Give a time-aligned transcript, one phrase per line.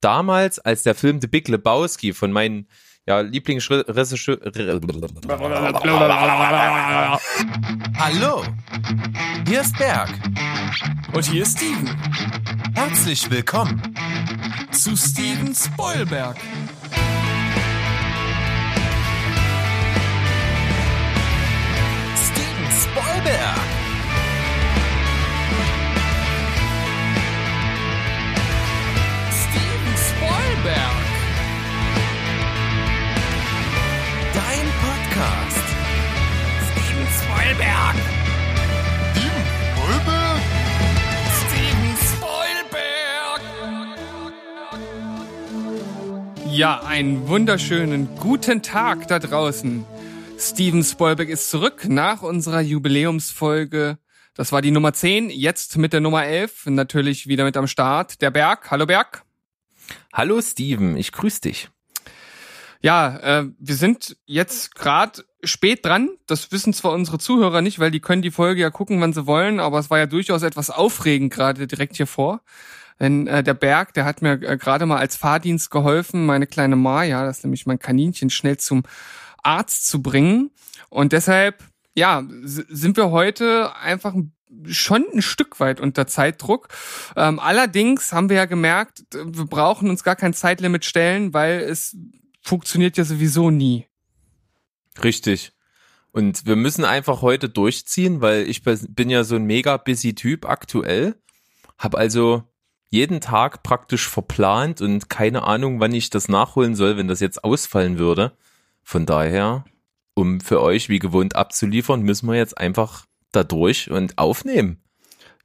[0.00, 2.68] damals, als der Film The Big Lebowski von meinen
[3.06, 4.38] ja, Lieblingsregisseur.
[7.98, 8.44] Hallo,
[9.46, 10.10] hier ist Berg.
[11.12, 11.88] Und hier ist Steven.
[12.74, 13.82] Herzlich willkommen
[14.72, 16.36] zu Steven Spoilberg.
[22.14, 23.67] Steven Spoilberg.
[37.58, 37.96] Spoilberg.
[39.14, 40.40] Steven Spoilberg.
[41.40, 41.96] Steven
[42.70, 43.40] Spoilberg.
[46.52, 49.84] Ja, einen wunderschönen guten Tag da draußen.
[50.38, 53.98] Steven Spoilberg ist zurück nach unserer Jubiläumsfolge.
[54.34, 58.22] Das war die Nummer 10, jetzt mit der Nummer 11, natürlich wieder mit am Start.
[58.22, 59.24] Der Berg, hallo Berg.
[60.12, 61.70] Hallo Steven, ich grüße dich.
[62.80, 66.10] Ja, äh, wir sind jetzt gerade spät dran.
[66.26, 69.26] Das wissen zwar unsere Zuhörer nicht, weil die können die Folge ja gucken, wann sie
[69.26, 72.40] wollen, aber es war ja durchaus etwas aufregend gerade direkt hier vor.
[73.00, 76.76] Denn äh, der Berg, der hat mir äh, gerade mal als Fahrdienst geholfen, meine kleine
[76.76, 78.82] Maya, das ist nämlich mein Kaninchen, schnell zum
[79.42, 80.50] Arzt zu bringen.
[80.90, 81.62] Und deshalb,
[81.94, 84.14] ja, sind wir heute einfach
[84.66, 86.68] schon ein Stück weit unter Zeitdruck.
[87.16, 91.96] Ähm, allerdings haben wir ja gemerkt, wir brauchen uns gar kein Zeitlimit stellen, weil es
[92.42, 93.87] funktioniert ja sowieso nie.
[95.02, 95.52] Richtig.
[96.12, 100.48] Und wir müssen einfach heute durchziehen, weil ich bin ja so ein mega busy Typ
[100.48, 101.16] aktuell.
[101.78, 102.44] Hab also
[102.90, 107.44] jeden Tag praktisch verplant und keine Ahnung, wann ich das nachholen soll, wenn das jetzt
[107.44, 108.36] ausfallen würde.
[108.82, 109.64] Von daher,
[110.14, 114.82] um für euch wie gewohnt abzuliefern, müssen wir jetzt einfach da durch und aufnehmen.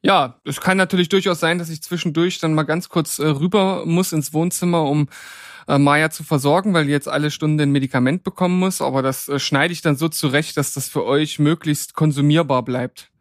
[0.06, 3.86] Ja, es kann natürlich durchaus sein, dass ich zwischendurch dann mal ganz kurz äh, rüber
[3.86, 5.08] muss ins Wohnzimmer, um
[5.66, 8.82] äh, Maya zu versorgen, weil die jetzt alle Stunden ein Medikament bekommen muss.
[8.82, 13.12] Aber das äh, schneide ich dann so zurecht, dass das für euch möglichst konsumierbar bleibt.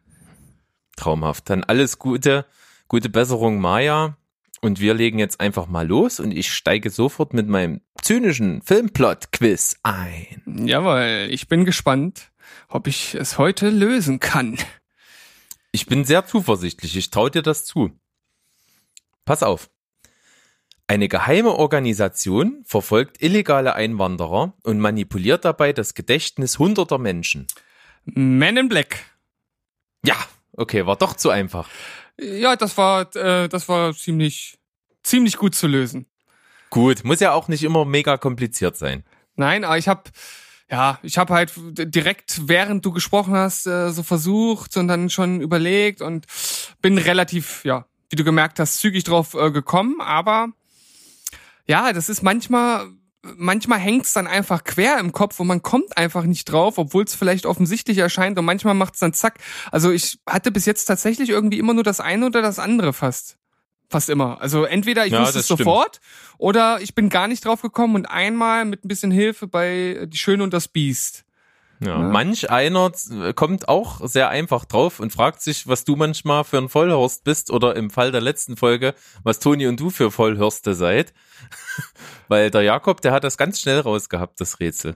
[0.97, 1.49] Traumhaft.
[1.49, 2.45] Dann alles Gute,
[2.89, 4.17] gute Besserung, Maya.
[4.59, 9.77] Und wir legen jetzt einfach mal los und ich steige sofort mit meinem zynischen Filmplot-Quiz
[9.83, 10.67] ein.
[10.67, 12.31] Jawohl, ich bin gespannt,
[12.69, 14.57] ob ich es heute lösen kann.
[15.75, 17.99] Ich bin sehr zuversichtlich, ich traue dir das zu.
[19.25, 19.71] Pass auf.
[20.85, 27.47] Eine geheime Organisation verfolgt illegale Einwanderer und manipuliert dabei das Gedächtnis hunderter Menschen.
[28.05, 28.99] Men in Black.
[30.05, 30.15] Ja,
[30.51, 31.67] okay, war doch zu einfach.
[32.21, 34.59] Ja, das war, äh, das war ziemlich,
[35.01, 36.05] ziemlich gut zu lösen.
[36.69, 39.03] Gut, muss ja auch nicht immer mega kompliziert sein.
[39.35, 40.03] Nein, aber ich habe,
[40.69, 45.41] ja, ich habe halt direkt, während du gesprochen hast, äh, so versucht und dann schon
[45.41, 46.25] überlegt und
[46.81, 50.01] bin relativ, ja, wie du gemerkt hast, zügig drauf äh, gekommen.
[50.01, 50.49] Aber
[51.67, 52.87] ja, das ist manchmal
[53.23, 57.15] manchmal hängt's dann einfach quer im Kopf und man kommt einfach nicht drauf, obwohl es
[57.15, 59.39] vielleicht offensichtlich erscheint und manchmal macht's dann zack.
[59.71, 63.37] Also ich hatte bis jetzt tatsächlich irgendwie immer nur das eine oder das andere fast.
[63.93, 64.41] Fast immer.
[64.41, 66.01] Also entweder ich ja, wusste es sofort
[66.39, 70.17] oder ich bin gar nicht drauf gekommen und einmal mit ein bisschen Hilfe bei Die
[70.17, 71.25] Schöne und das Biest.
[71.79, 71.97] Ja, ja.
[71.99, 72.91] Manch einer
[73.35, 77.51] kommt auch sehr einfach drauf und fragt sich, was du manchmal für ein Vollhorst bist
[77.51, 81.13] oder im Fall der letzten Folge, was Toni und du für Vollhörste seid.
[82.29, 84.95] Weil der Jakob, der hat das ganz schnell rausgehabt, das Rätsel.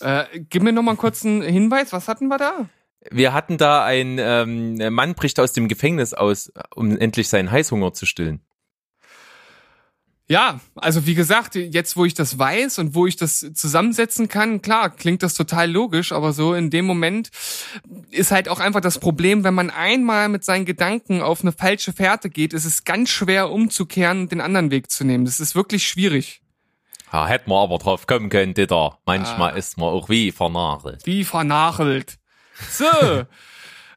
[0.00, 2.66] Äh, gib mir noch mal einen kurzen Hinweis, was hatten wir da?
[3.10, 7.92] Wir hatten da ein ähm, Mann bricht aus dem Gefängnis aus, um endlich seinen Heißhunger
[7.92, 8.40] zu stillen.
[10.28, 14.62] Ja, also wie gesagt, jetzt wo ich das weiß und wo ich das zusammensetzen kann,
[14.62, 17.30] klar, klingt das total logisch, aber so in dem Moment
[18.10, 21.92] ist halt auch einfach das Problem, wenn man einmal mit seinen Gedanken auf eine falsche
[21.92, 25.26] Fährte geht, ist es ganz schwer umzukehren und den anderen Weg zu nehmen.
[25.26, 26.40] Das ist wirklich schwierig.
[27.12, 28.98] Ja, hätten wir aber drauf kommen können, Ditter.
[29.04, 29.56] Manchmal ah.
[29.56, 31.04] ist man auch wie vernachelt.
[31.04, 32.18] Wie vernachelt.
[32.54, 33.26] So.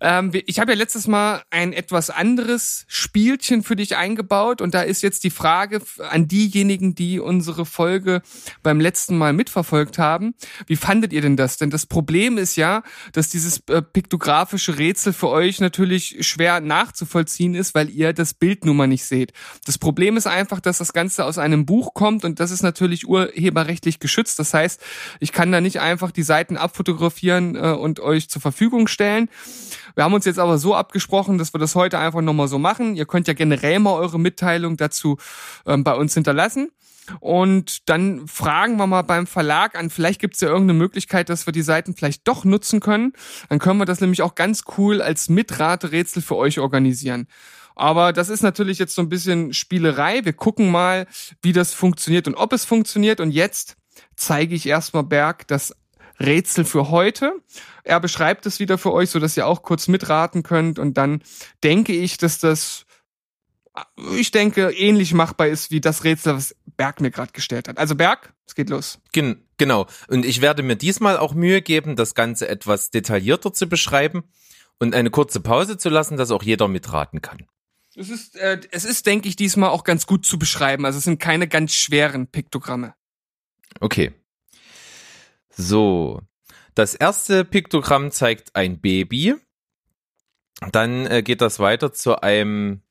[0.01, 4.81] Ähm, ich habe ja letztes Mal ein etwas anderes Spielchen für dich eingebaut und da
[4.81, 8.21] ist jetzt die Frage an diejenigen, die unsere Folge
[8.63, 10.35] beim letzten Mal mitverfolgt haben.
[10.67, 11.57] Wie fandet ihr denn das?
[11.57, 12.83] Denn das Problem ist ja,
[13.13, 18.65] dass dieses äh, piktografische Rätsel für euch natürlich schwer nachzuvollziehen ist, weil ihr das Bild
[18.65, 19.33] nun mal nicht seht.
[19.65, 23.07] Das Problem ist einfach, dass das Ganze aus einem Buch kommt und das ist natürlich
[23.07, 24.39] urheberrechtlich geschützt.
[24.39, 24.81] Das heißt,
[25.19, 29.29] ich kann da nicht einfach die Seiten abfotografieren äh, und euch zur Verfügung stellen.
[29.95, 32.95] Wir haben uns jetzt aber so abgesprochen, dass wir das heute einfach nochmal so machen.
[32.95, 35.17] Ihr könnt ja generell mal eure Mitteilung dazu
[35.65, 36.69] ähm, bei uns hinterlassen.
[37.19, 41.45] Und dann fragen wir mal beim Verlag an, vielleicht gibt es ja irgendeine Möglichkeit, dass
[41.45, 43.13] wir die Seiten vielleicht doch nutzen können.
[43.49, 47.27] Dann können wir das nämlich auch ganz cool als Mitraterätsel für euch organisieren.
[47.75, 50.23] Aber das ist natürlich jetzt so ein bisschen Spielerei.
[50.23, 51.07] Wir gucken mal,
[51.41, 53.19] wie das funktioniert und ob es funktioniert.
[53.19, 53.75] Und jetzt
[54.15, 55.75] zeige ich erstmal Berg das
[56.19, 57.33] Rätsel für heute.
[57.83, 60.79] Er beschreibt es wieder für euch, so dass ihr auch kurz mitraten könnt.
[60.79, 61.21] Und dann
[61.63, 62.85] denke ich, dass das,
[64.15, 67.77] ich denke, ähnlich machbar ist wie das Rätsel, was Berg mir gerade gestellt hat.
[67.77, 68.99] Also Berg, es geht los.
[69.11, 69.87] Gen genau.
[70.07, 74.23] Und ich werde mir diesmal auch Mühe geben, das Ganze etwas detaillierter zu beschreiben
[74.79, 77.45] und eine kurze Pause zu lassen, dass auch jeder mitraten kann.
[77.95, 80.85] Es ist, äh, es ist, denke ich, diesmal auch ganz gut zu beschreiben.
[80.85, 82.93] Also es sind keine ganz schweren Piktogramme.
[83.79, 84.13] Okay.
[85.57, 86.21] So.
[86.73, 89.35] Das erste Piktogramm zeigt ein Baby.
[90.71, 92.81] Dann äh, geht das weiter zu einem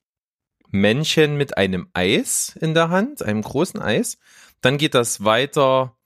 [0.71, 4.19] Männchen mit einem Eis in der Hand, einem großen Eis.
[4.61, 5.97] Dann geht das weiter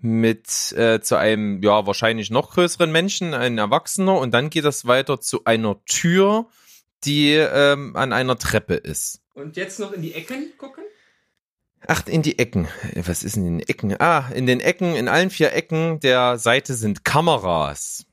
[0.00, 4.86] mit äh, zu einem ja wahrscheinlich noch größeren Menschen, ein Erwachsener, und dann geht das
[4.86, 6.46] weiter zu einer Tür,
[7.04, 9.20] die ähm, an einer Treppe ist.
[9.34, 10.84] Und jetzt noch in die Ecken gucken?
[11.86, 12.68] Ach, in die Ecken.
[12.94, 13.94] Was ist in den Ecken?
[14.00, 18.06] Ah, in den Ecken, in allen vier Ecken der Seite sind Kameras.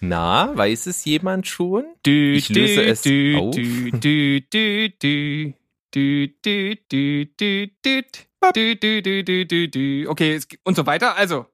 [0.00, 1.84] Na, weiß es jemand schon?
[2.04, 3.54] Du, Ich löse es du, auf.
[3.54, 5.54] Du, du, du, du,
[5.90, 7.66] du, du, du, du, du,
[8.40, 10.08] du, du, du, du, du, du.
[10.08, 11.16] Okay, und so weiter.
[11.16, 11.46] Also,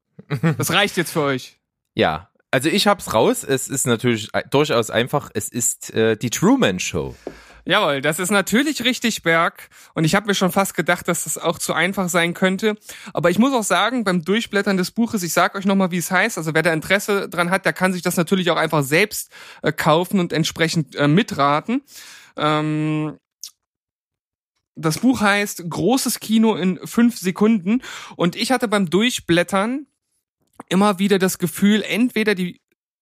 [0.57, 1.57] das reicht jetzt für euch.
[1.95, 3.43] Ja, also ich hab's raus.
[3.43, 5.31] Es ist natürlich äh, durchaus einfach.
[5.33, 7.15] Es ist äh, die Truman Show.
[7.67, 9.69] Jawohl, das ist natürlich richtig, Berg.
[9.95, 12.77] Und ich habe mir schon fast gedacht, dass das auch zu einfach sein könnte.
[13.11, 16.11] Aber ich muss auch sagen, beim Durchblättern des Buches, ich sage euch nochmal, wie es
[16.11, 16.37] heißt.
[16.37, 19.31] Also wer da Interesse dran hat, der kann sich das natürlich auch einfach selbst
[19.63, 21.81] äh, kaufen und entsprechend äh, mitraten.
[22.37, 23.17] Ähm,
[24.75, 27.81] das Buch heißt Großes Kino in fünf Sekunden.
[28.15, 29.87] Und ich hatte beim Durchblättern
[30.69, 32.61] immer wieder das Gefühl, entweder die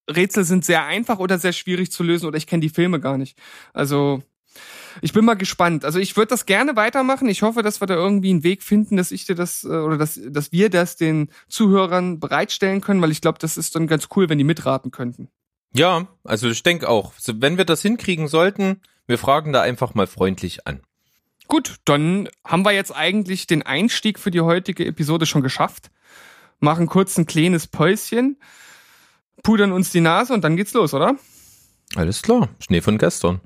[0.10, 3.18] Rätsel sind sehr einfach oder sehr schwierig zu lösen oder ich kenne die Filme gar
[3.18, 3.38] nicht.
[3.74, 4.24] Also
[5.01, 5.86] ich bin mal gespannt.
[5.86, 7.28] Also ich würde das gerne weitermachen.
[7.30, 9.98] Ich hoffe, dass wir da irgendwie einen Weg finden, dass ich dir das äh, oder
[9.98, 14.10] dass, dass wir das den Zuhörern bereitstellen können, weil ich glaube, das ist dann ganz
[14.16, 15.30] cool, wenn die mitraten könnten.
[15.75, 17.13] Ja, also ich denke auch.
[17.25, 20.81] Wenn wir das hinkriegen sollten, wir fragen da einfach mal freundlich an.
[21.48, 25.92] Gut, dann haben wir jetzt eigentlich den Einstieg für die heutige Episode schon geschafft.
[26.60, 28.38] Machen kurz ein kleines Päuschen,
[29.42, 31.18] pudern uns die Nase und dann geht's los, oder?
[31.96, 32.50] Alles klar.
[32.60, 33.42] Schnee von gestern.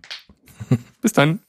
[1.01, 1.39] Bis dann.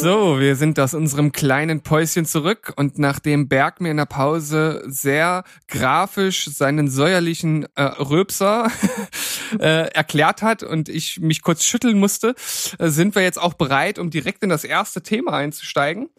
[0.00, 4.84] So, wir sind aus unserem kleinen Päuschen zurück und nachdem Berg mir in der Pause
[4.86, 8.70] sehr grafisch seinen säuerlichen äh, Röpser
[9.58, 12.34] äh, erklärt hat und ich mich kurz schütteln musste,
[12.78, 16.10] äh, sind wir jetzt auch bereit, um direkt in das erste Thema einzusteigen.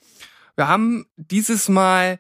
[0.60, 2.20] Wir haben dieses Mal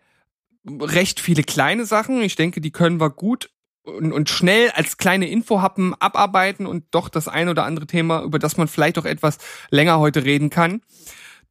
[0.65, 2.21] recht viele kleine Sachen.
[2.21, 3.49] Ich denke, die können wir gut
[3.83, 8.39] und, und schnell als kleine Infohappen abarbeiten und doch das ein oder andere Thema, über
[8.39, 9.39] das man vielleicht auch etwas
[9.71, 10.81] länger heute reden kann.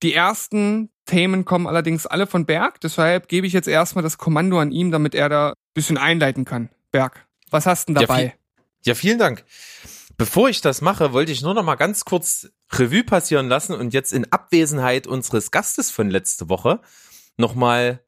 [0.03, 4.59] Die ersten Themen kommen allerdings alle von Berg, deshalb gebe ich jetzt erstmal das Kommando
[4.59, 6.71] an ihm, damit er da ein bisschen einleiten kann.
[6.91, 8.21] Berg, was hast du denn Ja, dabei?
[8.31, 8.33] viel-
[8.87, 9.45] Ja, vielen Dank.
[10.17, 13.95] Bevor ich das mache, wollte ich nur noch mal ganz kurz Revue passieren lassen und
[13.95, 16.81] jetzt in Abwesenheit unseres Gastes von letzte Woche
[17.37, 18.01] noch mal,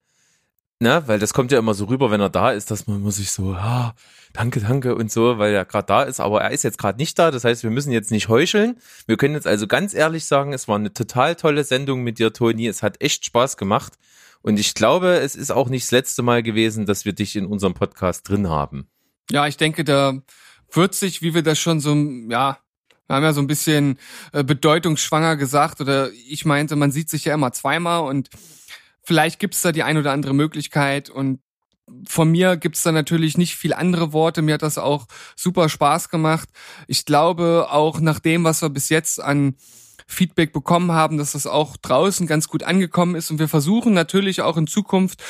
[0.81, 3.11] ne, weil das kommt ja immer so rüber, wenn er da ist, dass man immer
[3.11, 3.95] sich so, ah,
[4.33, 7.19] danke, danke und so, weil er gerade da ist, aber er ist jetzt gerade nicht
[7.19, 8.79] da, das heißt, wir müssen jetzt nicht heucheln.
[9.07, 12.33] Wir können jetzt also ganz ehrlich sagen, es war eine total tolle Sendung mit dir,
[12.33, 12.67] Toni.
[12.67, 13.95] Es hat echt Spaß gemacht
[14.43, 17.47] und ich glaube, es ist auch nicht das letzte Mal gewesen, dass wir dich in
[17.47, 18.89] unserem Podcast drin haben.
[19.31, 20.21] Ja, ich denke, da
[20.73, 21.95] wird sich, wie wir das schon so,
[22.29, 22.59] ja,
[23.11, 23.99] wir haben ja so ein bisschen
[24.33, 28.31] äh, bedeutungsschwanger gesagt oder ich meinte, man sieht sich ja immer zweimal und
[29.03, 31.41] vielleicht gibt's da die ein oder andere Möglichkeit und
[32.07, 34.43] von mir gibt's da natürlich nicht viel andere Worte.
[34.43, 36.49] Mir hat das auch super Spaß gemacht.
[36.87, 39.57] Ich glaube auch nach dem, was wir bis jetzt an
[40.07, 44.41] Feedback bekommen haben, dass das auch draußen ganz gut angekommen ist und wir versuchen natürlich
[44.43, 45.21] auch in Zukunft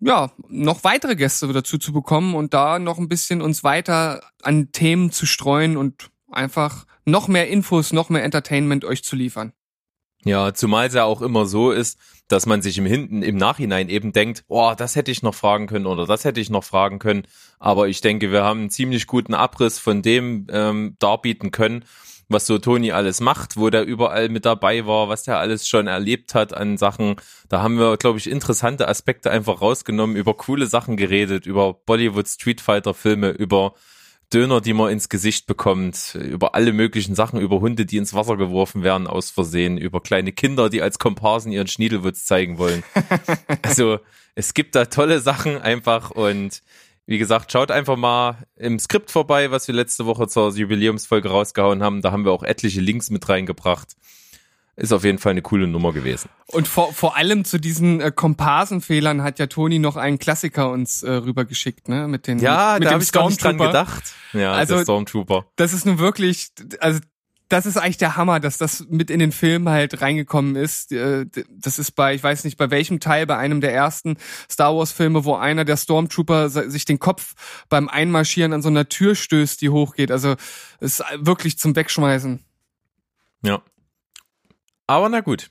[0.00, 4.72] ja, noch weitere Gäste dazu zu bekommen und da noch ein bisschen uns weiter an
[4.72, 9.52] Themen zu streuen und einfach noch mehr Infos, noch mehr Entertainment euch zu liefern.
[10.24, 13.90] Ja, zumal es ja auch immer so ist, dass man sich im Hinten, im Nachhinein
[13.90, 16.98] eben denkt, oh, das hätte ich noch fragen können oder das hätte ich noch fragen
[16.98, 17.26] können.
[17.58, 21.84] Aber ich denke, wir haben einen ziemlich guten Abriss von dem ähm, darbieten können,
[22.28, 25.86] was so Toni alles macht, wo der überall mit dabei war, was der alles schon
[25.86, 27.16] erlebt hat an Sachen.
[27.50, 32.28] Da haben wir, glaube ich, interessante Aspekte einfach rausgenommen, über coole Sachen geredet, über Bollywood
[32.28, 33.74] Street Fighter Filme, über
[34.32, 38.36] Döner, die man ins Gesicht bekommt, über alle möglichen Sachen, über Hunde, die ins Wasser
[38.36, 42.82] geworfen werden aus Versehen, über kleine Kinder, die als Komparsen ihren Schniedelwitz zeigen wollen.
[43.62, 43.98] also
[44.34, 46.62] es gibt da tolle Sachen einfach und
[47.06, 51.82] wie gesagt, schaut einfach mal im Skript vorbei, was wir letzte Woche zur Jubiläumsfolge rausgehauen
[51.82, 52.00] haben.
[52.00, 53.96] Da haben wir auch etliche Links mit reingebracht.
[54.76, 56.28] Ist auf jeden Fall eine coole Nummer gewesen.
[56.46, 61.02] Und vor, vor allem zu diesen äh, Komparsenfehlern hat ja Toni noch einen Klassiker uns
[61.04, 62.08] äh, rübergeschickt, ne?
[62.08, 64.02] Mit den Ja, mit da dem habe ich gar nicht dran gedacht.
[64.32, 65.46] Ja, Also- der Stormtrooper.
[65.56, 66.48] Das ist nun wirklich,
[66.80, 66.98] also
[67.50, 70.90] das ist eigentlich der Hammer, dass das mit in den Film halt reingekommen ist.
[70.90, 74.16] Äh, Das ist bei, ich weiß nicht, bei welchem Teil, bei einem der ersten
[74.50, 77.34] Star Wars Filme, wo einer der Stormtrooper sich den Kopf
[77.68, 80.10] beim Einmarschieren an so einer Tür stößt, die hochgeht.
[80.10, 80.34] Also
[80.80, 82.42] es ist wirklich zum Wegschmeißen.
[83.42, 83.62] Ja.
[84.86, 85.50] Aber na gut.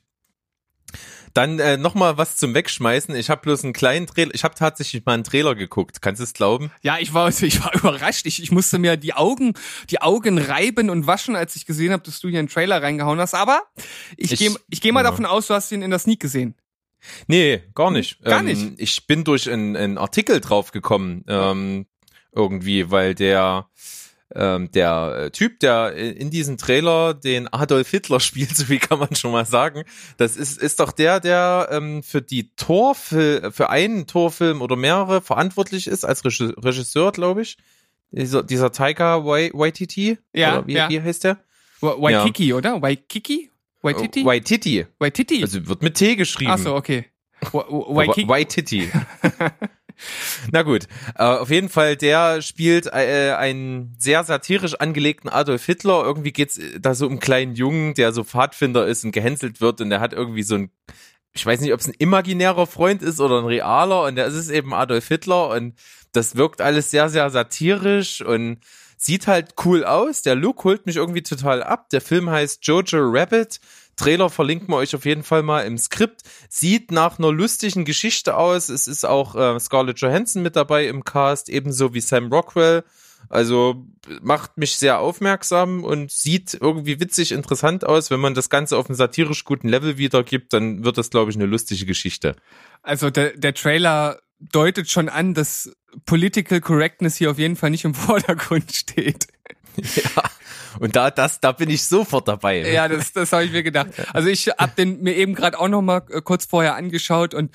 [1.33, 3.15] Dann äh, noch mal was zum Wegschmeißen.
[3.15, 4.35] Ich habe bloß einen kleinen Trailer.
[4.35, 5.99] Ich habe tatsächlich mal einen Trailer geguckt.
[6.01, 6.69] Kannst du es glauben?
[6.83, 8.27] Ja, ich war, ich war überrascht.
[8.27, 9.53] Ich, ich musste mir die Augen,
[9.89, 13.19] die Augen reiben und waschen, als ich gesehen habe, dass du hier einen Trailer reingehauen
[13.19, 13.33] hast.
[13.33, 13.63] Aber
[14.15, 15.09] ich, Ich- gehe ich geh mal ja.
[15.09, 16.55] davon aus, du hast ihn in der Sneak gesehen.
[17.27, 18.21] Nee, gar nicht.
[18.23, 18.73] Gar ähm, nicht?
[18.77, 21.85] Ich bin durch einen, einen Artikel drauf gekommen, ähm,
[22.31, 23.67] irgendwie, weil der
[24.35, 28.99] ähm, der äh, Typ, der in diesem Trailer den Adolf Hitler spielt, so wie kann
[28.99, 29.83] man schon mal sagen,
[30.17, 35.21] das ist ist doch der, der ähm, für die Torfil für einen Torfilm oder mehrere
[35.21, 37.57] verantwortlich ist als Regi- Regisseur, glaube ich.
[38.11, 40.89] Dieser, dieser Taika Wai- Waititi, Ja, oder wie, ja.
[40.89, 41.37] wie heißt der?
[41.81, 42.79] Wa- Waikiki, oder?
[42.81, 43.49] Waikiki?
[43.81, 44.23] Waititi?
[44.23, 44.85] Waititi.
[44.99, 45.41] Waititi.
[45.41, 46.51] Also wird mit T geschrieben.
[46.51, 47.05] Ach so, okay.
[47.51, 48.89] Waititi.
[50.51, 56.03] Na gut, äh, auf jeden Fall, der spielt äh, einen sehr satirisch angelegten Adolf Hitler.
[56.03, 59.61] Irgendwie geht's äh, da so um einen kleinen Jungen, der so Pfadfinder ist und gehänselt
[59.61, 60.71] wird und der hat irgendwie so ein,
[61.33, 64.35] ich weiß nicht, ob es ein imaginärer Freund ist oder ein realer und der ist
[64.35, 65.75] es eben Adolf Hitler und
[66.11, 68.59] das wirkt alles sehr, sehr satirisch und
[68.97, 70.21] sieht halt cool aus.
[70.21, 71.89] Der Look holt mich irgendwie total ab.
[71.89, 73.59] Der Film heißt Jojo Rabbit.
[73.95, 76.21] Trailer verlinken wir euch auf jeden Fall mal im Skript.
[76.49, 78.69] Sieht nach einer lustigen Geschichte aus.
[78.69, 82.83] Es ist auch äh, Scarlett Johansson mit dabei im Cast, ebenso wie Sam Rockwell.
[83.29, 83.85] Also
[84.21, 88.11] macht mich sehr aufmerksam und sieht irgendwie witzig interessant aus.
[88.11, 91.37] Wenn man das Ganze auf einem satirisch guten Level wiedergibt, dann wird das, glaube ich,
[91.37, 92.35] eine lustige Geschichte.
[92.81, 95.71] Also der, der Trailer deutet schon an, dass
[96.05, 99.27] Political Correctness hier auf jeden Fall nicht im Vordergrund steht.
[99.77, 100.23] ja.
[100.79, 102.71] Und da, das, da bin ich sofort dabei.
[102.71, 103.89] Ja, das, das habe ich mir gedacht.
[104.13, 107.51] Also ich hab den mir eben gerade auch noch mal äh, kurz vorher angeschaut und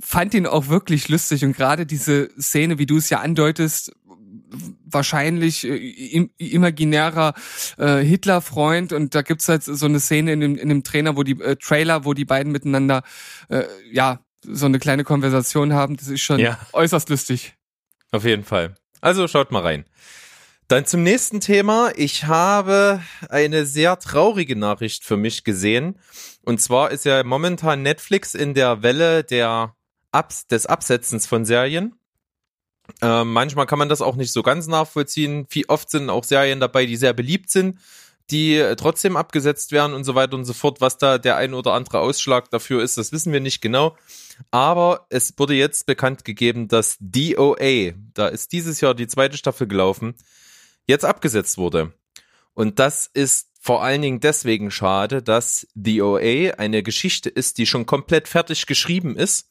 [0.00, 3.92] fand ihn auch wirklich lustig und gerade diese Szene, wie du es ja andeutest,
[4.84, 7.34] wahrscheinlich äh, im, imaginärer
[7.78, 11.22] äh, Hitler-Freund und da gibt's halt so eine Szene in dem, in dem Trainer, wo
[11.22, 13.02] die äh, Trailer, wo die beiden miteinander
[13.48, 15.96] äh, ja so eine kleine Konversation haben.
[15.96, 16.58] Das ist schon Ja.
[16.72, 17.54] äußerst lustig.
[18.12, 18.76] Auf jeden Fall.
[19.00, 19.84] Also schaut mal rein.
[20.68, 21.92] Dann zum nächsten Thema.
[21.94, 25.96] Ich habe eine sehr traurige Nachricht für mich gesehen.
[26.42, 29.76] Und zwar ist ja momentan Netflix in der Welle der
[30.10, 31.94] Abs des Absetzens von Serien.
[33.00, 35.46] Ähm, manchmal kann man das auch nicht so ganz nachvollziehen.
[35.50, 37.78] Wie oft sind auch Serien dabei, die sehr beliebt sind,
[38.30, 40.80] die äh, trotzdem abgesetzt werden und so weiter und so fort.
[40.80, 43.96] Was da der ein oder andere Ausschlag dafür ist, das wissen wir nicht genau.
[44.50, 49.68] Aber es wurde jetzt bekannt gegeben, dass DOA, da ist dieses Jahr die zweite Staffel
[49.68, 50.16] gelaufen,
[50.86, 51.92] jetzt abgesetzt wurde.
[52.54, 57.84] Und das ist vor allen Dingen deswegen schade, dass DOA eine Geschichte ist, die schon
[57.84, 59.50] komplett fertig geschrieben ist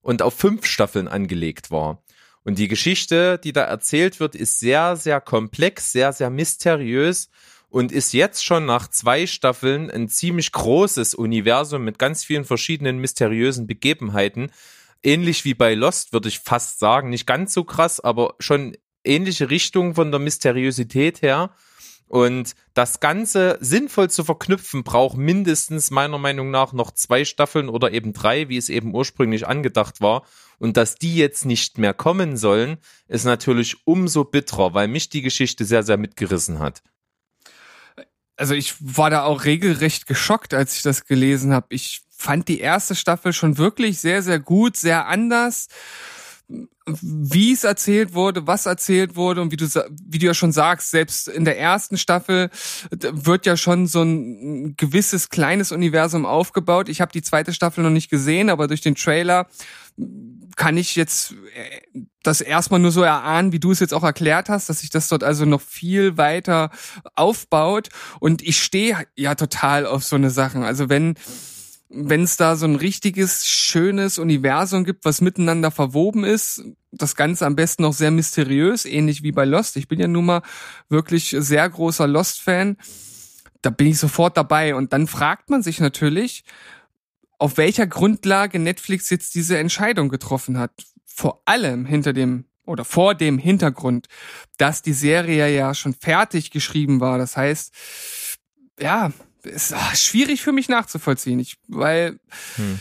[0.00, 2.02] und auf fünf Staffeln angelegt war.
[2.44, 7.28] Und die Geschichte, die da erzählt wird, ist sehr, sehr komplex, sehr, sehr mysteriös
[7.68, 12.98] und ist jetzt schon nach zwei Staffeln ein ziemlich großes Universum mit ganz vielen verschiedenen
[12.98, 14.52] mysteriösen Begebenheiten.
[15.02, 17.10] Ähnlich wie bei Lost, würde ich fast sagen.
[17.10, 18.76] Nicht ganz so krass, aber schon
[19.06, 21.50] ähnliche Richtung von der Mysteriosität her.
[22.08, 27.90] Und das Ganze sinnvoll zu verknüpfen, braucht mindestens meiner Meinung nach noch zwei Staffeln oder
[27.90, 30.22] eben drei, wie es eben ursprünglich angedacht war.
[30.58, 35.22] Und dass die jetzt nicht mehr kommen sollen, ist natürlich umso bitterer, weil mich die
[35.22, 36.82] Geschichte sehr, sehr mitgerissen hat.
[38.36, 41.66] also ich war da auch regelrecht geschockt, als ich das gelesen habe.
[41.70, 45.68] Ich fand die erste Staffel schon wirklich sehr, sehr gut, sehr anders.
[46.48, 50.92] Wie es erzählt wurde, was erzählt wurde und wie du, wie du ja schon sagst,
[50.92, 52.50] selbst in der ersten Staffel
[52.90, 56.88] wird ja schon so ein gewisses kleines Universum aufgebaut.
[56.88, 59.48] Ich habe die zweite Staffel noch nicht gesehen, aber durch den Trailer
[60.56, 64.48] kann ich jetzt äh, das erstmal nur so erahnen, wie du es jetzt auch erklärt
[64.48, 66.70] hast, dass sich das dort also noch viel weiter
[67.14, 67.88] aufbaut.
[68.20, 70.62] Und ich stehe ja total auf so eine Sachen.
[70.64, 71.14] Also wenn
[71.88, 76.64] wenn es da so ein richtiges, schönes Universum gibt, was miteinander verwoben ist.
[76.90, 79.76] Das Ganze am besten noch sehr mysteriös, ähnlich wie bei Lost.
[79.76, 80.42] Ich bin ja nun mal
[80.88, 82.76] wirklich sehr großer Lost-Fan.
[83.62, 84.74] Da bin ich sofort dabei.
[84.74, 86.44] Und dann fragt man sich natürlich,
[87.38, 90.72] auf welcher Grundlage Netflix jetzt diese Entscheidung getroffen hat.
[91.04, 94.08] Vor allem hinter dem oder vor dem Hintergrund,
[94.58, 97.16] dass die Serie ja schon fertig geschrieben war.
[97.16, 97.72] Das heißt,
[98.80, 99.12] ja,
[99.46, 102.18] ist ah, schwierig für mich nachzuvollziehen, ich, weil.
[102.56, 102.80] Hm.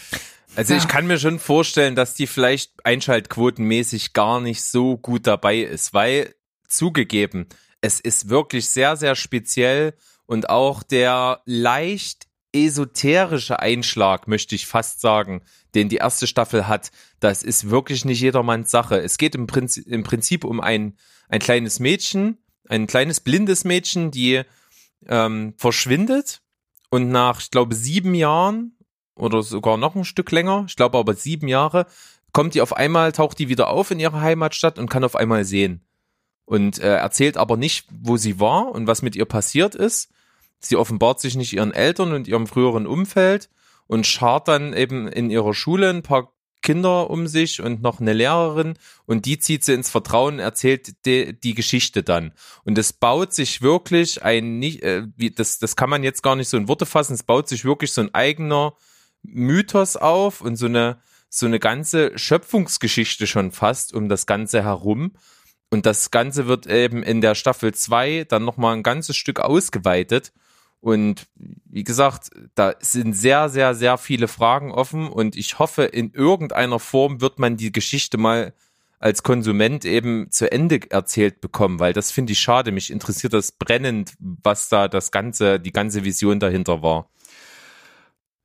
[0.56, 0.80] Also ja.
[0.80, 5.94] ich kann mir schon vorstellen, dass die vielleicht einschaltquotenmäßig gar nicht so gut dabei ist,
[5.94, 6.34] weil
[6.68, 7.48] zugegeben,
[7.82, 9.96] es ist wirklich sehr, sehr speziell
[10.26, 15.42] und auch der leicht esoterische Einschlag, möchte ich fast sagen,
[15.76, 19.02] den die erste Staffel hat, das ist wirklich nicht jedermanns Sache.
[19.02, 22.38] Es geht im Prinzip, im Prinzip um ein, ein kleines Mädchen,
[22.70, 24.44] ein kleines blindes Mädchen, die
[25.08, 26.42] ähm, verschwindet
[26.90, 28.78] und nach, ich glaube, sieben Jahren
[29.16, 31.88] oder sogar noch ein Stück länger, ich glaube aber sieben Jahre,
[32.32, 35.46] kommt die auf einmal, taucht die wieder auf in ihrer Heimatstadt und kann auf einmal
[35.46, 35.86] sehen.
[36.46, 40.12] Und äh, erzählt aber nicht, wo sie war und was mit ihr passiert ist.
[40.60, 43.50] Sie offenbart sich nicht ihren Eltern und ihrem früheren Umfeld
[43.88, 46.35] und schart dann eben in ihrer Schule ein paar
[46.66, 48.74] Kinder um sich und noch eine Lehrerin
[49.06, 52.34] und die zieht sie ins Vertrauen, erzählt die, die Geschichte dann.
[52.64, 56.50] Und es baut sich wirklich ein, äh, wie, das, das kann man jetzt gar nicht
[56.50, 58.74] so in Worte fassen, es baut sich wirklich so ein eigener
[59.22, 60.98] Mythos auf und so eine,
[61.30, 65.14] so eine ganze Schöpfungsgeschichte schon fast um das Ganze herum.
[65.70, 70.34] Und das Ganze wird eben in der Staffel 2 dann nochmal ein ganzes Stück ausgeweitet.
[70.82, 71.26] Und
[71.66, 76.80] wie gesagt, da sind sehr, sehr, sehr viele Fragen offen und ich hoffe, in irgendeiner
[76.80, 78.54] Form wird man die Geschichte mal
[79.00, 82.72] als Konsument eben zu Ende erzählt bekommen, weil das finde ich schade.
[82.72, 87.10] Mich interessiert das brennend, was da das ganze, die ganze Vision dahinter war.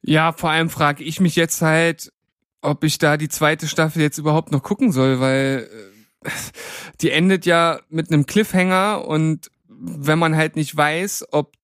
[0.02, 2.12] Ja, vor allem frage ich mich jetzt halt,
[2.62, 5.68] ob ich da die zweite Staffel jetzt überhaupt noch gucken soll, weil
[6.24, 6.30] äh,
[7.00, 11.54] die endet ja mit einem Cliffhanger und wenn man halt nicht weiß, ob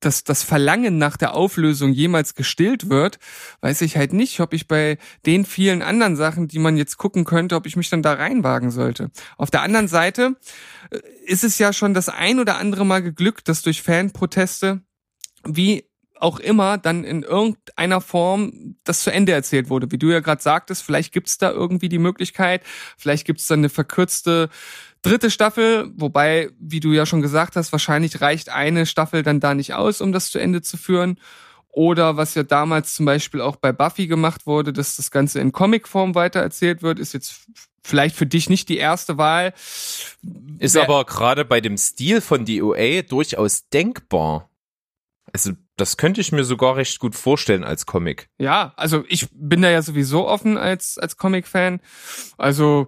[0.00, 3.18] das, das Verlangen nach der Auflösung jemals gestillt wird,
[3.60, 7.24] weiß ich halt nicht, ob ich bei den vielen anderen Sachen, die man jetzt gucken
[7.24, 9.10] könnte, ob ich mich dann da reinwagen sollte.
[9.36, 10.36] Auf der anderen Seite
[10.90, 14.82] äh, ist es ja schon das ein oder andere Mal geglückt, dass durch Fanproteste
[15.44, 15.84] wie
[16.18, 19.90] auch immer dann in irgendeiner Form das zu Ende erzählt wurde.
[19.92, 22.62] Wie du ja gerade sagtest, vielleicht gibt's da irgendwie die Möglichkeit,
[22.96, 24.48] vielleicht gibt's dann eine verkürzte
[25.06, 29.54] dritte Staffel, wobei, wie du ja schon gesagt hast, wahrscheinlich reicht eine Staffel dann da
[29.54, 31.18] nicht aus, um das zu Ende zu führen.
[31.68, 35.52] Oder was ja damals zum Beispiel auch bei Buffy gemacht wurde, dass das Ganze in
[35.52, 37.46] Comicform weitererzählt wird, ist jetzt
[37.84, 39.52] vielleicht für dich nicht die erste Wahl.
[40.58, 44.48] Ist Wer aber gerade bei dem Stil von DOA durchaus denkbar.
[45.32, 48.30] Also das könnte ich mir sogar recht gut vorstellen als Comic.
[48.38, 51.80] Ja, also ich bin da ja sowieso offen als als Comic-Fan.
[52.38, 52.86] Also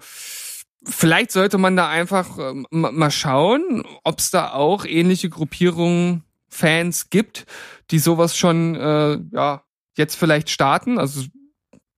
[0.88, 7.11] vielleicht sollte man da einfach äh, mal schauen, ob es da auch ähnliche Gruppierungen Fans
[7.11, 7.46] gibt,
[7.90, 9.62] die sowas schon äh, ja
[9.96, 10.98] jetzt vielleicht starten.
[10.98, 11.24] Also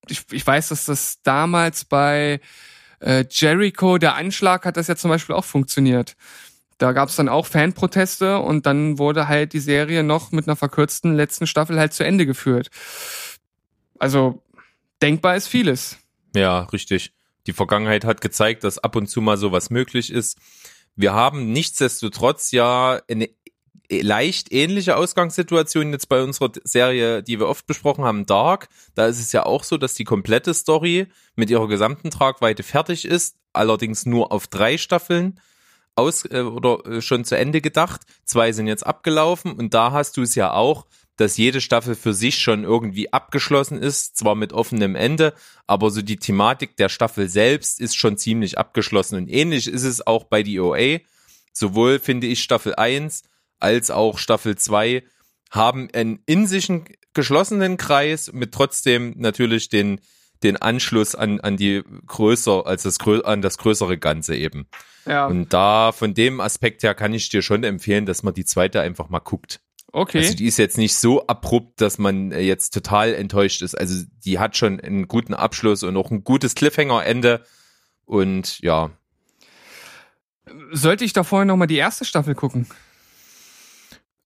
[0.09, 2.41] ich, ich weiß, dass das damals bei
[3.01, 6.17] äh, Jericho der Anschlag hat das ja zum Beispiel auch funktioniert.
[6.79, 10.57] Da gab es dann auch Fanproteste und dann wurde halt die Serie noch mit einer
[10.57, 12.71] verkürzten letzten Staffel halt zu Ende geführt.
[13.99, 14.43] Also
[15.03, 15.99] denkbar ist vieles.
[16.35, 17.13] Ja, richtig.
[17.47, 20.39] Die Vergangenheit hat gezeigt, dass ab und zu mal sowas möglich ist.
[20.97, 23.31] Wir haben nichtsdestotrotz ja eine
[23.91, 28.69] leicht ähnliche Ausgangssituation jetzt bei unserer Serie, die wir oft besprochen haben, Dark.
[28.95, 33.05] Da ist es ja auch so, dass die komplette Story mit ihrer gesamten Tragweite fertig
[33.05, 35.41] ist, allerdings nur auf drei Staffeln
[35.97, 38.03] aus äh, oder äh, schon zu Ende gedacht.
[38.25, 40.87] Zwei sind jetzt abgelaufen und da hast du es ja auch,
[41.21, 45.35] dass jede Staffel für sich schon irgendwie abgeschlossen ist, zwar mit offenem Ende,
[45.67, 49.17] aber so die Thematik der Staffel selbst ist schon ziemlich abgeschlossen.
[49.17, 51.01] Und ähnlich ist es auch bei die OA.
[51.53, 53.25] Sowohl finde ich Staffel 1
[53.59, 55.03] als auch Staffel 2
[55.51, 56.73] haben einen in sich
[57.13, 60.01] geschlossenen Kreis mit trotzdem natürlich den,
[60.43, 64.69] den Anschluss an, an die größer, als das, an das größere Ganze eben.
[65.07, 65.27] Ja.
[65.27, 68.81] Und da, von dem Aspekt her kann ich dir schon empfehlen, dass man die zweite
[68.81, 69.61] einfach mal guckt.
[69.93, 70.19] Okay.
[70.19, 73.77] Also die ist jetzt nicht so abrupt, dass man äh, jetzt total enttäuscht ist.
[73.77, 77.45] Also die hat schon einen guten Abschluss und auch ein gutes Cliffhanger-Ende.
[78.05, 78.91] Und ja.
[80.73, 82.67] Sollte ich da vorher nochmal die erste Staffel gucken?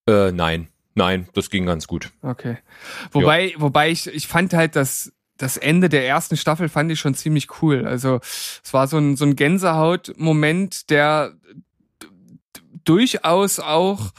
[0.07, 0.67] Äh, nein.
[0.93, 2.11] Nein, das ging ganz gut.
[2.21, 2.57] Okay.
[3.11, 3.59] Wobei, ja.
[3.59, 7.61] wobei ich, ich fand halt das, das Ende der ersten Staffel fand ich schon ziemlich
[7.61, 7.85] cool.
[7.85, 11.33] Also es war so ein, so ein Gänsehaut-Moment, der
[12.85, 14.11] durchaus auch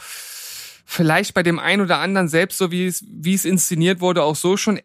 [0.87, 4.37] vielleicht bei dem einen oder anderen selbst, so wie es, wie es inszeniert wurde, auch
[4.37, 4.81] so schon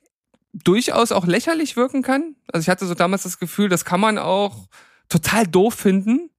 [0.54, 2.36] durchaus auch lächerlich wirken kann.
[2.52, 4.68] Also ich hatte so damals das Gefühl, das kann man auch
[5.08, 6.30] total doof finden.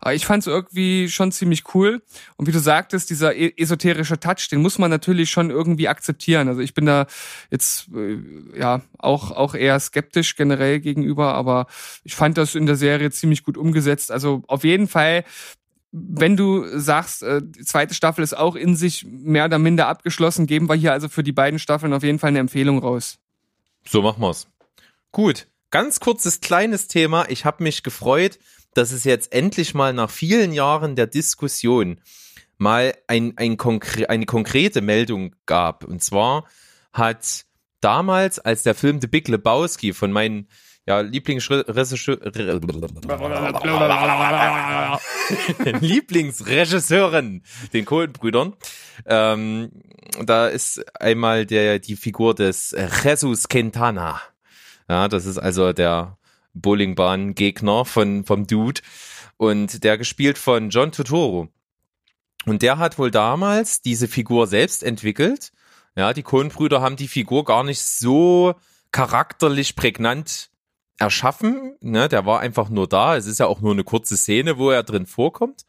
[0.00, 2.00] Aber ich fand es irgendwie schon ziemlich cool.
[2.36, 6.46] Und wie du sagtest, dieser e- esoterische Touch, den muss man natürlich schon irgendwie akzeptieren.
[6.46, 7.06] Also ich bin da
[7.50, 8.18] jetzt äh,
[8.56, 11.66] ja auch auch eher skeptisch generell gegenüber, aber
[12.04, 14.12] ich fand das in der Serie ziemlich gut umgesetzt.
[14.12, 15.24] Also auf jeden Fall
[15.90, 20.46] wenn du sagst, äh, die zweite Staffel ist auch in sich mehr oder minder abgeschlossen,
[20.46, 23.18] geben wir hier also für die beiden Staffeln auf jeden Fall eine Empfehlung raus.
[23.86, 24.48] So machen wir's.
[25.12, 27.26] Gut, ganz kurzes kleines Thema.
[27.30, 28.38] Ich habe mich gefreut,
[28.74, 32.00] dass es jetzt endlich mal nach vielen Jahren der Diskussion
[32.58, 35.84] mal ein, ein konkre eine konkrete Meldung gab.
[35.84, 36.44] Und zwar
[36.92, 37.46] hat
[37.80, 40.48] damals, als der Film The Big Lebowski von meinen
[40.88, 42.16] ja, Lieblingsregisseur
[45.80, 47.42] Lieblingsregisseuren,
[47.74, 48.54] den Kohlenbrüdern.
[49.04, 49.70] Ähm,
[50.24, 52.74] da ist einmal der die Figur des
[53.04, 54.22] Jesus Quintana.
[54.88, 56.16] Ja, das ist also der
[56.54, 58.80] Bowlingbahn-Gegner von vom Dude
[59.36, 61.48] und der gespielt von John Turturro.
[62.46, 65.52] Und der hat wohl damals diese Figur selbst entwickelt.
[65.96, 68.54] Ja, die Kohlenbrüder haben die Figur gar nicht so
[68.90, 70.48] charakterlich prägnant
[70.98, 71.76] erschaffen.
[71.80, 72.08] Ne?
[72.08, 73.16] Der war einfach nur da.
[73.16, 75.64] Es ist ja auch nur eine kurze Szene, wo er drin vorkommt.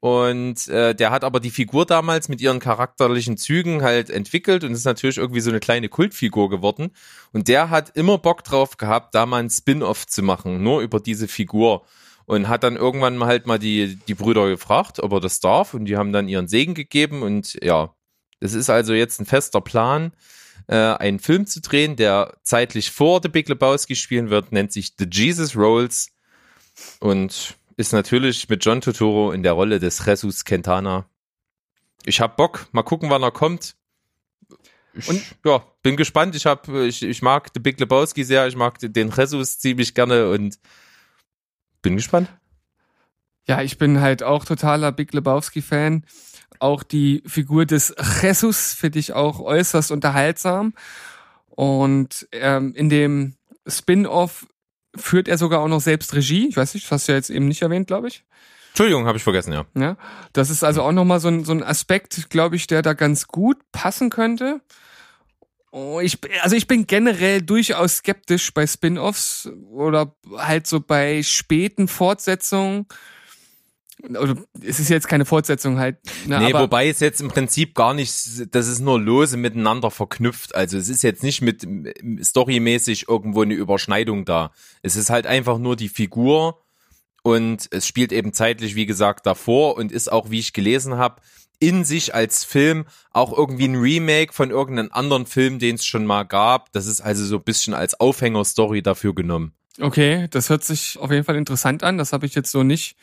[0.00, 4.72] Und äh, der hat aber die Figur damals mit ihren charakterlichen Zügen halt entwickelt und
[4.72, 6.90] ist natürlich irgendwie so eine kleine Kultfigur geworden.
[7.32, 11.00] Und der hat immer Bock drauf gehabt, da mal ein Spin-off zu machen, nur über
[11.00, 11.86] diese Figur.
[12.26, 15.72] Und hat dann irgendwann mal halt mal die, die Brüder gefragt, ob er das darf.
[15.72, 17.22] Und die haben dann ihren Segen gegeben.
[17.22, 17.94] Und ja,
[18.40, 20.12] es ist also jetzt ein fester Plan,
[20.66, 24.94] äh, einen Film zu drehen, der zeitlich vor The Big Lebowski spielen wird, nennt sich
[24.98, 26.10] The Jesus Rolls
[27.00, 31.06] und ist natürlich mit John Turturro in der Rolle des Jesus Quintana.
[32.04, 33.76] Ich hab Bock, mal gucken, wann er kommt.
[34.92, 36.36] Ich, und ja, bin gespannt.
[36.36, 40.30] Ich hab, ich, ich mag The Big Lebowski sehr, ich mag den Jesus ziemlich gerne
[40.30, 40.58] und
[41.82, 42.28] bin gespannt.
[43.46, 46.04] Ja, ich bin halt auch totaler Big Lebowski-Fan.
[46.58, 50.74] Auch die Figur des Jesus finde ich auch äußerst unterhaltsam.
[51.48, 53.36] Und ähm, in dem
[53.66, 54.46] Spin-off
[54.96, 56.48] führt er sogar auch noch selbst Regie.
[56.48, 58.24] Ich weiß nicht, das hast du ja jetzt eben nicht erwähnt, glaube ich.
[58.68, 59.66] Entschuldigung, habe ich vergessen, ja.
[59.76, 59.96] Ja,
[60.32, 63.28] das ist also auch nochmal so ein, so ein Aspekt, glaube ich, der da ganz
[63.28, 64.60] gut passen könnte.
[65.70, 71.88] Oh, ich, also ich bin generell durchaus skeptisch bei Spin-offs oder halt so bei späten
[71.88, 72.86] Fortsetzungen
[74.02, 75.96] oder es ist jetzt keine Fortsetzung halt.
[76.26, 78.12] Ne, nee, wobei es jetzt im Prinzip gar nicht,
[78.54, 80.54] das ist nur lose miteinander verknüpft.
[80.54, 81.66] Also es ist jetzt nicht mit
[82.22, 84.52] storymäßig irgendwo eine Überschneidung da.
[84.82, 86.62] Es ist halt einfach nur die Figur
[87.22, 91.22] und es spielt eben zeitlich, wie gesagt, davor und ist auch, wie ich gelesen habe,
[91.60, 96.04] in sich als Film auch irgendwie ein Remake von irgendeinem anderen Film, den es schon
[96.04, 96.72] mal gab.
[96.72, 99.52] Das ist also so ein bisschen als Aufhängerstory dafür genommen.
[99.80, 101.96] Okay, das hört sich auf jeden Fall interessant an.
[101.96, 102.96] Das habe ich jetzt so nicht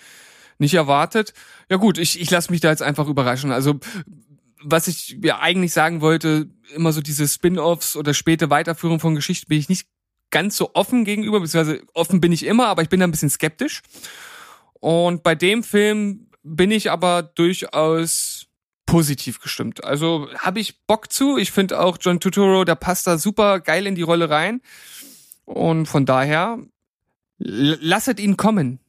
[0.61, 1.33] nicht erwartet.
[1.69, 3.51] Ja gut, ich, ich lasse mich da jetzt einfach überraschen.
[3.51, 3.79] Also
[4.63, 9.49] was ich ja eigentlich sagen wollte, immer so diese Spin-offs oder späte Weiterführung von Geschichten
[9.49, 9.87] bin ich nicht
[10.29, 13.29] ganz so offen gegenüber, beziehungsweise offen bin ich immer, aber ich bin da ein bisschen
[13.29, 13.81] skeptisch.
[14.79, 18.47] Und bei dem Film bin ich aber durchaus
[18.85, 19.83] positiv gestimmt.
[19.83, 21.37] Also habe ich Bock zu.
[21.37, 24.61] Ich finde auch John Turturro, der passt da super geil in die Rolle rein.
[25.45, 26.59] Und von daher,
[27.37, 28.80] lasset ihn kommen.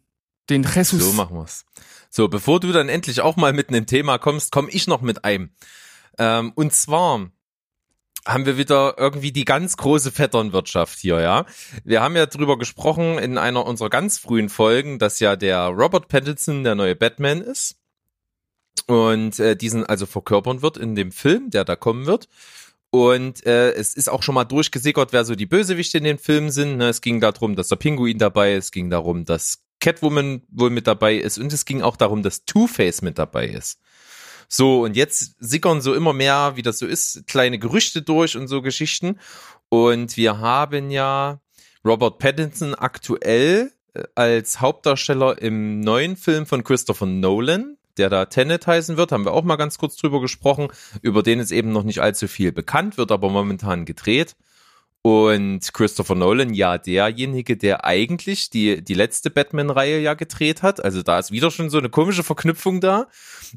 [0.51, 1.03] Den Jesus.
[1.03, 1.65] So machen wir's.
[2.11, 5.25] So, bevor du dann endlich auch mal mit einem Thema kommst, komme ich noch mit
[5.25, 5.51] einem.
[6.19, 7.31] Ähm, und zwar
[8.27, 11.45] haben wir wieder irgendwie die ganz große Vetternwirtschaft hier, ja.
[11.85, 16.09] Wir haben ja drüber gesprochen in einer unserer ganz frühen Folgen, dass ja der Robert
[16.09, 17.77] Pattinson der neue Batman ist
[18.87, 22.29] und äh, diesen also verkörpern wird in dem Film, der da kommen wird.
[22.91, 26.51] Und äh, es ist auch schon mal durchgesickert, wer so die Bösewichte in den Filmen
[26.51, 26.77] sind.
[26.77, 26.91] Ne?
[26.91, 30.87] Es ging darum, dass der Pinguin dabei ist, es ging darum, dass Catwoman wohl mit
[30.87, 33.81] dabei ist und es ging auch darum, dass Two-Face mit dabei ist.
[34.49, 38.49] So, und jetzt sickern so immer mehr, wie das so ist, kleine Gerüchte durch und
[38.49, 39.19] so Geschichten.
[39.69, 41.41] Und wir haben ja
[41.85, 48.67] Robert Pattinson aktuell äh, als Hauptdarsteller im neuen Film von Christopher Nolan, der da Tenet
[48.67, 50.69] heißen wird, haben wir auch mal ganz kurz drüber gesprochen,
[51.01, 54.37] über den ist eben noch nicht allzu viel bekannt, wird aber momentan gedreht.
[55.05, 60.83] Und Christopher Nolan, ja, derjenige, der eigentlich die, die letzte Batman-Reihe ja gedreht hat.
[60.85, 63.09] Also da ist wieder schon so eine komische Verknüpfung da.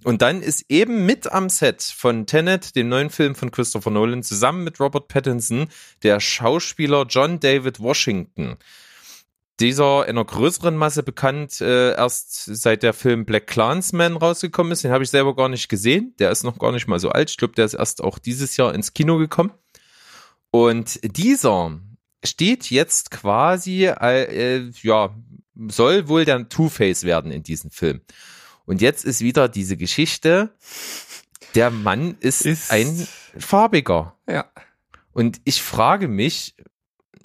[0.03, 4.23] Und dann ist eben mit am Set von Tenet, dem neuen Film von Christopher Nolan,
[4.23, 5.67] zusammen mit Robert Pattinson,
[6.01, 8.58] der Schauspieler John David Washington.
[9.60, 14.84] Dieser in einer größeren Masse bekannt, äh, erst seit der Film Black Clansman rausgekommen ist.
[14.84, 16.15] Den habe ich selber gar nicht gesehen.
[16.17, 17.29] Der ist noch gar nicht mal so alt.
[17.29, 19.51] Ich glaube, der ist erst auch dieses Jahr ins Kino gekommen.
[20.56, 21.82] Und dieser
[22.24, 25.13] steht jetzt quasi, äh, ja,
[25.68, 28.00] soll wohl der Two-Face werden in diesem Film.
[28.63, 30.56] Und jetzt ist wieder diese Geschichte,
[31.56, 33.06] der Mann ist, Ist- ein
[33.38, 34.18] farbiger.
[34.30, 34.46] Ja.
[35.12, 36.56] Und ich frage mich,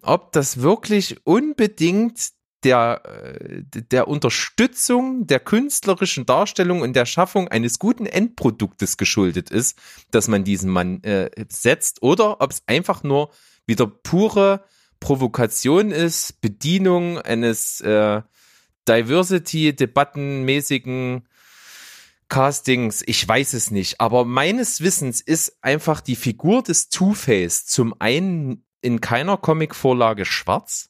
[0.02, 2.30] ob das wirklich unbedingt
[2.64, 9.78] der, äh, der Unterstützung der künstlerischen Darstellung und der Schaffung eines guten Endproduktes geschuldet ist,
[10.10, 13.30] dass man diesen Mann äh, setzt, oder ob es einfach nur
[13.66, 14.64] wieder pure
[15.00, 18.22] Provokation ist, Bedienung eines äh,
[18.88, 21.26] Diversity-Debattenmäßigen
[22.28, 27.94] Castings, ich weiß es nicht, aber meines Wissens ist einfach die Figur des Two-Face zum
[27.98, 30.89] einen in keiner Comicvorlage schwarz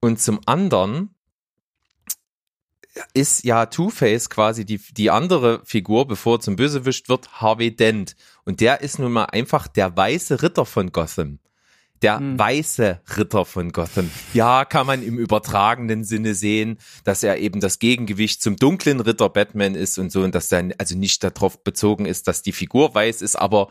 [0.00, 1.10] und zum anderen
[3.12, 8.16] ist ja Two-Face quasi die, die andere Figur, bevor er zum Bösewicht wird, Harvey Dent.
[8.44, 11.38] Und der ist nun mal einfach der weiße Ritter von Gotham.
[12.02, 12.38] Der Hm.
[12.38, 14.10] weiße Ritter von Gotham.
[14.34, 19.30] Ja, kann man im übertragenen Sinne sehen, dass er eben das Gegengewicht zum dunklen Ritter
[19.30, 22.94] Batman ist und so und dass dann also nicht darauf bezogen ist, dass die Figur
[22.94, 23.70] weiß ist, aber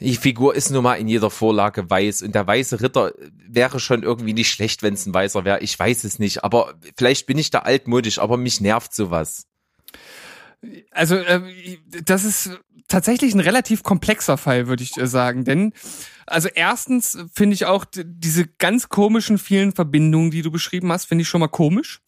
[0.00, 3.12] die Figur ist nun mal in jeder Vorlage weiß und der weiße Ritter
[3.46, 5.60] wäre schon irgendwie nicht schlecht, wenn es ein weißer wäre.
[5.60, 9.46] Ich weiß es nicht, aber vielleicht bin ich da altmodisch, aber mich nervt sowas.
[10.90, 11.40] Also äh,
[12.04, 12.50] das ist
[12.88, 15.44] tatsächlich ein relativ komplexer Fall, würde ich äh, sagen.
[15.44, 15.72] Denn
[16.26, 21.22] also erstens finde ich auch diese ganz komischen vielen Verbindungen, die du beschrieben hast, finde
[21.22, 22.00] ich schon mal komisch.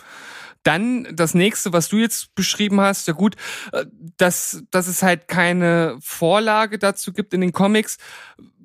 [0.65, 3.37] Dann das nächste, was du jetzt beschrieben hast, ja gut,
[3.73, 7.99] äh, dass, dass es halt keine Vorlage dazu gibt in den Comics,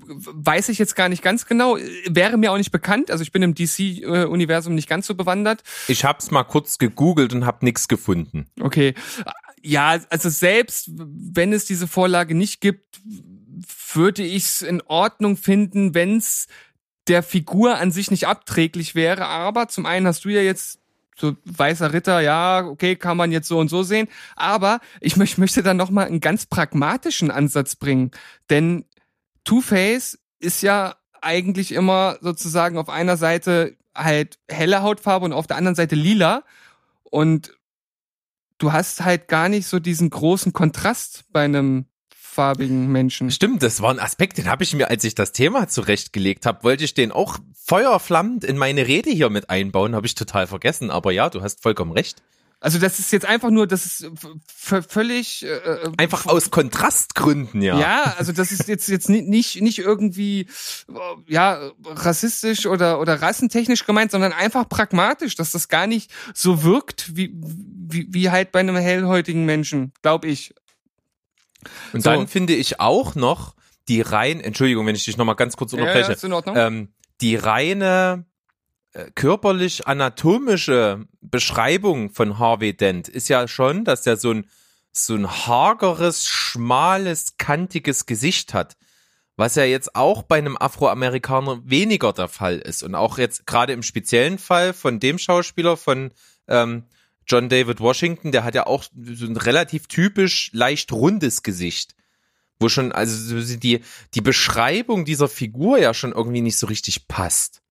[0.09, 1.77] weiß ich jetzt gar nicht ganz genau.
[2.07, 3.12] Wäre mir auch nicht bekannt.
[3.12, 5.62] Also ich bin im DC-Universum nicht ganz so bewandert.
[5.88, 8.47] Ich hab's mal kurz gegoogelt und hab nichts gefunden.
[8.59, 8.95] Okay.
[9.62, 13.01] Ja, also selbst wenn es diese Vorlage nicht gibt,
[13.93, 16.47] würde ich es in Ordnung finden, wenn es
[17.07, 19.25] der Figur an sich nicht abträglich wäre.
[19.25, 20.79] Aber zum einen hast du ja jetzt
[21.19, 24.08] so weißer Ritter, ja, okay, kann man jetzt so und so sehen.
[24.36, 28.12] Aber ich möch, möchte da noch mal einen ganz pragmatischen Ansatz bringen,
[28.49, 28.86] denn
[29.43, 35.58] Two-Face ist ja eigentlich immer sozusagen auf einer Seite halt helle Hautfarbe und auf der
[35.58, 36.43] anderen Seite lila.
[37.03, 37.58] Und
[38.58, 41.86] du hast halt gar nicht so diesen großen Kontrast bei einem
[42.29, 43.31] farbigen Menschen.
[43.31, 46.63] Stimmt, das war ein Aspekt, den habe ich mir, als ich das Thema zurechtgelegt habe,
[46.63, 50.91] wollte ich den auch feuerflammend in meine Rede hier mit einbauen, habe ich total vergessen.
[50.91, 52.21] Aber ja, du hast vollkommen recht.
[52.61, 54.11] Also das ist jetzt einfach nur, das ist
[54.53, 57.79] völlig äh, Einfach aus Kontrastgründen, ja.
[57.79, 60.41] Ja, also das ist jetzt jetzt ni- nicht nicht irgendwie
[60.89, 60.93] äh,
[61.27, 67.15] ja rassistisch oder oder rassentechnisch gemeint, sondern einfach pragmatisch, dass das gar nicht so wirkt
[67.15, 70.53] wie wie, wie halt bei einem hellhäutigen Menschen, glaube ich.
[71.93, 72.10] Und So.
[72.10, 73.56] dann finde ich auch noch
[73.88, 76.56] die rein, Entschuldigung, wenn ich dich nochmal ganz kurz Ja, unterbreche, ja, Ordnung.
[76.58, 78.26] ähm, die reine
[78.93, 84.45] äh, körperlich anatomische Beschreibung von Harvey Dent ist ja schon, dass der so ein
[84.91, 88.76] so ein hageres, schmales, kantiges Gesicht hat.
[89.36, 92.84] Was ja jetzt auch bei einem Afroamerikaner weniger der Fall ist.
[92.84, 96.12] Und auch jetzt gerade im speziellen Fall von dem Schauspieler von
[96.48, 96.84] ähm,
[97.29, 101.95] John David Washington, der hat ja auch so ein relativ typisch leicht rundes Gesicht.
[102.59, 103.81] Wo schon, also so die,
[104.13, 107.61] die Beschreibung dieser Figur ja schon irgendwie nicht so richtig passt.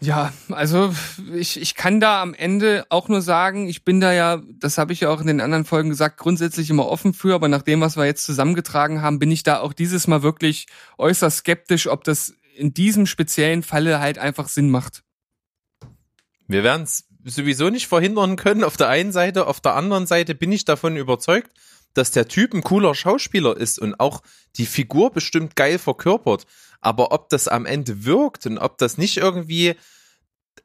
[0.00, 0.94] Ja, also
[1.32, 4.92] ich, ich kann da am Ende auch nur sagen, ich bin da ja, das habe
[4.92, 7.80] ich ja auch in den anderen Folgen gesagt, grundsätzlich immer offen für, aber nach dem,
[7.80, 10.66] was wir jetzt zusammengetragen haben, bin ich da auch dieses Mal wirklich
[10.98, 15.04] äußerst skeptisch, ob das in diesem speziellen Falle halt einfach Sinn macht.
[16.48, 20.34] Wir werden es sowieso nicht verhindern können auf der einen Seite, auf der anderen Seite
[20.34, 21.50] bin ich davon überzeugt,
[21.94, 24.22] dass der Typ ein cooler Schauspieler ist und auch
[24.56, 26.46] die Figur bestimmt geil verkörpert.
[26.80, 29.74] Aber ob das am Ende wirkt und ob das nicht irgendwie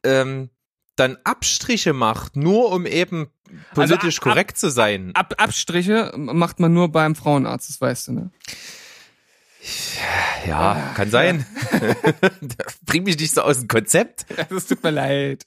[0.03, 0.49] ähm,
[0.95, 3.29] dann Abstriche macht, nur um eben
[3.69, 5.11] Also politisch ab- korrekt zu sein.
[5.13, 8.31] Ab, Abstriche macht man nur beim Frauenarzt, das weißt du, ne?
[10.47, 11.45] Ja, kann sein.
[12.85, 14.25] Bring mich nicht so aus dem Konzept.
[14.49, 15.43] Das tut mir leid.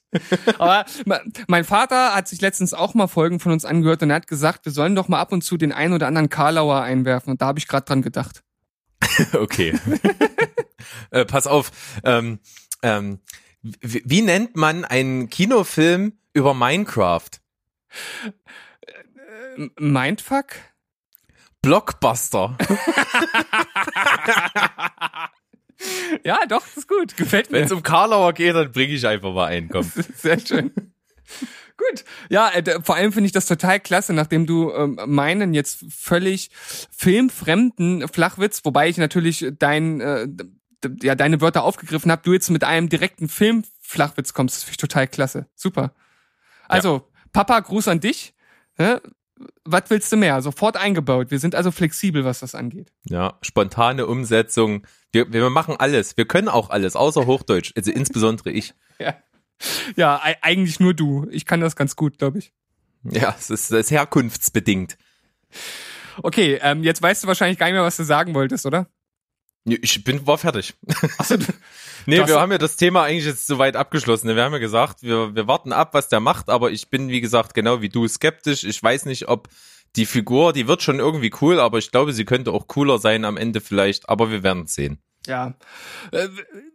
[0.59, 4.17] Aber me- mein Vater hat sich letztens auch mal Folgen von uns angehört und er
[4.17, 7.31] hat gesagt, wir sollen doch mal ab und zu den einen oder anderen Karlauer einwerfen.
[7.31, 8.43] Und da habe ich gerade dran gedacht.
[9.33, 9.77] Okay.
[11.11, 11.71] äh, pass auf.
[12.03, 12.39] Ähm,
[12.83, 13.19] ähm,
[13.61, 17.29] wie, wie nennt man einen Kinofilm über Minecraft?
[19.57, 20.47] M- Mindfuck?
[21.63, 22.55] Blockbuster.
[26.23, 27.17] Ja, doch, das ist gut.
[27.17, 27.65] Gefällt Wenn mir.
[27.65, 29.67] es um Karlauer geht, dann bringe ich einfach mal einen.
[29.67, 29.91] Komm.
[30.15, 30.71] Sehr schön.
[31.75, 32.05] Gut.
[32.29, 36.51] Ja, äh, vor allem finde ich das total klasse, nachdem du ähm, meinen jetzt völlig
[36.55, 40.27] filmfremden Flachwitz, wobei ich natürlich dein, äh,
[41.01, 44.55] ja deine Wörter aufgegriffen habe, du jetzt mit einem direkten Film-Flachwitz kommst.
[44.55, 45.47] Das finde ich total klasse.
[45.55, 45.93] Super.
[46.69, 48.33] Also, Papa, Gruß an dich.
[48.77, 49.01] Ja,
[49.65, 50.41] was willst du mehr?
[50.41, 51.31] Sofort eingebaut.
[51.31, 52.91] Wir sind also flexibel, was das angeht.
[53.09, 54.85] Ja, spontane Umsetzung.
[55.11, 56.17] Wir, wir machen alles.
[56.17, 57.73] Wir können auch alles, außer Hochdeutsch.
[57.75, 58.73] Also insbesondere ich.
[58.99, 59.15] Ja,
[59.95, 61.27] ja ei- eigentlich nur du.
[61.31, 62.53] Ich kann das ganz gut, glaube ich.
[63.03, 64.97] Ja, es ist, das ist herkunftsbedingt.
[66.21, 68.87] Okay, ähm, jetzt weißt du wahrscheinlich gar nicht mehr, was du sagen wolltest, oder?
[69.65, 70.73] Ich bin, war fertig.
[71.17, 71.45] Achso, du,
[72.05, 74.35] Nee, Du hast- wir haben ja das Thema eigentlich jetzt soweit abgeschlossen.
[74.35, 77.21] Wir haben ja gesagt, wir, wir warten ab, was der macht, aber ich bin, wie
[77.21, 78.63] gesagt, genau wie du skeptisch.
[78.63, 79.47] Ich weiß nicht, ob
[79.95, 83.25] die Figur, die wird schon irgendwie cool, aber ich glaube, sie könnte auch cooler sein
[83.25, 84.99] am Ende vielleicht, aber wir werden es sehen.
[85.27, 85.53] Ja.
[86.11, 86.27] Äh,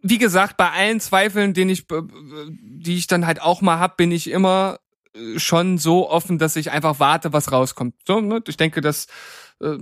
[0.02, 2.02] Wie gesagt, bei allen Zweifeln, den ich, äh,
[2.50, 4.78] die ich dann halt auch mal hab, bin ich immer
[5.14, 7.94] äh, schon so offen, dass ich einfach warte, was rauskommt.
[8.06, 8.42] So, ne?
[8.46, 9.06] Ich denke, das
[9.60, 9.76] äh,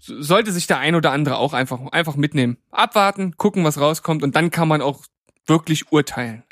[0.00, 2.56] sollte sich der ein oder andere auch einfach, einfach mitnehmen.
[2.70, 5.04] Abwarten, gucken, was rauskommt und dann kann man auch
[5.46, 6.42] wirklich urteilen.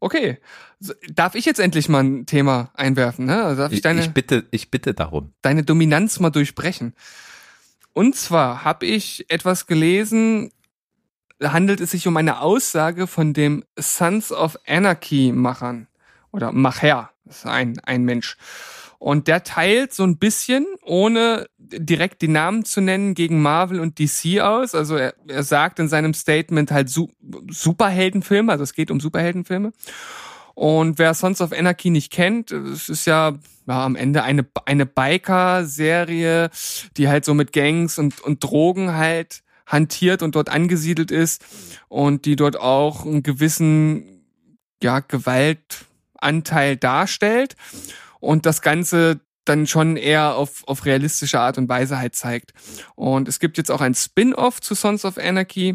[0.00, 0.38] Okay.
[1.12, 3.26] Darf ich jetzt endlich mal ein Thema einwerfen?
[3.26, 3.44] Ne?
[3.44, 5.32] Also darf ich deine ich bitte, ich bitte darum.
[5.42, 6.94] deine Dominanz mal durchbrechen.
[7.92, 10.50] Und zwar habe ich etwas gelesen,
[11.40, 15.88] handelt es sich um eine Aussage von dem Sons of Anarchy Machern
[16.32, 18.36] oder Macher, das ist ein, ein Mensch.
[19.02, 23.98] Und der teilt so ein bisschen, ohne direkt die Namen zu nennen, gegen Marvel und
[23.98, 24.76] DC aus.
[24.76, 27.08] Also er, er sagt in seinem Statement halt Su
[27.48, 29.72] Superheldenfilme, also es geht um Superheldenfilme.
[30.54, 33.32] Und wer Sons of Anarchy nicht kennt, es ist ja,
[33.66, 36.50] ja am Ende eine, eine Biker-Serie,
[36.96, 41.44] die halt so mit Gangs und, und Drogen halt hantiert und dort angesiedelt ist
[41.88, 44.24] und die dort auch einen gewissen
[44.80, 47.56] ja, Gewaltanteil darstellt
[48.22, 52.52] und das Ganze dann schon eher auf, auf realistische Art und Weise halt zeigt.
[52.94, 55.74] Und es gibt jetzt auch ein Spin-off zu Sons of Anarchy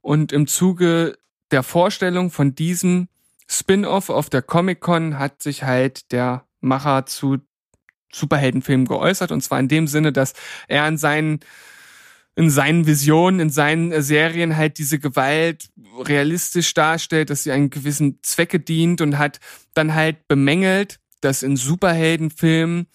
[0.00, 1.18] und im Zuge
[1.50, 3.08] der Vorstellung von diesem
[3.48, 7.38] Spin-off auf der Comic-Con hat sich halt der Macher zu
[8.12, 10.34] Superheldenfilmen geäußert und zwar in dem Sinne, dass
[10.68, 11.40] er in seinen
[12.36, 18.20] in seinen Visionen, in seinen Serien halt diese Gewalt realistisch darstellt, dass sie einen gewissen
[18.22, 19.40] Zwecke dient und hat
[19.74, 22.86] dann halt bemängelt, dass in Superheldenfilmen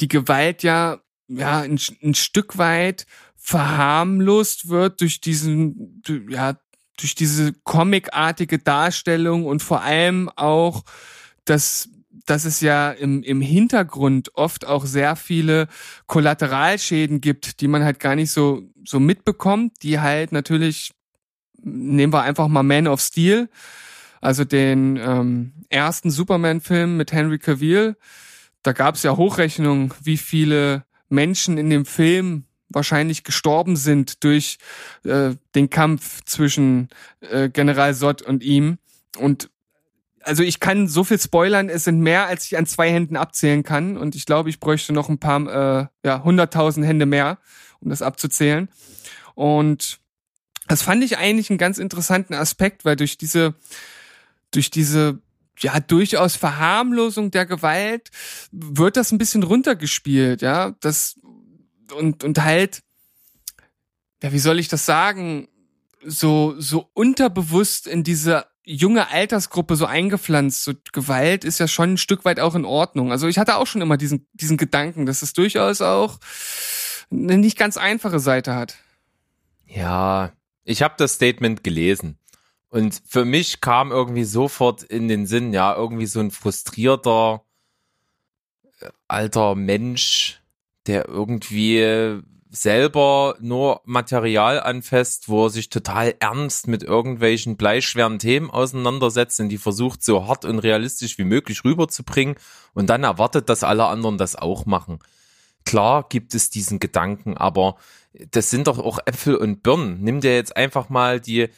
[0.00, 6.56] die Gewalt ja ja ein, ein Stück weit verharmlost wird durch diesen ja
[6.98, 10.84] durch diese comicartige Darstellung und vor allem auch,
[11.44, 11.88] dass,
[12.24, 15.68] dass es ja im, im Hintergrund oft auch sehr viele
[16.06, 20.92] Kollateralschäden gibt, die man halt gar nicht so, so mitbekommt, die halt natürlich,
[21.62, 23.48] nehmen wir einfach mal Man of Steel,
[24.20, 27.96] also den ähm, ersten Superman-Film mit Henry Cavill,
[28.62, 34.58] da gab es ja Hochrechnungen, wie viele Menschen in dem Film wahrscheinlich gestorben sind durch
[35.04, 36.88] äh, den Kampf zwischen
[37.20, 38.78] äh, General Sott und ihm.
[39.18, 39.50] Und
[40.22, 43.62] also ich kann so viel spoilern, es sind mehr, als ich an zwei Händen abzählen
[43.62, 43.96] kann.
[43.96, 47.38] Und ich glaube, ich bräuchte noch ein paar, äh, ja, hunderttausend Hände mehr,
[47.80, 48.68] um das abzuzählen.
[49.34, 50.00] Und
[50.66, 53.54] das fand ich eigentlich einen ganz interessanten Aspekt, weil durch diese,
[54.50, 55.20] durch diese
[55.58, 58.10] ja, durchaus Verharmlosung der Gewalt
[58.52, 60.74] wird das ein bisschen runtergespielt, ja.
[60.80, 61.18] Das
[61.94, 62.82] und, und halt,
[64.22, 65.48] ja, wie soll ich das sagen,
[66.04, 70.64] so, so unterbewusst in diese junge Altersgruppe so eingepflanzt.
[70.64, 73.12] So Gewalt ist ja schon ein Stück weit auch in Ordnung.
[73.12, 76.18] Also ich hatte auch schon immer diesen, diesen Gedanken, dass es durchaus auch
[77.10, 78.76] eine nicht ganz einfache Seite hat.
[79.66, 80.32] Ja,
[80.64, 82.18] ich habe das Statement gelesen.
[82.68, 87.44] Und für mich kam irgendwie sofort in den Sinn, ja, irgendwie so ein frustrierter
[88.80, 90.42] äh, alter Mensch,
[90.86, 98.50] der irgendwie selber nur Material anfasst, wo er sich total ernst mit irgendwelchen bleischweren Themen
[98.50, 102.36] auseinandersetzt und die versucht so hart und realistisch wie möglich rüberzubringen
[102.72, 105.00] und dann erwartet, dass alle anderen das auch machen.
[105.64, 107.76] Klar gibt es diesen Gedanken, aber
[108.30, 110.00] das sind doch auch Äpfel und Birnen.
[110.00, 111.48] Nimm dir jetzt einfach mal die,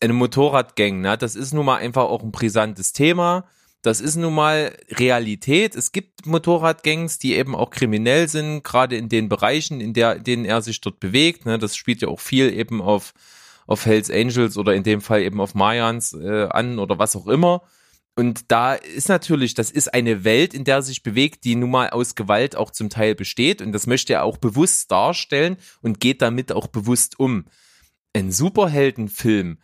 [0.00, 1.16] eine Motorradgang, ne?
[1.16, 3.44] Das ist nun mal einfach auch ein brisantes Thema.
[3.82, 5.74] Das ist nun mal Realität.
[5.74, 10.44] Es gibt Motorradgangs, die eben auch kriminell sind, gerade in den Bereichen, in der, denen
[10.44, 11.46] er sich dort bewegt.
[11.46, 11.58] Ne?
[11.58, 13.12] Das spielt ja auch viel eben auf,
[13.66, 17.26] auf Hells Angels oder in dem Fall eben auf Mayans äh, an oder was auch
[17.26, 17.62] immer.
[18.14, 21.70] Und da ist natürlich, das ist eine Welt, in der er sich bewegt, die nun
[21.70, 23.62] mal aus Gewalt auch zum Teil besteht.
[23.62, 27.46] Und das möchte er auch bewusst darstellen und geht damit auch bewusst um.
[28.12, 29.58] Ein Superheldenfilm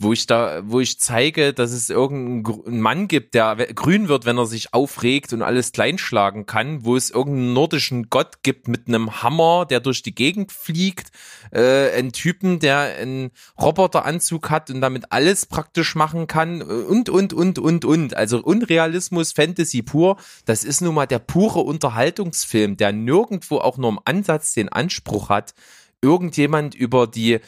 [0.00, 4.38] wo ich da, wo ich zeige, dass es irgendeinen Mann gibt, der grün wird, wenn
[4.38, 9.22] er sich aufregt und alles kleinschlagen kann, wo es irgendeinen nordischen Gott gibt mit einem
[9.22, 11.10] Hammer, der durch die Gegend fliegt,
[11.50, 13.30] äh, einen Typen, der einen
[13.60, 18.14] Roboteranzug hat und damit alles praktisch machen kann und, und, und, und, und.
[18.16, 23.90] Also Unrealismus, Fantasy pur, das ist nun mal der pure Unterhaltungsfilm, der nirgendwo auch nur
[23.90, 25.54] im Ansatz den Anspruch hat,
[26.00, 27.40] irgendjemand über die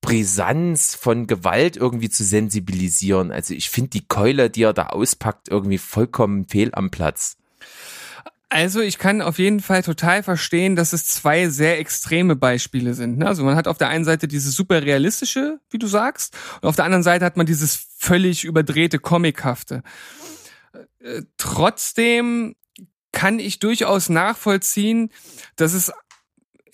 [0.00, 3.32] Brisanz von Gewalt irgendwie zu sensibilisieren.
[3.32, 7.36] Also ich finde die Keule, die er da auspackt, irgendwie vollkommen fehl am Platz.
[8.50, 13.18] Also ich kann auf jeden Fall total verstehen, dass es zwei sehr extreme Beispiele sind.
[13.18, 13.26] Ne?
[13.26, 16.76] Also man hat auf der einen Seite dieses super realistische, wie du sagst, und auf
[16.76, 19.82] der anderen Seite hat man dieses völlig überdrehte Comichafte.
[21.00, 22.56] Äh, trotzdem
[23.12, 25.10] kann ich durchaus nachvollziehen,
[25.56, 25.92] dass es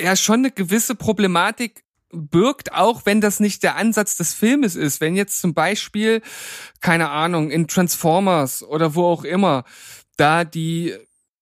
[0.00, 1.83] ja schon eine gewisse Problematik
[2.14, 5.00] birgt, auch wenn das nicht der Ansatz des Filmes ist.
[5.00, 6.22] Wenn jetzt zum Beispiel,
[6.80, 9.64] keine Ahnung, in Transformers oder wo auch immer,
[10.16, 10.94] da die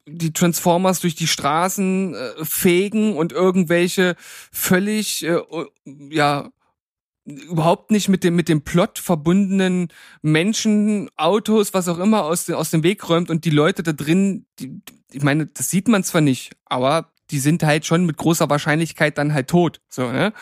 [0.06, 4.16] die Transformers durch die Straßen äh, fegen und irgendwelche
[4.50, 5.40] völlig äh,
[6.10, 6.50] ja
[7.24, 9.88] überhaupt nicht mit dem mit dem Plot verbundenen
[10.20, 14.46] Menschen, Autos, was auch immer aus, aus dem Weg räumt und die Leute da drin,
[14.58, 18.48] die, ich meine, das sieht man zwar nicht, aber die sind halt schon mit großer
[18.50, 19.80] Wahrscheinlichkeit dann halt tot.
[19.88, 20.32] So, ne?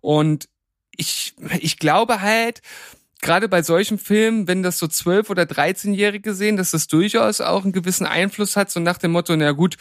[0.00, 0.48] Und
[0.96, 2.62] ich, ich glaube halt,
[3.20, 7.64] gerade bei solchen Filmen, wenn das so zwölf oder 13-Jährige sehen, dass das durchaus auch
[7.64, 9.76] einen gewissen Einfluss hat, so nach dem Motto, na gut,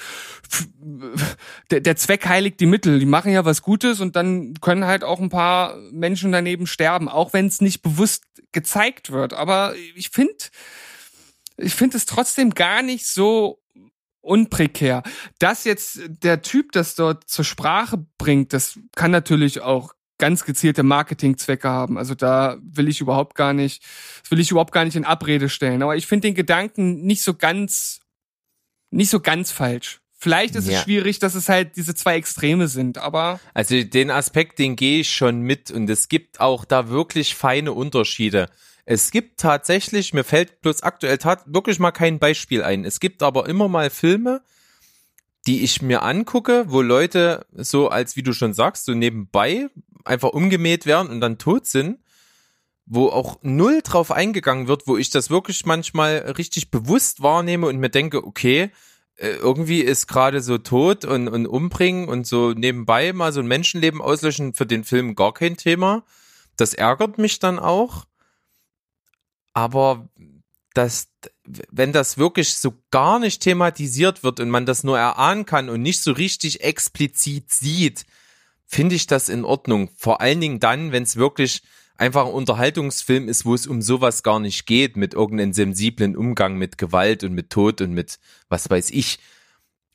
[1.69, 5.03] der, der Zweck heiligt die Mittel, die machen ja was Gutes und dann können halt
[5.03, 9.33] auch ein paar Menschen daneben sterben, auch wenn es nicht bewusst gezeigt wird.
[9.33, 10.35] Aber ich finde,
[11.57, 13.59] ich finde es trotzdem gar nicht so
[14.25, 15.03] unprekär.
[15.39, 20.83] Dass jetzt der Typ das dort zur Sprache bringt, das kann natürlich auch ganz gezielte
[20.83, 21.97] Marketingzwecke haben.
[21.97, 23.83] Also da will ich überhaupt gar nicht,
[24.21, 25.83] das will ich überhaupt gar nicht in Abrede stellen.
[25.83, 28.01] Aber ich finde den Gedanken nicht so ganz,
[28.91, 29.99] nicht so ganz falsch.
[30.17, 30.77] Vielleicht ist ja.
[30.77, 33.39] es schwierig, dass es halt diese zwei Extreme sind, aber.
[33.53, 37.73] Also den Aspekt, den gehe ich schon mit und es gibt auch da wirklich feine
[37.73, 38.49] Unterschiede.
[38.85, 42.85] Es gibt tatsächlich, mir fällt bloß aktuell wirklich mal kein Beispiel ein.
[42.85, 44.41] Es gibt aber immer mal Filme,
[45.47, 49.69] die ich mir angucke, wo Leute so als, wie du schon sagst, so nebenbei
[50.03, 51.99] einfach umgemäht werden und dann tot sind,
[52.85, 57.77] wo auch null drauf eingegangen wird, wo ich das wirklich manchmal richtig bewusst wahrnehme und
[57.77, 58.71] mir denke, okay,
[59.17, 63.47] äh, irgendwie ist gerade so tot und, und umbringen und so nebenbei mal so ein
[63.47, 66.03] Menschenleben auslöschen für den Film gar kein Thema.
[66.57, 68.05] Das ärgert mich dann auch
[69.55, 70.07] aber
[70.75, 71.07] das,
[71.45, 75.81] wenn das wirklich so gar nicht thematisiert wird und man das nur erahnen kann und
[75.81, 78.05] nicht so richtig explizit sieht,
[78.65, 79.89] finde ich das in Ordnung.
[79.95, 81.63] Vor allen Dingen dann, wenn es wirklich
[81.97, 86.57] einfach ein Unterhaltungsfilm ist, wo es um sowas gar nicht geht, mit irgendeinem sensiblen Umgang
[86.57, 89.19] mit Gewalt und mit Tod und mit was weiß ich.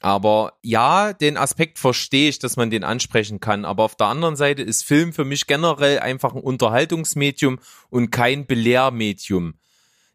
[0.01, 3.67] Aber ja, den Aspekt verstehe ich, dass man den ansprechen kann.
[3.67, 7.59] Aber auf der anderen Seite ist Film für mich generell einfach ein Unterhaltungsmedium
[7.91, 9.55] und kein Belehrmedium.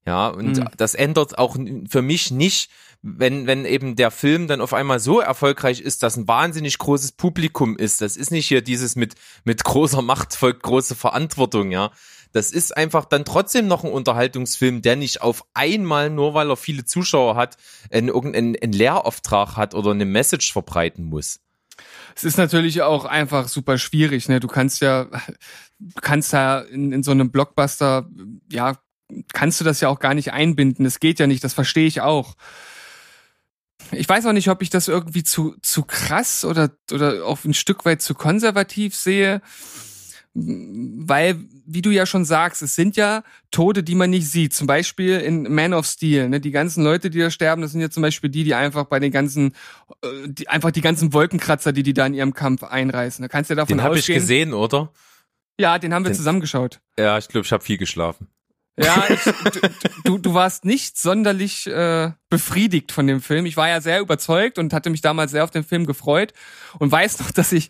[0.08, 0.70] Ja, und mhm.
[0.78, 1.56] das ändert auch
[1.90, 2.70] für mich nicht,
[3.08, 7.12] wenn, wenn eben der Film dann auf einmal so erfolgreich ist, dass ein wahnsinnig großes
[7.12, 8.02] Publikum ist.
[8.02, 11.92] Das ist nicht hier dieses mit, mit großer Macht folgt große Verantwortung, ja.
[12.32, 16.58] Das ist einfach dann trotzdem noch ein Unterhaltungsfilm, der nicht auf einmal, nur weil er
[16.58, 17.58] viele Zuschauer hat,
[17.92, 21.40] einen, irgendeinen einen Lehrauftrag hat oder eine Message verbreiten muss.
[22.16, 24.40] Es ist natürlich auch einfach super schwierig, ne?
[24.40, 25.08] Du kannst ja,
[26.02, 28.10] kannst ja in, in so einem Blockbuster,
[28.52, 28.78] ja,
[29.32, 30.86] kannst du das ja auch gar nicht einbinden.
[30.86, 32.36] Es geht ja nicht, das verstehe ich auch.
[33.92, 37.54] Ich weiß auch nicht, ob ich das irgendwie zu, zu krass oder, oder auf ein
[37.54, 39.42] Stück weit zu konservativ sehe
[40.38, 44.54] weil, wie du ja schon sagst, es sind ja Tode, die man nicht sieht.
[44.54, 46.28] Zum Beispiel in Man of Steel.
[46.28, 46.42] Ne?
[46.42, 49.00] Die ganzen Leute, die da sterben, das sind ja zum Beispiel die, die einfach bei
[49.00, 49.54] den ganzen,
[50.04, 53.24] äh, die, einfach die ganzen Wolkenkratzer, die die da in ihrem Kampf einreißen.
[53.24, 53.86] Da kannst du ja davon den ausgehen.
[53.86, 54.92] Den habe ich gesehen, oder?
[55.58, 56.82] Ja, den haben wir den, zusammengeschaut.
[57.00, 58.28] Ja, ich glaube, ich habe viel geschlafen.
[58.78, 59.22] Ja, ich,
[60.04, 63.46] du, du warst nicht sonderlich äh, befriedigt von dem Film.
[63.46, 66.34] Ich war ja sehr überzeugt und hatte mich damals sehr auf den Film gefreut
[66.78, 67.70] und weiß noch, dass ich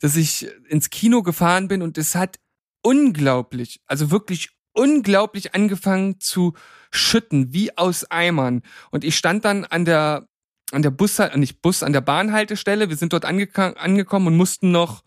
[0.00, 2.38] dass ich ins Kino gefahren bin und es hat
[2.82, 6.54] unglaublich, also wirklich unglaublich angefangen zu
[6.90, 8.62] schütten, wie aus Eimern.
[8.90, 10.26] Und ich stand dann an der,
[10.72, 12.88] an der Bus, nicht Bus, an der Bahnhaltestelle.
[12.88, 15.02] Wir sind dort ange angekommen und mussten noch,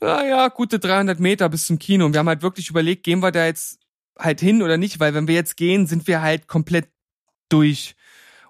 [0.00, 2.06] naja, gute 300 Meter bis zum Kino.
[2.06, 3.80] Und wir haben halt wirklich überlegt, gehen wir da jetzt
[4.18, 6.88] halt hin oder nicht, weil wenn wir jetzt gehen, sind wir halt komplett
[7.48, 7.94] durch.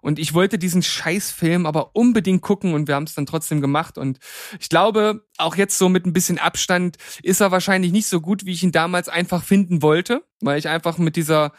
[0.01, 3.99] Und ich wollte diesen Scheißfilm aber unbedingt gucken und wir haben es dann trotzdem gemacht.
[3.99, 4.19] Und
[4.61, 8.45] ich glaube, auch jetzt so mit ein bisschen Abstand ist er wahrscheinlich nicht so gut,
[8.47, 11.53] wie ich ihn damals einfach finden wollte, weil ich einfach mit dieser,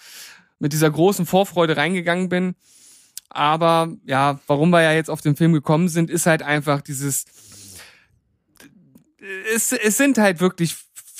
[0.60, 2.56] mit dieser großen Vorfreude reingegangen bin.
[3.30, 7.26] Aber ja, warum wir ja jetzt auf den Film gekommen sind, ist halt einfach dieses,
[9.54, 10.76] es, es sind halt wirklich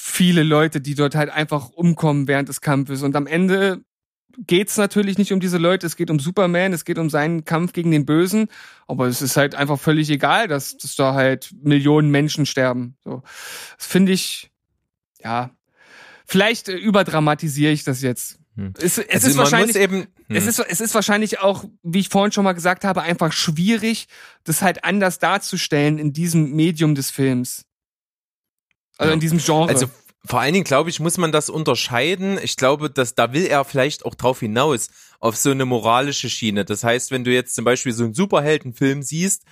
[0.08, 3.04] viele Leute, die dort halt einfach umkommen während des Kampfes.
[3.04, 3.82] Und am Ende
[4.38, 7.74] geht's natürlich nicht um diese Leute, es geht um Superman, es geht um seinen Kampf
[7.74, 8.48] gegen den Bösen,
[8.88, 12.96] aber es ist halt einfach völlig egal, dass, dass da halt Millionen Menschen sterben.
[13.04, 13.22] So.
[13.78, 14.50] Das finde ich,
[15.22, 15.52] ja,
[16.26, 18.40] vielleicht äh, überdramatisiere ich das jetzt.
[18.56, 18.74] Hm.
[18.78, 20.50] Es, es Also ist wahrscheinlich, eben, es hm.
[20.50, 24.08] ist, es ist wahrscheinlich auch, wie ich vorhin schon mal gesagt habe, einfach schwierig,
[24.46, 27.67] das halt anders darzustellen in diesem Medium des Films.
[28.98, 29.14] Also Ja.
[29.14, 29.70] in diesem Genre.
[29.70, 29.88] Also
[30.26, 32.38] vor allen Dingen, glaube ich, muss man das unterscheiden.
[32.42, 34.90] Ich glaube, dass da will er vielleicht auch drauf hinaus
[35.20, 36.66] auf so eine moralische Schiene.
[36.66, 39.44] Das heißt, wenn du jetzt zum Beispiel so einen Superheldenfilm siehst,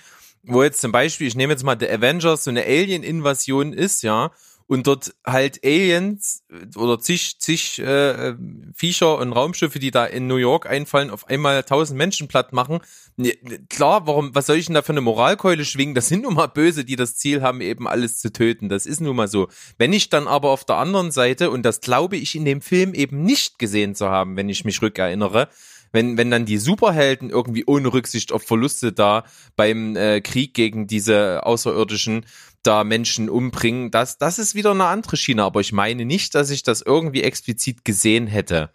[0.42, 4.30] wo jetzt zum Beispiel, ich nehme jetzt mal The Avengers, so eine Alien-Invasion ist, ja,
[4.68, 8.36] und dort halt Aliens äh, oder zig, zig äh, äh,
[8.74, 12.80] Viecher und Raumschiffe, die da in New York einfallen, auf einmal tausend Menschen platt machen.
[13.16, 13.34] Ne,
[13.68, 15.94] klar, warum, was soll ich denn da für eine Moralkeule schwingen?
[15.94, 18.68] Das sind nun mal Böse, die das Ziel haben, eben alles zu töten.
[18.68, 19.48] Das ist nun mal so.
[19.78, 22.94] Wenn ich dann aber auf der anderen Seite, und das glaube ich in dem Film
[22.94, 25.48] eben nicht gesehen zu haben, wenn ich mich rückerinnere,
[25.92, 30.86] wenn, wenn dann die Superhelden irgendwie ohne Rücksicht auf Verluste da beim äh, Krieg gegen
[30.86, 32.26] diese Außerirdischen
[32.66, 35.44] da Menschen umbringen, das, das ist wieder eine andere Schiene.
[35.44, 38.70] Aber ich meine nicht, dass ich das irgendwie explizit gesehen hätte.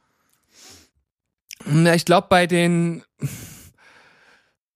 [1.66, 3.04] Na, ich glaube bei den.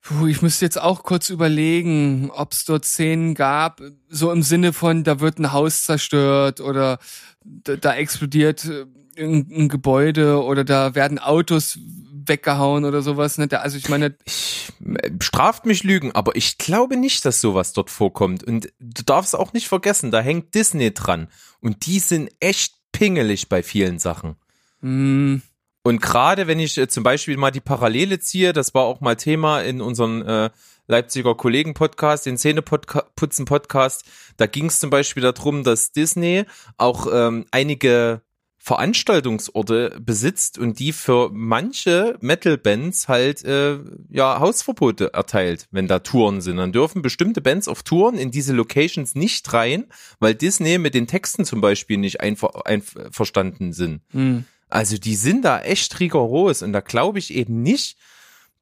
[0.01, 4.71] Puh, ich müsste jetzt auch kurz überlegen, ob es dort Szenen gab, so im Sinne
[4.71, 6.99] von, da wird ein Haus zerstört oder
[7.43, 8.85] da, da explodiert äh,
[9.17, 11.79] ein, ein Gebäude oder da werden Autos
[12.27, 13.37] weggehauen oder sowas.
[13.37, 13.47] Ne?
[13.59, 17.89] Also ich meine, Ich äh, straft mich Lügen, aber ich glaube nicht, dass sowas dort
[17.89, 18.43] vorkommt.
[18.43, 21.27] Und du darfst auch nicht vergessen, da hängt Disney dran.
[21.61, 24.35] Und die sind echt pingelig bei vielen Sachen.
[24.81, 25.41] mh,
[25.83, 29.15] Und gerade wenn ich äh, zum Beispiel mal die Parallele ziehe, das war auch mal
[29.15, 30.49] Thema in unserem äh,
[30.87, 34.05] Leipziger Kollegen-Podcast, den Zähneputzen-Podcast,
[34.37, 36.45] da ging es zum Beispiel darum, dass Disney
[36.77, 38.21] auch ähm, einige
[38.65, 43.77] Veranstaltungsorte besitzt und die für manche Metal-Bands halt äh,
[44.09, 46.57] ja Hausverbote erteilt, wenn da Touren sind.
[46.57, 49.85] Dann dürfen bestimmte Bands auf Touren in diese Locations nicht rein,
[50.19, 54.01] weil Disney mit den Texten zum Beispiel nicht einver einverstanden sind.
[54.13, 54.45] mh.
[54.67, 57.97] Also die sind da echt rigoros und da glaube ich eben nicht,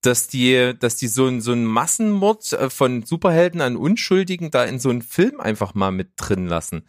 [0.01, 4.65] dass die, dass die so ein so ein Massenmord äh, von Superhelden an Unschuldigen da
[4.65, 6.83] in so einen Film einfach mal mit drin lassen.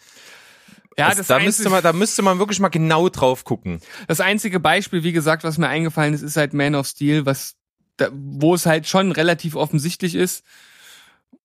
[0.98, 3.80] Ja, Also das, da einzige, müsste man, da müsste man wirklich mal genau drauf gucken.
[4.06, 7.56] das einzige Beispiel, wie gesagt, was mir eingefallen ist, ist halt Man of Steel, was
[7.96, 10.44] da, wo es halt schon relativ offensichtlich ist.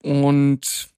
[0.01, 0.89] Und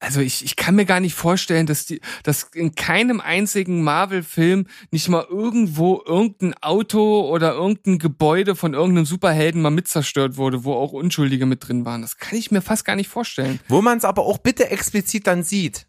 [0.00, 4.66] also ich, ich kann mir gar nicht vorstellen, dass die, dass in keinem einzigen Marvel-Film
[4.90, 10.64] nicht mal irgendwo irgendein Auto oder irgendein Gebäude von irgendeinem Superhelden mal mit zerstört wurde,
[10.64, 12.02] wo auch Unschuldige mit drin waren.
[12.02, 13.60] Das kann ich mir fast gar nicht vorstellen.
[13.68, 15.86] Wo man es aber auch bitte explizit dann sieht.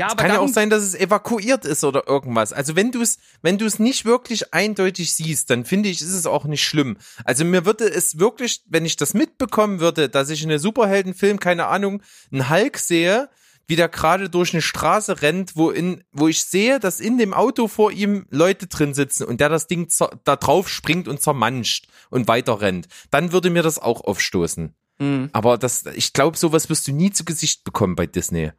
[0.00, 2.54] Ja, aber Kann ja auch sein, dass es evakuiert ist oder irgendwas.
[2.54, 6.14] Also wenn du es, wenn du es nicht wirklich eindeutig siehst, dann finde ich, ist
[6.14, 6.96] es auch nicht schlimm.
[7.26, 11.38] Also mir würde es wirklich, wenn ich das mitbekommen würde, dass ich in einem Superheldenfilm,
[11.38, 13.28] keine Ahnung, einen Hulk sehe,
[13.66, 17.34] wie der gerade durch eine Straße rennt, wo in, wo ich sehe, dass in dem
[17.34, 19.92] Auto vor ihm Leute drin sitzen und der das Ding
[20.24, 24.74] da drauf springt und zermanscht und weiter rennt, dann würde mir das auch aufstoßen.
[24.98, 25.28] Mhm.
[25.34, 28.52] Aber das, ich glaube, sowas wirst du nie zu Gesicht bekommen bei Disney.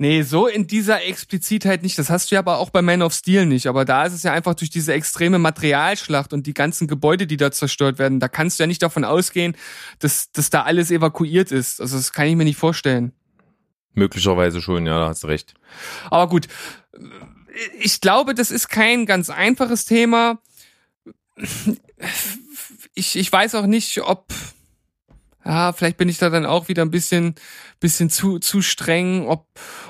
[0.00, 1.98] Nee, so in dieser Explizitheit nicht.
[1.98, 3.66] Das hast du ja aber auch bei Man of Steel nicht.
[3.66, 7.36] Aber da ist es ja einfach durch diese extreme Materialschlacht und die ganzen Gebäude, die
[7.36, 8.18] da zerstört werden.
[8.18, 9.54] Da kannst du ja nicht davon ausgehen,
[9.98, 11.82] dass, dass da alles evakuiert ist.
[11.82, 13.12] Also das kann ich mir nicht vorstellen.
[13.92, 15.52] Möglicherweise schon, ja, da hast du recht.
[16.10, 16.48] Aber gut,
[17.78, 20.38] ich glaube, das ist kein ganz einfaches Thema.
[22.94, 24.32] Ich, ich weiß auch nicht, ob,
[25.44, 27.34] ja, vielleicht bin ich da dann auch wieder ein bisschen,
[27.80, 29.46] bisschen zu, zu streng, ob,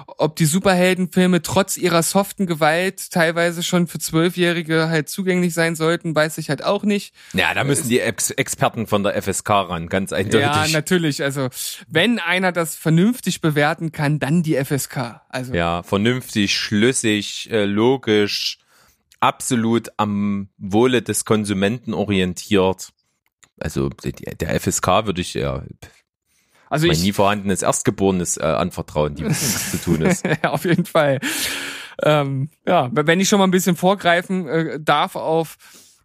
[0.06, 6.14] ob die Superheldenfilme trotz ihrer soften Gewalt teilweise schon für Zwölfjährige halt zugänglich sein sollten,
[6.14, 7.14] weiß ich halt auch nicht.
[7.32, 10.72] Ja, da müssen die Ex Experten von der FSK ran, ganz Ja, eindeutig.
[10.72, 11.22] natürlich.
[11.22, 11.48] Also,
[11.88, 15.20] wenn einer das vernünftig bewerten kann, dann die FSK.
[15.28, 18.58] Also, Ja, vernünftig, schlüssig, äh, logisch,
[19.18, 22.90] absolut am Wohle des Konsumenten orientiert.
[23.60, 25.62] Also der FSK würde ich ja
[26.68, 30.24] also mein ich, nie vorhandenes Erstgeborenes äh, anvertrauen, die was zu tun ist.
[30.24, 31.20] ja, auf jeden Fall.
[32.02, 35.58] Ähm, ja, wenn ich schon mal ein bisschen vorgreifen äh, darf auf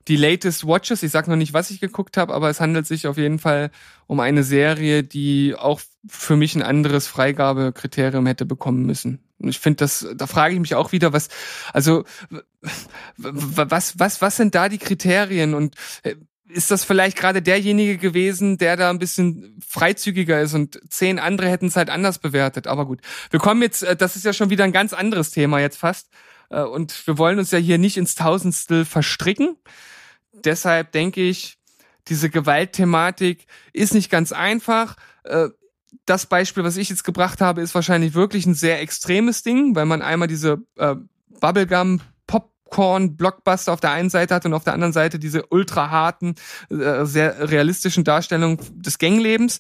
[0.08, 1.03] die latest Watches.
[1.03, 3.72] Ich sag noch nicht, was ich geguckt habe, aber es handelt sich auf jeden Fall
[4.08, 9.24] um eine Serie, die auch für mich ein anderes Freigabekriterium hätte bekommen müssen.
[9.39, 11.30] Und ich finde das, da frage ich mich auch wieder, was,
[11.74, 12.06] also
[13.18, 16.16] was, was, was sind da die Kriterien und äh,
[16.48, 21.50] ist das vielleicht gerade derjenige gewesen, der da ein bisschen freizügiger ist und zehn andere
[21.50, 22.68] hätten es halt anders bewertet.
[22.68, 25.60] Aber gut, wir kommen jetzt, äh, das ist ja schon wieder ein ganz anderes Thema
[25.60, 26.10] jetzt fast.
[26.50, 29.58] Äh, und wir wollen uns ja hier nicht ins Tausendstel verstricken.
[30.34, 31.58] Deshalb denke ich,
[32.08, 34.98] diese Gewaltthematik ist nicht ganz einfach.
[35.24, 35.50] Äh,
[36.06, 39.86] das Beispiel, was ich jetzt gebracht habe, ist wahrscheinlich wirklich ein sehr extremes Ding, weil
[39.86, 40.58] man einmal diese
[41.39, 42.02] Bubblegum
[42.66, 46.36] Popcorn Blockbuster auf der einen Seite hat und auf der anderen Seite diese ultra harten,
[46.70, 49.59] sehr realistischen Darstellungen des Ganglebens,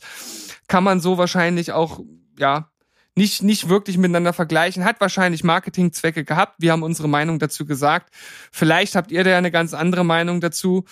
[0.67, 2.01] kann man so wahrscheinlich auch
[2.37, 2.69] ja
[3.15, 6.55] nicht, nicht wirklich miteinander vergleichen, hat wahrscheinlich Marketingzwecke gehabt.
[6.59, 8.13] Wir haben unsere Meinung dazu gesagt.
[8.51, 10.83] Vielleicht habt ihr da eine ganz andere Meinung dazu.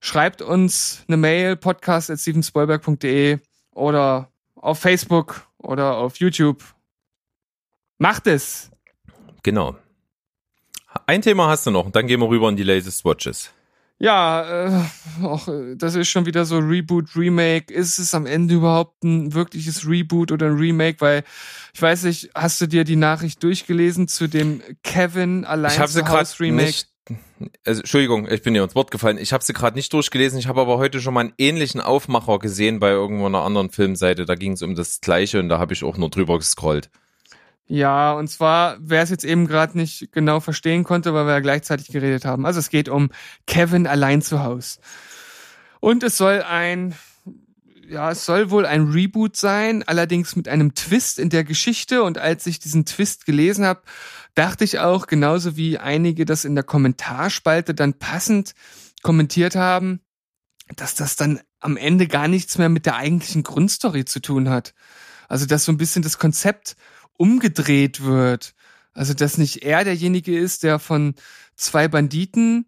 [0.00, 2.10] Schreibt uns eine Mail, podcast
[3.72, 6.64] oder auf Facebook oder auf YouTube.
[7.98, 8.70] Macht es!
[9.42, 9.76] Genau.
[11.10, 13.50] Ein Thema hast du noch, dann gehen wir rüber in die Latest Watches.
[13.98, 17.74] Ja, äh, auch, das ist schon wieder so Reboot, Remake.
[17.74, 21.00] Ist es am Ende überhaupt ein wirkliches Reboot oder ein Remake?
[21.00, 21.24] Weil
[21.74, 25.88] ich weiß nicht, hast du dir die Nachricht durchgelesen zu dem Kevin allein ich hab
[25.88, 26.66] zu Haus Remake?
[26.66, 26.88] Nicht,
[27.64, 29.18] also, Entschuldigung, ich bin dir ins Wort gefallen.
[29.18, 30.38] Ich habe sie gerade nicht durchgelesen.
[30.38, 34.26] Ich habe aber heute schon mal einen ähnlichen Aufmacher gesehen bei irgendwo einer anderen Filmseite.
[34.26, 36.88] Da ging es um das Gleiche und da habe ich auch nur drüber gescrollt.
[37.72, 41.38] Ja, und zwar, wer es jetzt eben gerade nicht genau verstehen konnte, weil wir ja
[41.40, 42.44] gleichzeitig geredet haben.
[42.44, 43.10] Also es geht um
[43.46, 44.80] Kevin allein zu Haus.
[45.78, 46.96] Und es soll ein,
[47.88, 52.02] ja, es soll wohl ein Reboot sein, allerdings mit einem Twist in der Geschichte.
[52.02, 53.82] Und als ich diesen Twist gelesen habe,
[54.34, 58.54] dachte ich auch, genauso wie einige das in der Kommentarspalte dann passend
[59.04, 60.00] kommentiert haben,
[60.74, 64.74] dass das dann am Ende gar nichts mehr mit der eigentlichen Grundstory zu tun hat.
[65.28, 66.74] Also dass so ein bisschen das Konzept
[67.16, 68.54] umgedreht wird.
[68.92, 71.14] Also dass nicht er derjenige ist, der von
[71.56, 72.66] zwei Banditen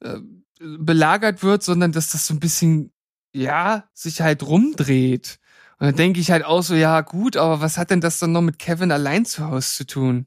[0.00, 0.18] äh,
[0.60, 2.92] belagert wird, sondern dass das so ein bisschen,
[3.32, 5.38] ja, sich halt rumdreht.
[5.78, 8.32] Und dann denke ich halt auch so, ja gut, aber was hat denn das dann
[8.32, 10.26] noch mit Kevin allein zu Hause zu tun?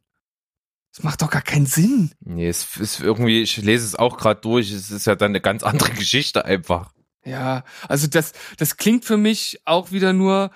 [0.94, 2.12] Das macht doch gar keinen Sinn.
[2.20, 5.42] Nee, es ist irgendwie, ich lese es auch gerade durch, es ist ja dann eine
[5.42, 6.94] ganz andere Geschichte einfach.
[7.24, 10.52] Ja, also das, das klingt für mich auch wieder nur,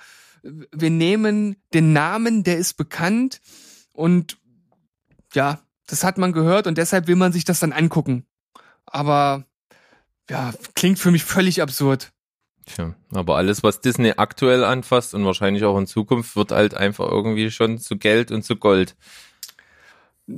[0.72, 3.42] wir nehmen den Namen, der ist bekannt
[3.92, 4.38] und
[5.34, 8.26] ja, das hat man gehört und deshalb will man sich das dann angucken.
[8.86, 9.46] Aber
[10.30, 12.12] ja, klingt für mich völlig absurd.
[12.66, 17.08] Tja, aber alles, was Disney aktuell anfasst und wahrscheinlich auch in Zukunft, wird halt einfach
[17.08, 18.96] irgendwie schon zu Geld und zu Gold.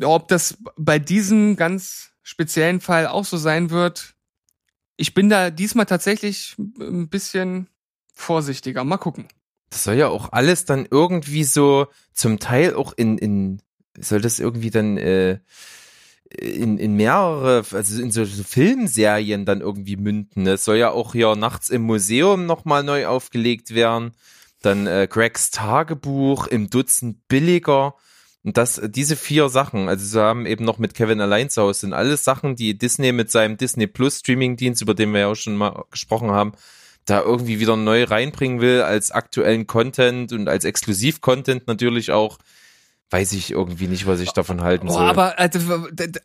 [0.03, 4.15] Ob das bei diesem ganz speziellen Fall auch so sein wird,
[4.97, 7.67] ich bin da diesmal tatsächlich ein bisschen
[8.13, 8.83] vorsichtiger.
[8.83, 9.27] Mal gucken.
[9.69, 13.61] Das soll ja auch alles dann irgendwie so zum Teil auch in, in
[13.99, 15.39] soll das irgendwie dann äh,
[16.29, 20.45] in, in mehrere, also in so, so Filmserien dann irgendwie münden.
[20.47, 24.11] Es soll ja auch hier nachts im Museum nochmal neu aufgelegt werden.
[24.61, 27.95] Dann äh, Gregs Tagebuch im Dutzend billiger.
[28.43, 31.81] Und das, diese vier Sachen, also sie haben eben noch mit Kevin allein zu Hause,
[31.81, 35.35] sind alles Sachen, die Disney mit seinem Disney Plus Streaming-Dienst, über den wir ja auch
[35.35, 36.53] schon mal gesprochen haben,
[37.09, 42.37] da irgendwie wieder neu reinbringen will als aktuellen Content und als Exklusiv-Content natürlich auch,
[43.09, 45.01] weiß ich irgendwie nicht, was ich davon halten soll.
[45.01, 45.59] Oh, aber, also,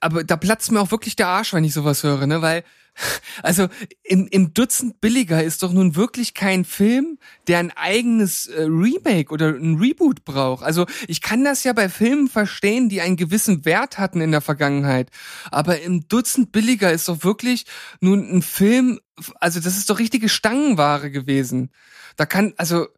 [0.00, 2.42] aber da platzt mir auch wirklich der Arsch, wenn ich sowas höre, ne?
[2.42, 2.64] Weil,
[3.42, 3.68] also
[4.02, 9.32] im, im Dutzend billiger ist doch nun wirklich kein Film, der ein eigenes äh, Remake
[9.32, 10.64] oder ein Reboot braucht.
[10.64, 14.40] Also ich kann das ja bei Filmen verstehen, die einen gewissen Wert hatten in der
[14.40, 15.08] Vergangenheit.
[15.50, 17.64] Aber im Dutzend billiger ist doch wirklich
[18.00, 19.00] nun ein Film,
[19.40, 21.70] also das ist doch richtige Stangenware gewesen.
[22.16, 22.88] Da kann, also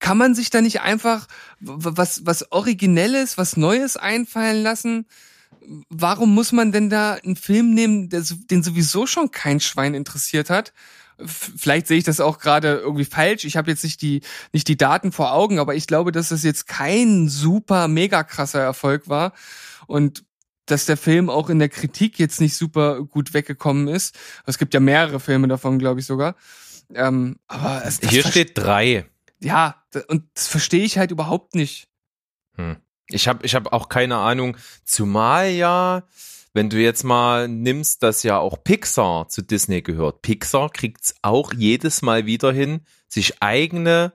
[0.00, 1.26] kann man sich da nicht einfach
[1.60, 5.06] was, was Originelles, was Neues einfallen lassen?
[5.88, 10.50] Warum muss man denn da einen Film nehmen, der, den sowieso schon kein Schwein interessiert
[10.50, 10.72] hat?
[11.22, 13.44] Vielleicht sehe ich das auch gerade irgendwie falsch.
[13.44, 14.22] Ich habe jetzt nicht die
[14.52, 18.60] nicht die Daten vor Augen, aber ich glaube, dass das jetzt kein super mega krasser
[18.60, 19.34] Erfolg war
[19.86, 20.24] und
[20.64, 24.18] dass der Film auch in der Kritik jetzt nicht super gut weggekommen ist.
[24.46, 26.36] Es gibt ja mehrere Filme davon, glaube ich sogar.
[26.94, 29.09] Ähm, aber es, hier steht drei
[29.40, 31.88] ja, und das verstehe ich halt überhaupt nicht.
[32.56, 32.76] Hm.
[33.08, 36.04] Ich habe ich hab auch keine Ahnung, zumal ja,
[36.52, 40.22] wenn du jetzt mal nimmst, dass ja auch Pixar zu Disney gehört.
[40.22, 44.12] Pixar kriegt's auch jedes Mal wieder hin, sich eigene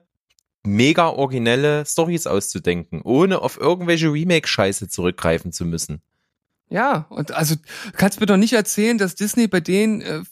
[0.64, 6.02] mega originelle Stories auszudenken, ohne auf irgendwelche Remake-Scheiße zurückgreifen zu müssen.
[6.68, 7.54] Ja, und also
[7.92, 10.22] kannst mir doch nicht erzählen, dass Disney bei denen, äh,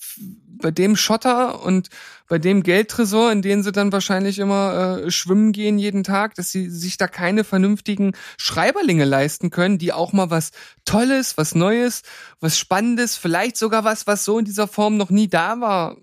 [0.60, 1.88] bei dem Schotter und
[2.28, 6.50] bei dem Geldtresor, in den sie dann wahrscheinlich immer äh, schwimmen gehen jeden Tag, dass
[6.50, 10.50] sie sich da keine vernünftigen Schreiberlinge leisten können, die auch mal was
[10.84, 12.02] Tolles, was Neues,
[12.40, 15.96] was Spannendes, vielleicht sogar was, was so in dieser Form noch nie da war,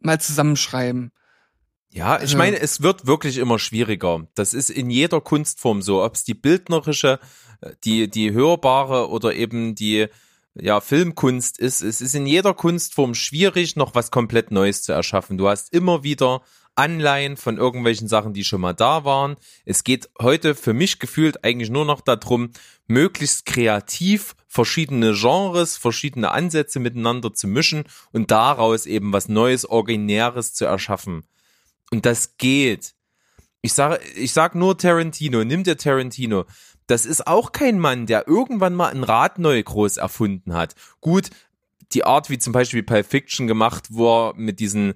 [0.00, 1.10] mal zusammenschreiben.
[1.90, 4.26] Ja, ich Also- meine, es wird wirklich immer schwieriger.
[4.34, 7.18] Das ist in jeder Kunstform so, ob es die bildnerische,
[7.60, 10.06] äh, die, die hörbare oder eben die
[10.60, 11.82] ja, Filmkunst ist.
[11.82, 15.38] Es ist in jeder Kunstform schwierig, noch was komplett Neues zu erschaffen.
[15.38, 16.42] Du hast immer wieder
[16.74, 19.36] Anleihen von irgendwelchen Sachen, die schon mal da waren.
[19.64, 22.50] Es geht heute für mich gefühlt eigentlich nur noch darum,
[22.86, 30.54] möglichst kreativ verschiedene Genres, verschiedene Ansätze miteinander zu mischen und daraus eben was Neues, Originäres
[30.54, 31.24] zu erschaffen.
[31.90, 32.94] Und das geht.
[33.62, 36.44] Ich sage, ich sag nur Tarantino, nimm dir Tarantino.
[36.86, 40.74] Das ist auch kein Mann, der irgendwann mal ein Rad neu groß erfunden hat.
[41.00, 41.30] Gut,
[41.92, 44.94] die Art, wie zum Beispiel Pulp Fiction gemacht, er mit diesen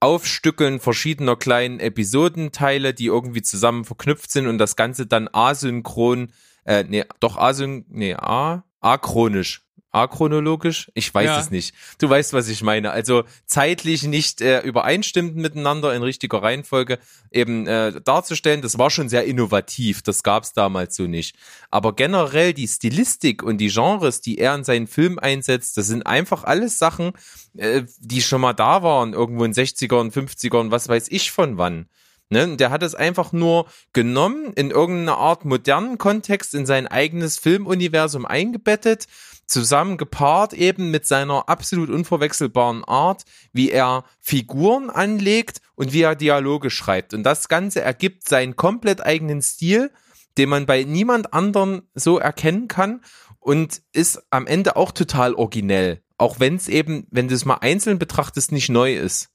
[0.00, 6.32] Aufstückeln verschiedener kleinen Episodenteile, die irgendwie zusammen verknüpft sind und das Ganze dann asynchron,
[6.64, 9.64] äh, nee, doch asyn, nee, a, achronisch.
[9.92, 10.90] Achronologisch?
[10.94, 11.38] Ich weiß Ja.
[11.40, 11.74] es nicht.
[11.98, 12.90] Du weißt, was ich meine.
[12.90, 16.98] Also zeitlich nicht äh, übereinstimmend miteinander in richtiger Reihenfolge
[17.30, 18.62] eben äh, darzustellen.
[18.62, 20.02] Das war schon sehr innovativ.
[20.02, 21.36] Das gab es damals so nicht.
[21.70, 26.06] Aber generell die Stilistik und die Genres, die er in seinen Film einsetzt, das sind
[26.06, 27.12] einfach alles Sachen,
[27.56, 31.86] äh, die schon mal da waren, irgendwo in 60ern, 50ern, was weiß ich von wann.
[32.30, 32.44] Ne?
[32.44, 37.36] Und Der hat es einfach nur genommen, in irgendeine Art modernen Kontext, in sein eigenes
[37.38, 39.06] Filmuniversum eingebettet,
[39.46, 46.16] zusammen gepaart eben mit seiner absolut unverwechselbaren Art, wie er Figuren anlegt und wie er
[46.16, 47.12] Dialoge schreibt.
[47.14, 49.90] Und das Ganze ergibt seinen komplett eigenen Stil,
[50.38, 53.02] den man bei niemand anderen so erkennen kann
[53.40, 56.02] und ist am Ende auch total originell.
[56.16, 59.28] Auch wenn es eben, wenn du es mal einzeln betrachtest, nicht neu ist.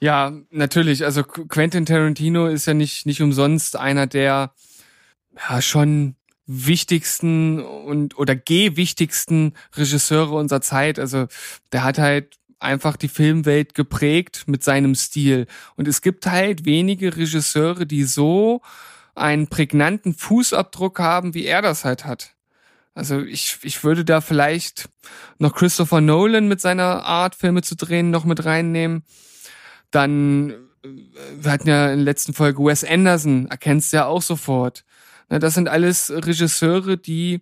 [0.00, 1.04] Ja, natürlich.
[1.04, 4.54] Also Qu- Quentin Tarantino ist ja nicht, nicht umsonst einer der
[5.36, 6.16] ja schon
[6.46, 10.98] wichtigsten und oder gewichtigsten Regisseure unserer Zeit.
[10.98, 11.26] Also
[11.72, 15.46] der hat halt einfach die Filmwelt geprägt mit seinem Stil.
[15.76, 18.62] Und es gibt halt wenige Regisseure, die so
[19.14, 22.34] einen prägnanten Fußabdruck haben, wie er das halt hat.
[22.94, 24.88] Also ich, ich würde da vielleicht
[25.38, 29.02] noch Christopher Nolan mit seiner Art, Filme zu drehen, noch mit reinnehmen.
[29.90, 30.88] Dann, äh,
[31.36, 34.84] wir hatten ja in der letzten Folge Wes Anderson, erkennst du ja auch sofort.
[35.34, 37.40] Na, Das sind alles Regisseure, die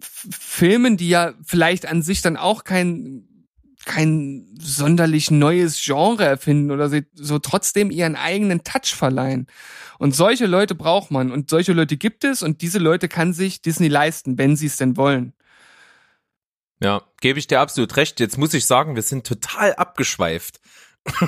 [0.00, 3.28] Filmen, die ja vielleicht an sich dann auch kein
[3.84, 9.46] kein sonderlich neues Genre erfinden oder sie so trotzdem ihren eigenen Touch verleihen.
[9.98, 13.60] Und solche Leute braucht man und solche Leute gibt es und diese Leute kann sich
[13.60, 15.34] Disney leisten, wenn sie es denn wollen.
[16.80, 18.20] Ja, gebe ich dir absolut recht.
[18.20, 20.61] Jetzt muss ich sagen, wir sind total abgeschweift.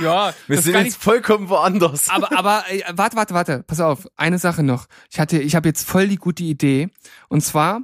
[0.01, 2.09] Ja, Wir sind jetzt vollkommen woanders.
[2.09, 4.87] aber aber äh, warte warte warte pass auf eine Sache noch.
[5.11, 6.89] Ich hatte ich habe jetzt voll die gute Idee.
[7.29, 7.83] Und zwar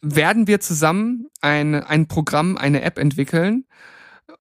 [0.00, 3.66] werden wir zusammen ein ein Programm eine App entwickeln.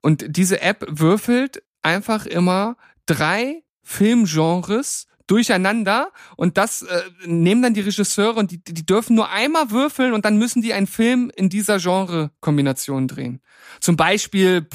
[0.01, 7.81] Und diese App würfelt einfach immer drei Filmgenres durcheinander und das äh, nehmen dann die
[7.81, 11.49] Regisseure und die, die dürfen nur einmal würfeln und dann müssen die einen Film in
[11.49, 13.41] dieser Genre-Kombination drehen.
[13.79, 14.67] Zum Beispiel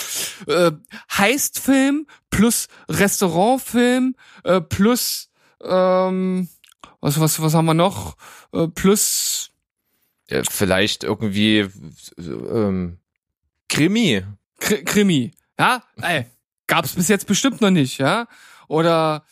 [0.47, 0.71] äh,
[1.13, 5.31] Heistfilm plus Restaurantfilm äh, plus
[5.63, 6.49] ähm,
[7.01, 8.17] was was was haben wir noch
[8.53, 9.51] äh, plus
[10.31, 11.71] Ja, vielleicht irgendwie äh,
[12.23, 12.99] ähm,
[13.69, 14.23] Krimi.
[14.61, 16.27] Kri Krimi ja ey,
[16.69, 18.29] gab's bis jetzt bestimmt noch nicht ja
[18.69, 19.25] oder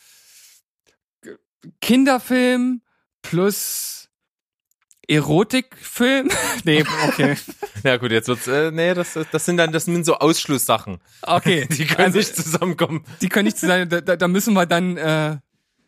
[1.81, 2.81] Kinderfilm
[3.21, 4.09] plus
[5.07, 6.29] Erotikfilm
[6.63, 7.35] nee okay
[7.83, 10.99] Ja gut, jetzt wird's äh, nee, das das sind dann das sind so Ausschlusssachen.
[11.21, 13.03] okay Die können also, nicht zusammenkommen.
[13.21, 15.37] die können nicht zusammen da, da müssen wir dann äh,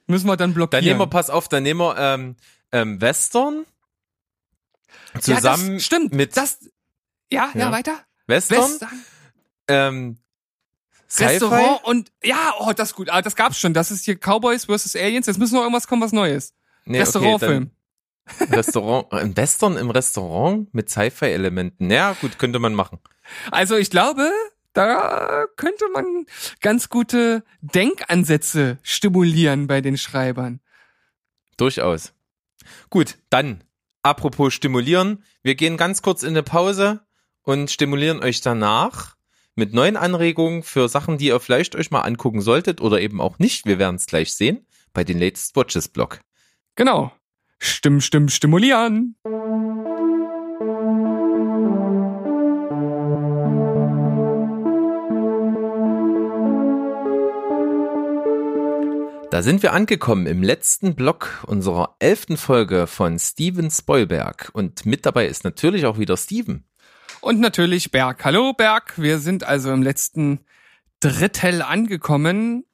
[0.07, 2.35] müssen wir dann blockieren Dann nehmen wir pass auf, dann nehmen wir ähm,
[2.71, 3.65] ähm, Western
[5.13, 6.59] ja, zusammen das stimmt mit das
[7.31, 7.71] ja, ja Ja.
[7.71, 7.97] weiter
[8.27, 9.05] Western, Western
[9.69, 10.17] ähm?
[11.19, 13.09] Restaurant und ja, oh, das ist gut.
[13.09, 13.73] Ah, das gab's schon.
[13.73, 14.95] Das ist hier Cowboys vs.
[14.95, 15.27] Aliens.
[15.27, 16.53] Jetzt muss noch irgendwas kommen, was Neues.
[16.85, 17.71] Nee, Restaurantfilm.
[18.39, 21.91] Okay, Restaurant, ein Western im Restaurant mit Sci-Fi-Elementen.
[21.91, 22.99] Ja, gut, könnte man machen.
[23.51, 24.31] also ich glaube,
[24.73, 26.25] da könnte man
[26.61, 30.59] ganz gute Denkansätze stimulieren bei den Schreibern.
[31.57, 32.13] Durchaus.
[32.89, 33.63] Gut, dann,
[34.01, 37.05] apropos stimulieren, wir gehen ganz kurz in eine Pause
[37.43, 39.15] und stimulieren euch danach
[39.55, 43.39] mit neuen Anregungen für Sachen, die ihr vielleicht euch mal angucken solltet oder eben auch
[43.39, 43.65] nicht.
[43.65, 46.19] Wir werden es gleich sehen bei den Latest Watches Blog.
[46.75, 47.11] Genau.
[47.59, 49.15] Stimm, stimm, stimulieren.
[59.31, 64.49] Da sind wir angekommen im letzten Block unserer elften Folge von Steven Spoilberg.
[64.53, 66.65] Und mit dabei ist natürlich auch wieder Steven.
[67.25, 68.23] Und natürlich Berg.
[68.23, 70.41] Hallo Berg, wir sind also im letzten
[70.99, 72.65] Drittel angekommen.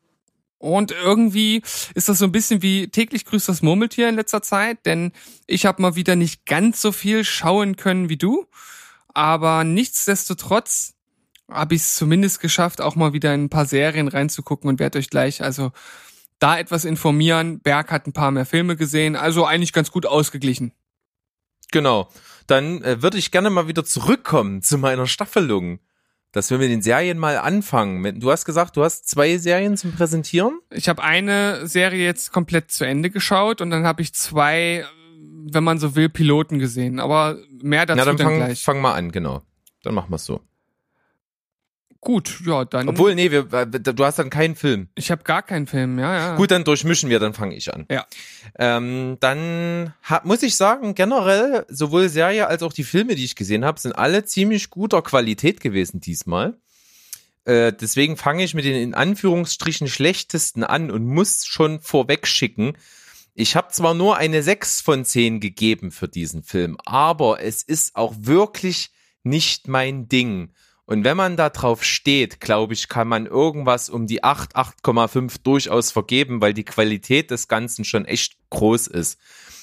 [0.57, 1.61] Und irgendwie
[1.95, 5.13] ist das so ein bisschen wie täglich grüßt das Murmeltier in letzter Zeit, denn
[5.47, 8.45] ich habe mal wieder nicht ganz so viel schauen können wie du.
[9.13, 10.95] Aber nichtsdestotrotz
[11.49, 14.99] habe ich es zumindest geschafft, auch mal wieder in ein paar Serien reinzugucken und werde
[14.99, 15.71] euch gleich also
[16.39, 17.61] da etwas informieren.
[17.61, 20.73] Berg hat ein paar mehr Filme gesehen, also eigentlich ganz gut ausgeglichen.
[21.71, 22.09] Genau.
[22.51, 25.79] Dann äh, würde ich gerne mal wieder zurückkommen zu meiner Staffelung.
[26.33, 28.19] Dass wir mit den Serien mal anfangen.
[28.19, 30.59] Du hast gesagt, du hast zwei Serien zum Präsentieren?
[30.69, 34.85] Ich habe eine Serie jetzt komplett zu Ende geschaut und dann habe ich zwei,
[35.49, 37.01] wenn man so will, Piloten gesehen.
[37.01, 38.63] Aber mehr dazu Na, dann, dann fang, gleich.
[38.63, 39.41] fang mal an, genau.
[39.83, 40.41] Dann machen wir es so.
[42.01, 42.89] Gut, ja, dann.
[42.89, 44.89] Obwohl, nee, wir, du hast dann keinen Film.
[44.95, 46.35] ich habe gar keinen Film, ja, ja.
[46.35, 47.85] Gut, dann durchmischen wir, dann fange ich an.
[47.91, 48.07] Ja.
[48.57, 53.35] Ähm, dann ha, muss ich sagen, generell, sowohl Serie als auch die Filme, die ich
[53.35, 56.57] gesehen habe, sind alle ziemlich guter Qualität gewesen diesmal.
[57.45, 62.73] Äh, deswegen fange ich mit den in Anführungsstrichen schlechtesten an und muss schon vorweg schicken.
[63.35, 67.95] Ich habe zwar nur eine 6 von 10 gegeben für diesen Film, aber es ist
[67.95, 68.91] auch wirklich
[69.23, 70.51] nicht mein Ding.
[70.91, 75.37] Und wenn man da drauf steht, glaube ich, kann man irgendwas um die 8, 8,5
[75.41, 79.17] durchaus vergeben, weil die Qualität des Ganzen schon echt groß ist.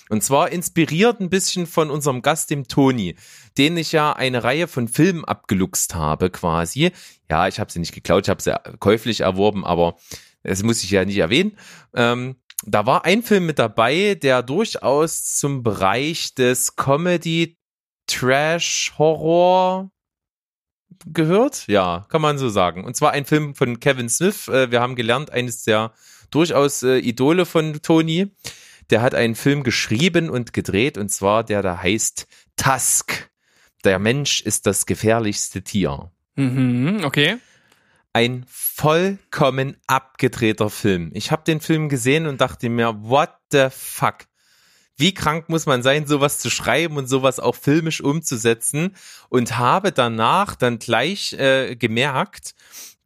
[0.08, 3.14] Und zwar inspiriert ein bisschen von unserem Gast, dem Toni,
[3.58, 6.92] den ich ja eine Reihe von Filmen abgeluchst habe quasi.
[7.28, 9.98] Ja, ich habe sie nicht geklaut, ich habe sie käuflich erworben, aber
[10.44, 11.58] das muss ich ja nicht erwähnen.
[11.94, 17.58] Ähm, da war ein Film mit dabei, der durchaus zum Bereich des Comedy,
[18.06, 19.90] Trash, Horror
[21.06, 21.66] gehört.
[21.66, 22.84] Ja, kann man so sagen.
[22.84, 24.48] Und zwar ein Film von Kevin Smith.
[24.48, 25.92] Äh, Wir haben gelernt, eines der
[26.30, 28.32] durchaus äh, Idole von Tony.
[28.90, 32.26] Der hat einen Film geschrieben und gedreht, und zwar der da heißt
[32.56, 33.30] Tusk.
[33.84, 36.10] Der Mensch ist das gefährlichste Tier.
[36.36, 37.36] Mhm, okay.
[38.12, 41.10] Ein vollkommen abgedrehter Film.
[41.14, 44.26] Ich habe den Film gesehen und dachte mir, what the fuck?
[44.98, 48.96] Wie krank muss man sein, sowas zu schreiben und sowas auch filmisch umzusetzen?
[49.28, 52.54] Und habe danach dann gleich äh, gemerkt,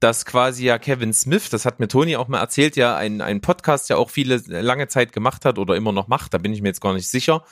[0.03, 3.41] dass quasi ja Kevin Smith, das hat mir Toni auch mal erzählt, ja ein, ein
[3.41, 6.61] Podcast ja auch viele lange Zeit gemacht hat oder immer noch macht, da bin ich
[6.61, 7.45] mir jetzt gar nicht sicher.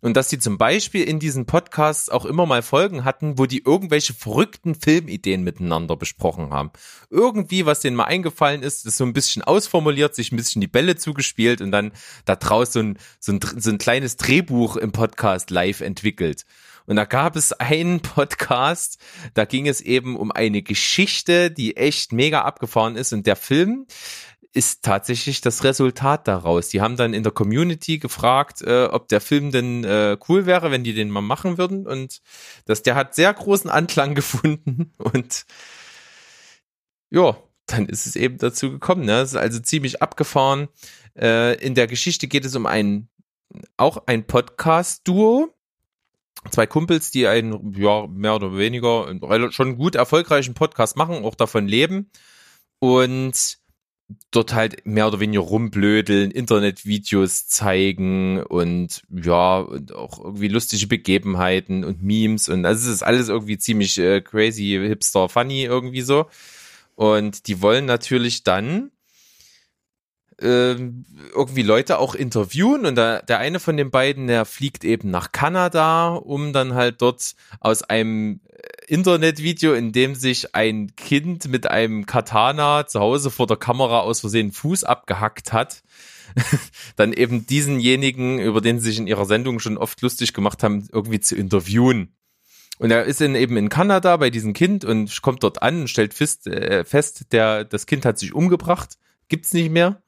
[0.00, 3.62] Und dass die zum Beispiel in diesen Podcasts auch immer mal Folgen hatten, wo die
[3.64, 6.70] irgendwelche verrückten Filmideen miteinander besprochen haben.
[7.10, 10.68] Irgendwie, was denen mal eingefallen ist, ist so ein bisschen ausformuliert, sich ein bisschen die
[10.68, 11.92] Bälle zugespielt und dann
[12.24, 16.46] da draus so ein, so ein, so ein kleines Drehbuch im Podcast live entwickelt.
[16.88, 18.98] Und da gab es einen Podcast,
[19.34, 23.12] da ging es eben um eine Geschichte, die echt mega abgefahren ist.
[23.12, 23.86] Und der Film
[24.54, 26.70] ist tatsächlich das Resultat daraus.
[26.70, 30.70] Die haben dann in der Community gefragt, äh, ob der Film denn äh, cool wäre,
[30.70, 31.86] wenn die den mal machen würden.
[31.86, 32.22] Und
[32.64, 34.92] das, der hat sehr großen Anklang gefunden.
[34.96, 35.44] Und
[37.10, 37.36] ja,
[37.66, 39.04] dann ist es eben dazu gekommen.
[39.04, 39.20] Ne?
[39.20, 40.68] Es ist also ziemlich abgefahren.
[41.14, 43.10] Äh, in der Geschichte geht es um ein
[43.76, 45.54] auch ein Podcast-Duo.
[46.50, 49.12] Zwei Kumpels, die einen, ja, mehr oder weniger
[49.50, 52.10] schon gut erfolgreichen Podcast machen, auch davon leben.
[52.78, 53.58] Und
[54.30, 61.84] dort halt mehr oder weniger rumblödeln, Internetvideos zeigen und ja, und auch irgendwie lustige Begebenheiten
[61.84, 66.26] und Memes und also es ist alles irgendwie ziemlich äh, crazy, hipster, funny irgendwie so.
[66.94, 68.90] Und die wollen natürlich dann
[70.40, 75.10] ähm, irgendwie Leute auch interviewen und da, der eine von den beiden, der fliegt eben
[75.10, 78.40] nach Kanada, um dann halt dort aus einem
[78.86, 84.20] Internetvideo, in dem sich ein Kind mit einem Katana zu Hause vor der Kamera aus
[84.20, 85.82] Versehen Fuß abgehackt hat,
[86.96, 90.88] dann eben diesenjenigen, über den sie sich in ihrer Sendung schon oft lustig gemacht haben,
[90.92, 92.14] irgendwie zu interviewen.
[92.78, 95.90] Und er ist dann eben in Kanada bei diesem Kind und kommt dort an und
[95.90, 100.00] stellt fest, äh, fest der, das Kind hat sich umgebracht, gibt's nicht mehr.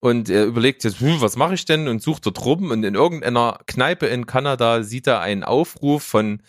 [0.00, 1.88] Und er überlegt jetzt, hm, was mache ich denn?
[1.88, 2.70] Und sucht dort rum.
[2.70, 6.40] Und in irgendeiner Kneipe in Kanada sieht er einen Aufruf von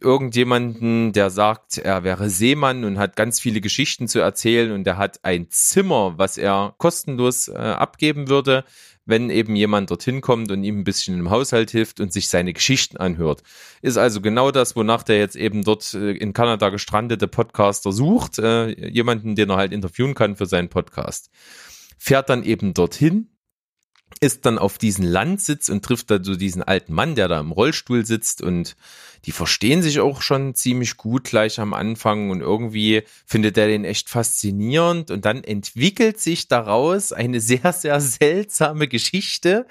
[0.00, 4.98] irgendjemanden, der sagt, er wäre Seemann und hat ganz viele Geschichten zu erzählen und er
[4.98, 8.64] hat ein Zimmer, was er kostenlos äh, abgeben würde,
[9.04, 12.52] wenn eben jemand dorthin kommt und ihm ein bisschen im Haushalt hilft und sich seine
[12.52, 13.42] Geschichten anhört.
[13.82, 18.38] Ist also genau das, wonach der jetzt eben dort äh, in Kanada gestrandete Podcaster sucht,
[18.38, 21.30] äh, jemanden, den er halt interviewen kann für seinen Podcast.
[22.02, 23.28] Fährt dann eben dorthin
[24.18, 27.52] ist dann auf diesen Landsitz und trifft da so diesen alten Mann, der da im
[27.52, 28.76] Rollstuhl sitzt und
[29.24, 33.84] die verstehen sich auch schon ziemlich gut gleich am Anfang und irgendwie findet er den
[33.84, 39.66] echt faszinierend und dann entwickelt sich daraus eine sehr, sehr seltsame Geschichte,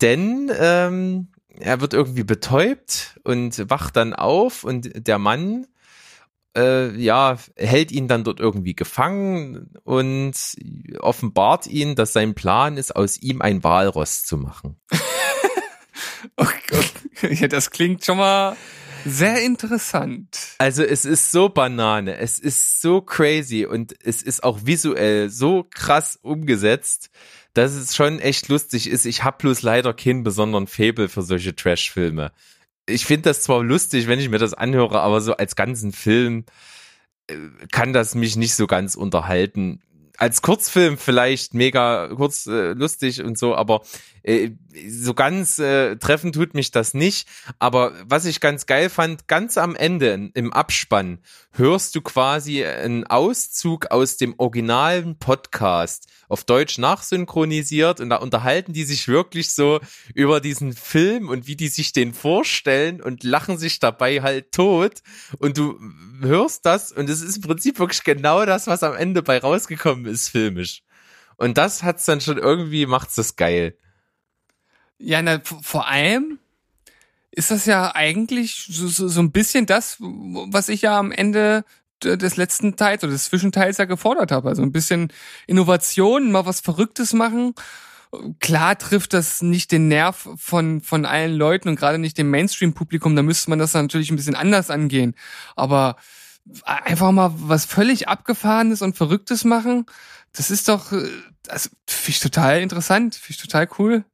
[0.00, 1.28] denn ähm,
[1.58, 5.66] er wird irgendwie betäubt und wacht dann auf und der Mann
[6.56, 10.34] äh, ja, hält ihn dann dort irgendwie gefangen und
[10.98, 14.76] offenbart ihn, dass sein Plan ist, aus ihm ein Walross zu machen.
[16.36, 16.92] oh Gott.
[17.30, 18.56] Ja, das klingt schon mal
[19.04, 20.38] sehr interessant.
[20.58, 25.66] Also es ist so Banane, es ist so crazy und es ist auch visuell so
[25.68, 27.10] krass umgesetzt,
[27.54, 29.04] dass es schon echt lustig ist.
[29.04, 32.32] Ich habe bloß leider keinen besonderen Faible für solche Trash-Filme
[32.86, 36.44] ich finde das zwar lustig, wenn ich mir das anhöre, aber so als ganzen Film
[37.26, 37.36] äh,
[37.70, 39.80] kann das mich nicht so ganz unterhalten.
[40.18, 43.82] Als Kurzfilm vielleicht mega kurz äh, lustig und so, aber
[44.22, 44.50] äh,
[44.88, 47.28] so ganz äh, treffen tut mich das nicht.
[47.58, 51.18] Aber was ich ganz geil fand, ganz am Ende im Abspann
[51.52, 58.72] hörst du quasi einen Auszug aus dem originalen Podcast auf Deutsch nachsynchronisiert und da unterhalten
[58.72, 59.80] die sich wirklich so
[60.14, 65.02] über diesen Film und wie die sich den vorstellen und lachen sich dabei halt tot
[65.38, 65.78] und du
[66.22, 70.06] hörst das und es ist im Prinzip wirklich genau das, was am Ende bei rausgekommen
[70.06, 70.82] ist, filmisch.
[71.36, 73.76] Und das hat's dann schon irgendwie, macht's das geil.
[74.96, 76.38] Ja, na, vor allem
[77.30, 81.64] ist das ja eigentlich so, so, so ein bisschen das, was ich ja am Ende
[82.04, 84.48] des letzten Teils oder des Zwischenteils ja gefordert habe.
[84.48, 85.12] Also ein bisschen
[85.46, 87.54] Innovation, mal was Verrücktes machen.
[88.40, 93.16] Klar trifft das nicht den Nerv von, von allen Leuten und gerade nicht dem Mainstream-Publikum.
[93.16, 95.14] Da müsste man das natürlich ein bisschen anders angehen.
[95.56, 95.96] Aber
[96.64, 99.86] einfach mal was völlig Abgefahrenes und Verrücktes machen,
[100.32, 100.92] das ist doch,
[101.42, 104.04] das finde ich total interessant, finde ich total cool.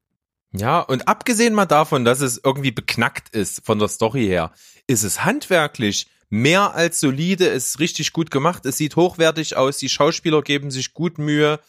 [0.53, 4.53] Ja, und abgesehen mal davon, dass es irgendwie beknackt ist von der Story her,
[4.87, 9.89] ist es handwerklich mehr als solide, ist richtig gut gemacht, es sieht hochwertig aus, die
[9.89, 11.61] Schauspieler geben sich gut Mühe,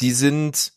[0.00, 0.72] die sind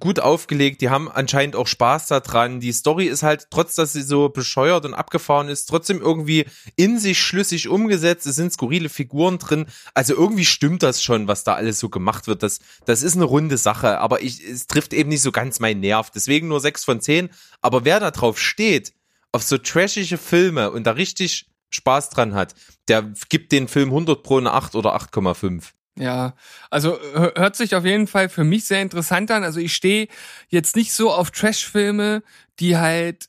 [0.00, 2.60] gut aufgelegt, die haben anscheinend auch Spaß daran.
[2.60, 6.46] Die Story ist halt, trotz dass sie so bescheuert und abgefahren ist, trotzdem irgendwie
[6.76, 8.26] in sich schlüssig umgesetzt.
[8.26, 9.66] Es sind skurrile Figuren drin.
[9.94, 12.42] Also irgendwie stimmt das schon, was da alles so gemacht wird.
[12.42, 15.80] Das, das ist eine runde Sache, aber ich, es trifft eben nicht so ganz meinen
[15.80, 16.10] Nerv.
[16.10, 17.30] Deswegen nur sechs von zehn.
[17.60, 18.92] Aber wer da drauf steht,
[19.32, 22.54] auf so trashige Filme und da richtig Spaß dran hat,
[22.88, 25.72] der gibt den Film 100 pro eine 8 oder 8,5.
[25.98, 26.34] Ja,
[26.70, 29.44] also hört sich auf jeden Fall für mich sehr interessant an.
[29.44, 30.08] Also ich stehe
[30.48, 32.22] jetzt nicht so auf Trash-Filme,
[32.60, 33.28] die halt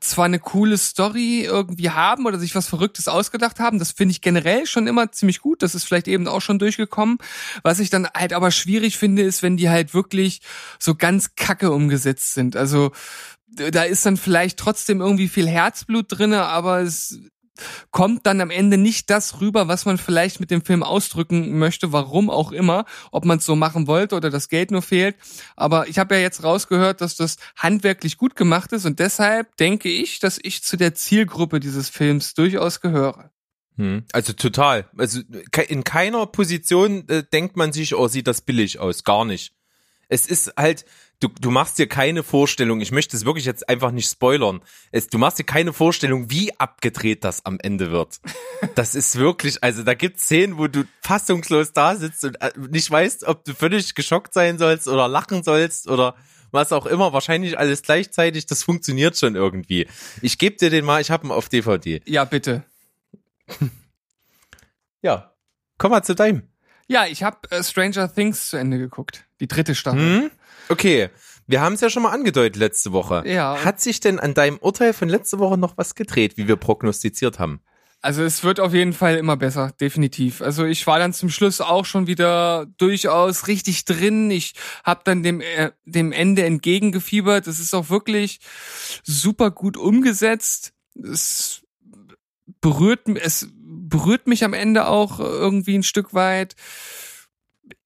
[0.00, 3.78] zwar eine coole Story irgendwie haben oder sich was Verrücktes ausgedacht haben.
[3.78, 5.62] Das finde ich generell schon immer ziemlich gut.
[5.62, 7.18] Das ist vielleicht eben auch schon durchgekommen.
[7.62, 10.40] Was ich dann halt aber schwierig finde, ist, wenn die halt wirklich
[10.78, 12.56] so ganz kacke umgesetzt sind.
[12.56, 12.92] Also
[13.48, 17.18] da ist dann vielleicht trotzdem irgendwie viel Herzblut drinne, aber es
[17.90, 21.92] kommt dann am Ende nicht das rüber, was man vielleicht mit dem Film ausdrücken möchte,
[21.92, 25.16] warum auch immer, ob man es so machen wollte oder das Geld nur fehlt.
[25.56, 29.88] Aber ich habe ja jetzt rausgehört, dass das handwerklich gut gemacht ist und deshalb denke
[29.88, 33.30] ich, dass ich zu der Zielgruppe dieses Films durchaus gehöre.
[33.76, 34.04] Hm.
[34.12, 34.88] Also total.
[34.96, 35.20] Also
[35.68, 39.04] in keiner Position äh, denkt man sich, oh, sieht das billig aus.
[39.04, 39.52] Gar nicht.
[40.08, 40.84] Es ist halt,
[41.20, 45.08] du, du machst dir keine Vorstellung, ich möchte es wirklich jetzt einfach nicht spoilern, es,
[45.08, 48.20] du machst dir keine Vorstellung, wie abgedreht das am Ende wird.
[48.74, 52.90] Das ist wirklich, also da gibt Szenen, wo du fassungslos da sitzt und äh, nicht
[52.90, 56.16] weißt, ob du völlig geschockt sein sollst oder lachen sollst oder
[56.50, 59.86] was auch immer, wahrscheinlich alles gleichzeitig, das funktioniert schon irgendwie.
[60.22, 62.00] Ich gebe dir den mal, ich habe ihn auf DVD.
[62.06, 62.64] Ja, bitte.
[65.02, 65.32] ja,
[65.76, 66.42] komm mal zu deinem.
[66.86, 70.22] Ja, ich habe äh, Stranger Things zu Ende geguckt, die dritte Staffel.
[70.22, 70.30] Hm?
[70.68, 71.10] Okay,
[71.46, 73.22] wir haben es ja schon mal angedeutet letzte Woche.
[73.26, 73.64] Ja.
[73.64, 77.38] Hat sich denn an deinem Urteil von letzte Woche noch was gedreht, wie wir prognostiziert
[77.38, 77.60] haben?
[78.00, 80.40] Also es wird auf jeden Fall immer besser, definitiv.
[80.40, 84.30] Also ich war dann zum Schluss auch schon wieder durchaus richtig drin.
[84.30, 87.48] Ich habe dann dem äh, dem Ende entgegengefiebert.
[87.48, 88.38] Es ist auch wirklich
[89.02, 90.74] super gut umgesetzt.
[90.94, 91.62] Es
[92.60, 96.54] berührt es berührt mich am Ende auch irgendwie ein Stück weit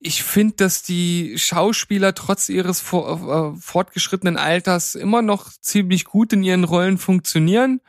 [0.03, 6.33] ich finde, dass die Schauspieler trotz ihres vor, äh, fortgeschrittenen Alters immer noch ziemlich gut
[6.33, 7.81] in ihren Rollen funktionieren.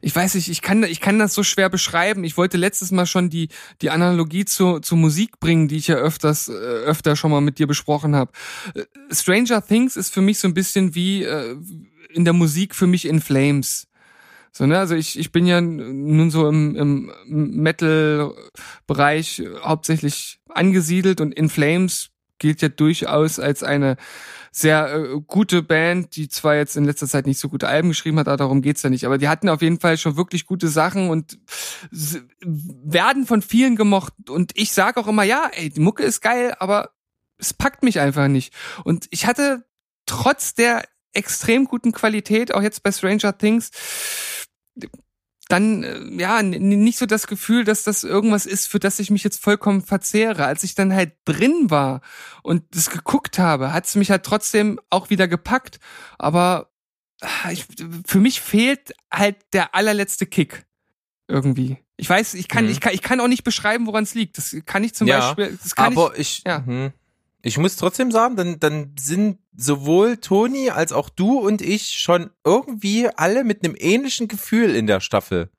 [0.00, 2.24] Ich weiß nicht, ich kann, ich kann das so schwer beschreiben.
[2.24, 3.48] Ich wollte letztes Mal schon die,
[3.82, 7.58] die Analogie zur, zur Musik bringen, die ich ja öfters, äh, öfter schon mal mit
[7.58, 8.32] dir besprochen habe.
[8.74, 11.56] Äh, Stranger Things ist für mich so ein bisschen wie äh,
[12.10, 13.86] in der Musik für mich in Flames.
[14.56, 14.78] So, ne?
[14.78, 22.10] Also ich, ich bin ja nun so im, im Metal-Bereich hauptsächlich angesiedelt und In Flames
[22.38, 23.96] gilt ja durchaus als eine
[24.52, 28.20] sehr äh, gute Band, die zwar jetzt in letzter Zeit nicht so gute Alben geschrieben
[28.20, 29.06] hat, aber darum geht's ja nicht.
[29.06, 31.36] Aber die hatten auf jeden Fall schon wirklich gute Sachen und
[31.90, 34.12] werden von vielen gemocht.
[34.28, 36.90] Und ich sage auch immer, ja, ey, die Mucke ist geil, aber
[37.38, 38.54] es packt mich einfach nicht.
[38.84, 39.64] Und ich hatte
[40.06, 43.70] trotz der extrem guten Qualität, auch jetzt bei Stranger Things,
[45.48, 49.24] dann äh, ja nicht so das Gefühl, dass das irgendwas ist, für das ich mich
[49.24, 50.46] jetzt vollkommen verzehre.
[50.46, 52.00] Als ich dann halt drin war
[52.42, 55.80] und das geguckt habe, hat es mich halt trotzdem auch wieder gepackt.
[56.18, 56.70] Aber
[57.20, 57.66] ah, ich,
[58.06, 60.64] für mich fehlt halt der allerletzte Kick
[61.28, 61.78] irgendwie.
[61.96, 62.70] Ich weiß, ich kann, Mhm.
[62.70, 64.38] ich kann, ich kann auch nicht beschreiben, woran es liegt.
[64.38, 65.58] Das kann ich zum Ja, Beispiel.
[65.62, 66.64] Das kann Aber ich, ja.
[66.64, 66.92] hm,
[67.44, 72.30] ich muss trotzdem sagen, dann, dann sind sowohl Toni als auch du und ich schon
[72.42, 75.50] irgendwie alle mit einem ähnlichen Gefühl in der Staffel.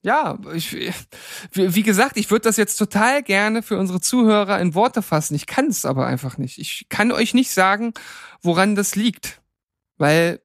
[0.00, 0.74] Ja, ich,
[1.52, 5.34] wie, gesagt, ich würde das jetzt total gerne für unsere Zuhörer in Worte fassen.
[5.34, 6.58] Ich kann es aber einfach nicht.
[6.58, 7.92] Ich kann euch nicht sagen,
[8.40, 9.42] woran das liegt,
[9.98, 10.40] weil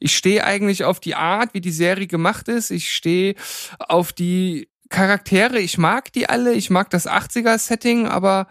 [0.00, 2.70] ich stehe eigentlich auf die Art, wie die Serie gemacht ist.
[2.70, 3.34] Ich stehe
[3.78, 5.58] auf die Charaktere.
[5.58, 6.54] Ich mag die alle.
[6.54, 8.46] Ich mag das 80er-Setting, aber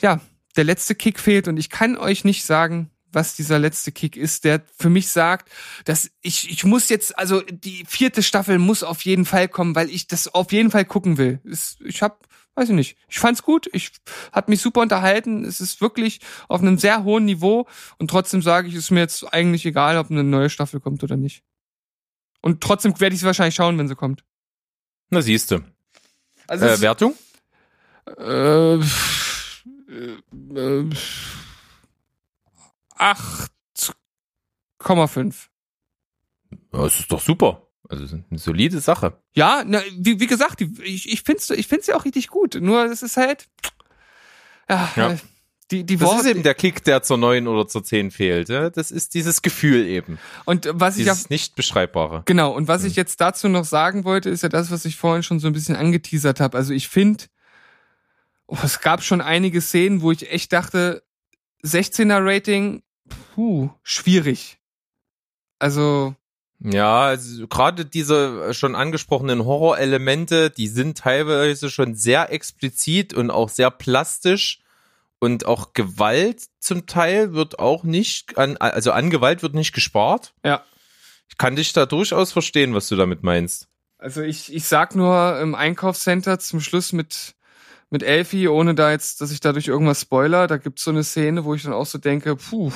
[0.00, 0.20] ja,
[0.56, 4.44] der letzte Kick fehlt und ich kann euch nicht sagen, was dieser letzte Kick ist,
[4.44, 5.48] der für mich sagt,
[5.84, 9.88] dass ich, ich muss jetzt, also die vierte Staffel muss auf jeden Fall kommen, weil
[9.88, 11.40] ich das auf jeden Fall gucken will.
[11.44, 13.92] Es, ich hab, weiß ich nicht, ich fand's gut, ich
[14.32, 17.66] hat mich super unterhalten, es ist wirklich auf einem sehr hohen Niveau
[17.98, 21.02] und trotzdem sage ich, es ist mir jetzt eigentlich egal, ob eine neue Staffel kommt
[21.04, 21.42] oder nicht.
[22.40, 24.24] Und trotzdem werde ich sie wahrscheinlich schauen, wenn sie kommt.
[25.08, 25.60] Na siehst du.
[26.46, 27.14] Also Äh, Wertung?
[28.06, 28.80] Äh, äh,
[32.98, 35.34] 8,5.
[36.72, 37.62] Ja, das ist doch super.
[37.88, 39.18] Also eine solide Sache.
[39.34, 42.56] Ja, na, wie, wie gesagt, ich, ich finde ich find's ja auch richtig gut.
[42.60, 43.46] Nur es ist halt.
[44.68, 45.12] Ja, Ja.
[45.12, 45.16] äh,
[45.70, 46.20] die, die Das Worte.
[46.20, 48.48] ist eben der Kick, der zur 9 oder zur 10 fehlt.
[48.48, 48.70] Ja?
[48.70, 50.18] Das ist dieses Gefühl eben.
[50.44, 51.12] und was ich ja.
[51.14, 52.22] Dieses nicht beschreibbare.
[52.26, 55.22] Genau, und was ich jetzt dazu noch sagen wollte, ist ja das, was ich vorhin
[55.22, 56.56] schon so ein bisschen angeteasert habe.
[56.56, 57.24] Also ich finde,
[58.46, 61.02] oh, es gab schon einige Szenen, wo ich echt dachte,
[61.62, 62.82] 16er Rating,
[63.34, 64.58] puh, schwierig.
[65.58, 66.14] Also,
[66.58, 73.48] Ja, also gerade diese schon angesprochenen Horrorelemente, die sind teilweise schon sehr explizit und auch
[73.48, 74.60] sehr plastisch
[75.18, 80.34] und auch Gewalt zum Teil wird auch nicht an, also an Gewalt wird nicht gespart.
[80.44, 80.64] ja.
[81.30, 83.68] Ich kann dich da durchaus verstehen, was du damit meinst.
[83.98, 87.34] Also ich, ich sag nur im Einkaufscenter zum Schluss mit,
[87.90, 91.44] mit Elfie, ohne da jetzt, dass ich dadurch irgendwas spoiler, da gibt's so eine Szene,
[91.44, 92.72] wo ich dann auch so denke, puh,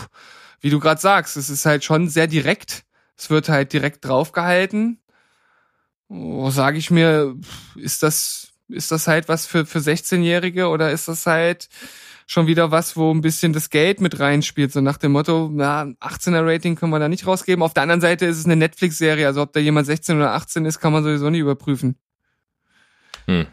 [0.60, 2.84] wie du gerade sagst, es ist halt schon sehr direkt.
[3.16, 5.00] Es wird halt direkt draufgehalten.
[6.08, 7.34] Oh, sage ich mir,
[7.76, 11.68] ist das, ist das halt was für, für 16-Jährige oder ist das halt
[12.26, 15.82] schon wieder was, wo ein bisschen das Geld mit reinspielt, so nach dem Motto, na,
[16.00, 17.62] 18er Rating können wir da nicht rausgeben.
[17.62, 20.66] Auf der anderen Seite ist es eine Netflix-Serie, also ob da jemand 16 oder 18
[20.66, 21.96] ist, kann man sowieso nicht überprüfen.
[23.26, 23.46] Hm.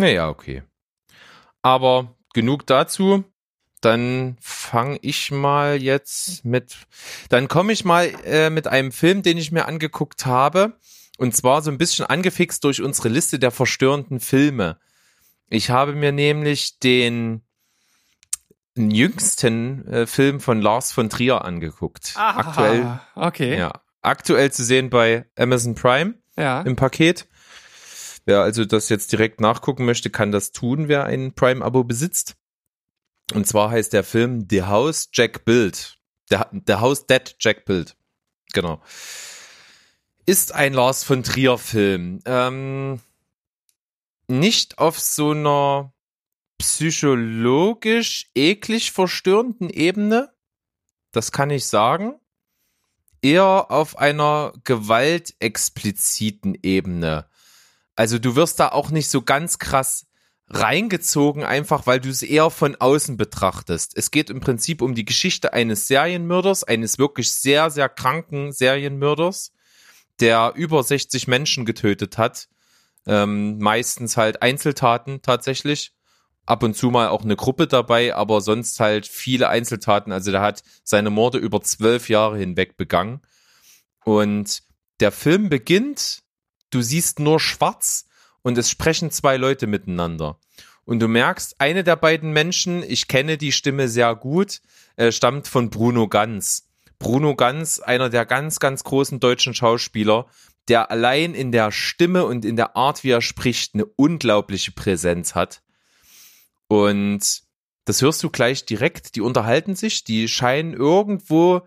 [0.00, 0.62] Naja, okay.
[1.62, 3.24] Aber genug dazu.
[3.82, 6.76] Dann fange ich mal jetzt mit,
[7.30, 10.78] dann komme ich mal äh, mit einem Film, den ich mir angeguckt habe.
[11.16, 14.78] Und zwar so ein bisschen angefixt durch unsere Liste der verstörenden Filme.
[15.48, 17.42] Ich habe mir nämlich den
[18.76, 22.12] jüngsten äh, Film von Lars von Trier angeguckt.
[22.16, 23.58] Aktuell, Ah, Okay.
[23.58, 23.72] ja,
[24.02, 26.60] aktuell zu sehen bei Amazon Prime Ja.
[26.62, 27.28] im Paket.
[28.24, 32.36] Wer also das jetzt direkt nachgucken möchte, kann das tun, wer ein Prime-Abo besitzt.
[33.32, 35.98] Und zwar heißt der Film The House Jack Built.
[36.30, 37.96] Der, The House Dead Jack Built.
[38.52, 38.82] Genau.
[40.26, 42.20] Ist ein Lars von Trier Film.
[42.24, 43.00] Ähm,
[44.28, 45.92] nicht auf so einer
[46.58, 50.32] psychologisch eklig verstörenden Ebene.
[51.12, 52.20] Das kann ich sagen
[53.22, 57.26] eher auf einer gewaltexpliziten Ebene.
[58.00, 60.06] Also du wirst da auch nicht so ganz krass
[60.48, 63.94] reingezogen, einfach weil du es eher von außen betrachtest.
[63.94, 69.52] Es geht im Prinzip um die Geschichte eines Serienmörders, eines wirklich sehr, sehr kranken Serienmörders,
[70.18, 72.48] der über 60 Menschen getötet hat.
[73.04, 75.92] Ähm, meistens halt Einzeltaten tatsächlich.
[76.46, 80.10] Ab und zu mal auch eine Gruppe dabei, aber sonst halt viele Einzeltaten.
[80.10, 83.20] Also der hat seine Morde über zwölf Jahre hinweg begangen.
[84.06, 84.62] Und
[85.00, 86.22] der Film beginnt,
[86.70, 88.06] du siehst nur schwarz
[88.42, 90.38] und es sprechen zwei Leute miteinander.
[90.84, 94.60] Und du merkst, eine der beiden Menschen, ich kenne die Stimme sehr gut,
[94.96, 96.68] äh, stammt von Bruno Ganz.
[96.98, 100.26] Bruno Ganz, einer der ganz, ganz großen deutschen Schauspieler,
[100.68, 105.34] der allein in der Stimme und in der Art, wie er spricht, eine unglaubliche Präsenz
[105.34, 105.62] hat.
[106.68, 107.42] Und
[107.84, 109.16] das hörst du gleich direkt.
[109.16, 111.62] Die unterhalten sich, die scheinen irgendwo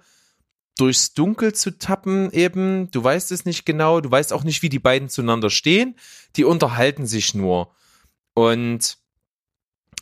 [0.77, 2.89] durchs Dunkel zu tappen eben.
[2.91, 4.01] Du weißt es nicht genau.
[4.01, 5.95] Du weißt auch nicht, wie die beiden zueinander stehen.
[6.35, 7.73] Die unterhalten sich nur.
[8.33, 8.97] Und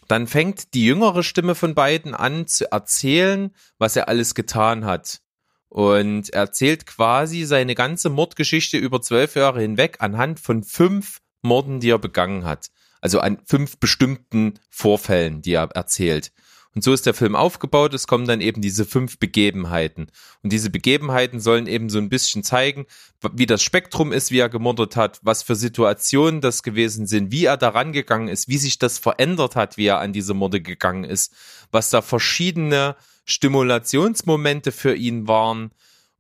[0.07, 5.21] dann fängt die jüngere Stimme von beiden an zu erzählen, was er alles getan hat.
[5.69, 11.79] Und er erzählt quasi seine ganze Mordgeschichte über zwölf Jahre hinweg anhand von fünf Morden,
[11.79, 12.71] die er begangen hat.
[12.99, 16.33] Also an fünf bestimmten Vorfällen, die er erzählt.
[16.73, 17.93] Und so ist der Film aufgebaut.
[17.93, 20.07] Es kommen dann eben diese fünf Begebenheiten.
[20.41, 22.85] Und diese Begebenheiten sollen eben so ein bisschen zeigen,
[23.33, 27.45] wie das Spektrum ist, wie er gemordet hat, was für Situationen das gewesen sind, wie
[27.45, 31.03] er daran gegangen ist, wie sich das verändert hat, wie er an diese Morde gegangen
[31.03, 31.33] ist,
[31.71, 32.95] was da verschiedene
[33.25, 35.71] Stimulationsmomente für ihn waren.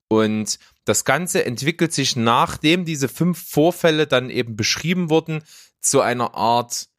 [0.09, 5.43] Und das Ganze entwickelt sich, nachdem diese fünf Vorfälle dann eben beschrieben wurden,
[5.79, 6.89] zu einer Art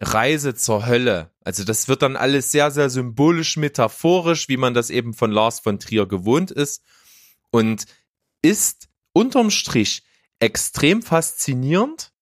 [0.00, 1.30] Reise zur Hölle.
[1.42, 5.60] Also das wird dann alles sehr, sehr symbolisch, metaphorisch, wie man das eben von Lars
[5.60, 6.82] von Trier gewohnt ist.
[7.50, 7.86] Und
[8.42, 10.04] ist unterm Strich
[10.38, 12.12] extrem faszinierend,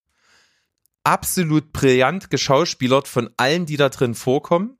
[1.04, 4.78] absolut brillant geschauspielert von allen, die da drin vorkommen.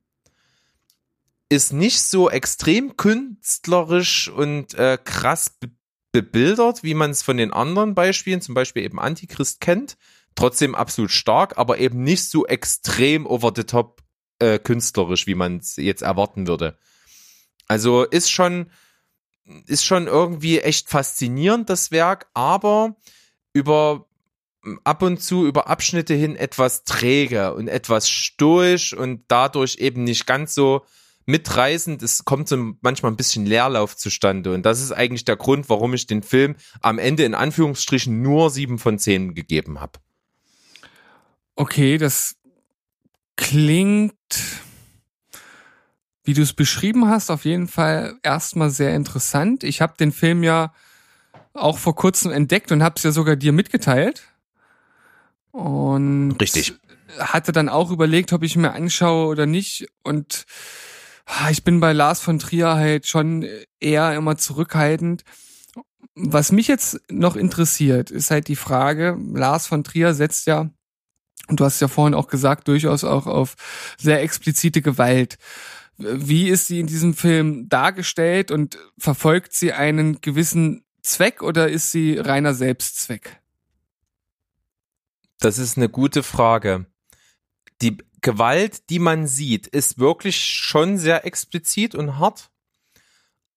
[1.49, 5.71] Ist nicht so extrem künstlerisch und äh, krass be
[6.13, 9.99] bebildert, wie man es von den anderen Beispielen, zum Beispiel eben Antichrist kennt
[10.37, 14.03] trotzdem absolut stark, aber eben nicht so extrem over the top
[14.39, 16.79] äh, künstlerisch, wie man es jetzt erwarten würde.
[17.69, 18.71] Also ist schon,
[19.67, 22.97] ist schon irgendwie echt faszinierend, das Werk, aber
[23.53, 24.07] über
[24.85, 30.27] ab und zu über Abschnitte hin etwas träge und etwas stoisch und dadurch eben nicht
[30.27, 30.85] ganz so
[31.27, 32.03] mitreißend.
[32.03, 34.53] Es kommt so manchmal ein bisschen Leerlauf zustande.
[34.53, 38.51] Und das ist eigentlich der Grund, warum ich den Film am Ende in Anführungsstrichen nur
[38.51, 39.99] sieben von zehn gegeben habe.
[41.57, 42.37] Okay, das
[43.37, 44.15] klingt,
[46.23, 49.65] wie du es beschrieben hast, auf jeden Fall erstmal sehr interessant.
[49.65, 50.73] Ich habe den Film ja
[51.55, 54.23] auch vor kurzem entdeckt und habe es ja sogar dir mitgeteilt.
[55.51, 56.75] Und Richtig.
[57.19, 59.87] hatte dann auch überlegt, ob ich mir anschaue oder nicht.
[60.03, 60.45] Und
[61.25, 63.47] ah, ich bin bei Lars von Trier halt schon
[63.81, 65.25] eher immer zurückhaltend.
[66.15, 70.71] Was mich jetzt noch interessiert, ist halt die Frage, Lars von Trier setzt ja
[71.49, 73.55] und du hast ja vorhin auch gesagt, durchaus auch auf
[73.99, 75.39] sehr explizite Gewalt.
[75.99, 81.91] Wie ist sie in diesem Film dargestellt und verfolgt sie einen gewissen Zweck oder ist
[81.91, 83.41] sie reiner Selbstzweck?
[85.39, 86.87] Das ist eine gute Frage.
[87.81, 92.51] Die Gewalt, die man sieht, ist wirklich schon sehr explizit und hart,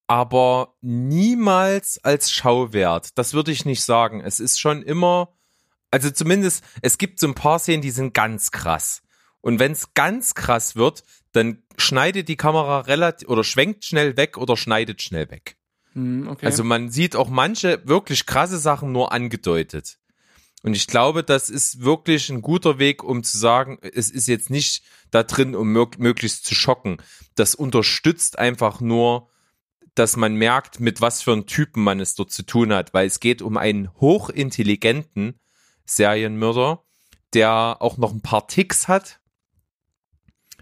[0.08, 3.18] aber niemals als Schauwert.
[3.18, 4.22] Das würde ich nicht sagen.
[4.22, 5.34] Es ist schon immer
[5.92, 9.02] also zumindest, es gibt so ein paar Szenen, die sind ganz krass.
[9.42, 14.38] Und wenn es ganz krass wird, dann schneidet die Kamera relativ oder schwenkt schnell weg
[14.38, 15.58] oder schneidet schnell weg.
[15.94, 16.46] Hm, okay.
[16.46, 19.98] Also man sieht auch manche wirklich krasse Sachen nur angedeutet.
[20.62, 24.50] Und ich glaube, das ist wirklich ein guter Weg, um zu sagen, es ist jetzt
[24.50, 26.98] nicht da drin, um möglichst zu schocken.
[27.36, 29.30] Das unterstützt einfach nur,
[29.96, 33.08] dass man merkt, mit was für einem Typen man es dort zu tun hat, weil
[33.08, 35.40] es geht um einen hochintelligenten,
[35.90, 36.84] Serienmörder,
[37.34, 39.20] der auch noch ein paar Ticks hat.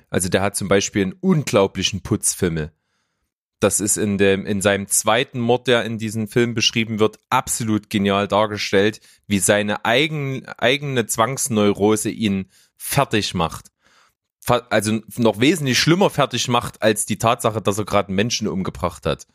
[0.09, 2.71] Also der hat zum Beispiel einen unglaublichen Putzfimmel.
[3.59, 7.89] Das ist in dem, in seinem zweiten Mord, der in diesem Film beschrieben wird, absolut
[7.89, 13.71] genial dargestellt, wie seine eigen, eigene Zwangsneurose ihn fertig macht.
[14.69, 19.05] Also noch wesentlich schlimmer fertig macht als die Tatsache, dass er gerade einen Menschen umgebracht
[19.05, 19.27] hat.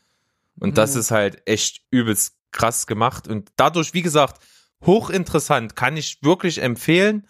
[0.59, 1.01] Und das mhm.
[1.01, 3.27] ist halt echt übelst krass gemacht.
[3.27, 4.41] Und dadurch, wie gesagt,
[4.85, 7.27] hochinteressant, kann ich wirklich empfehlen.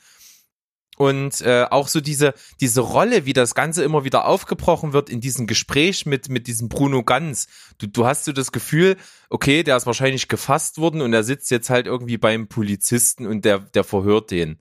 [0.98, 5.20] Und äh, auch so diese, diese Rolle, wie das Ganze immer wieder aufgebrochen wird in
[5.20, 7.48] diesem Gespräch mit, mit diesem Bruno Ganz.
[7.78, 8.96] Du, du hast so das Gefühl,
[9.30, 13.44] okay, der ist wahrscheinlich gefasst worden und er sitzt jetzt halt irgendwie beim Polizisten und
[13.44, 14.58] der, der verhört den.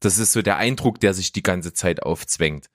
[0.00, 2.70] Das ist so der Eindruck, der sich die ganze Zeit aufzwängt.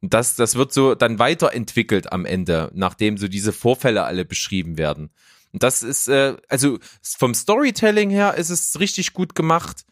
[0.00, 4.78] Und das, das wird so dann weiterentwickelt am Ende, nachdem so diese Vorfälle alle beschrieben
[4.78, 5.10] werden.
[5.56, 9.84] Das ist, äh, also vom Storytelling her ist es richtig gut gemacht.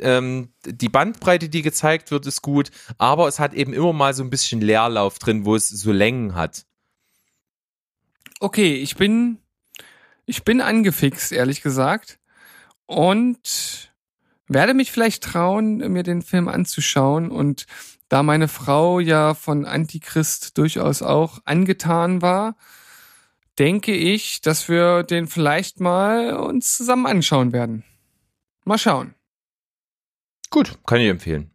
[0.00, 4.22] Ähm, die Bandbreite, die gezeigt wird, ist gut, aber es hat eben immer mal so
[4.22, 6.64] ein bisschen Leerlauf drin, wo es so Längen hat.
[8.40, 9.38] Okay, ich bin,
[10.24, 12.18] ich bin angefixt, ehrlich gesagt.
[12.86, 13.92] Und
[14.48, 17.30] werde mich vielleicht trauen, mir den Film anzuschauen.
[17.30, 17.66] Und
[18.08, 22.56] da meine Frau ja von Antichrist durchaus auch angetan war,
[23.58, 27.84] denke ich, dass wir den vielleicht mal uns zusammen anschauen werden.
[28.64, 29.14] Mal schauen.
[30.50, 31.50] Gut, kann ich empfehlen.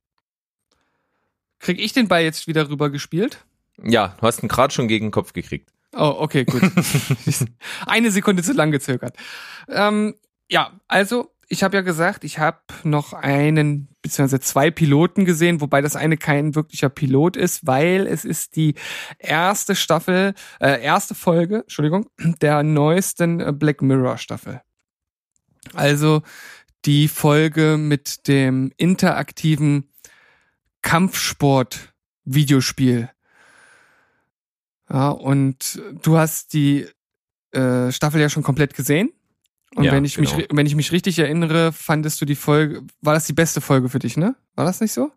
[1.60, 3.46] Krieg ich den Ball jetzt wieder rüber gespielt?
[3.84, 5.72] Ja, du hast ihn gerade schon gegen den Kopf gekriegt.
[5.94, 6.62] Oh, okay, gut.
[7.86, 9.16] Eine Sekunde zu lang gezögert.
[9.70, 10.16] Ähm,
[10.50, 15.82] ja, also ich habe ja gesagt, ich habe noch einen beziehungsweise zwei Piloten gesehen, wobei
[15.82, 18.76] das eine kein wirklicher Pilot ist, weil es ist die
[19.18, 22.10] erste Staffel, äh, erste Folge, Entschuldigung,
[22.42, 24.62] der neuesten äh, Black Mirror Staffel.
[25.74, 26.22] Also
[26.86, 29.90] die Folge mit dem interaktiven
[30.82, 33.10] Kampfsport-Videospiel.
[34.90, 36.88] Ja, und du hast die
[37.52, 39.12] äh, Staffel ja schon komplett gesehen.
[39.76, 40.44] Und Ja, wenn ich mich, genau.
[40.44, 43.90] ri- wenn ich mich richtig erinnere, fandest du die Folge, war das die beste Folge
[43.90, 44.36] für dich, ne?
[44.56, 45.12] War das nicht so?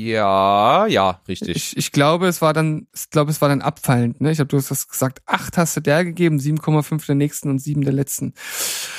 [0.00, 1.56] Ja, ja, richtig.
[1.56, 4.30] Ich, ich glaube, es war dann, ich glaube, es war dann abfallend, ne?
[4.30, 7.58] Ich habe du hast das gesagt, acht hast du der gegeben, 7,5 der nächsten und
[7.58, 8.32] sieben der letzten.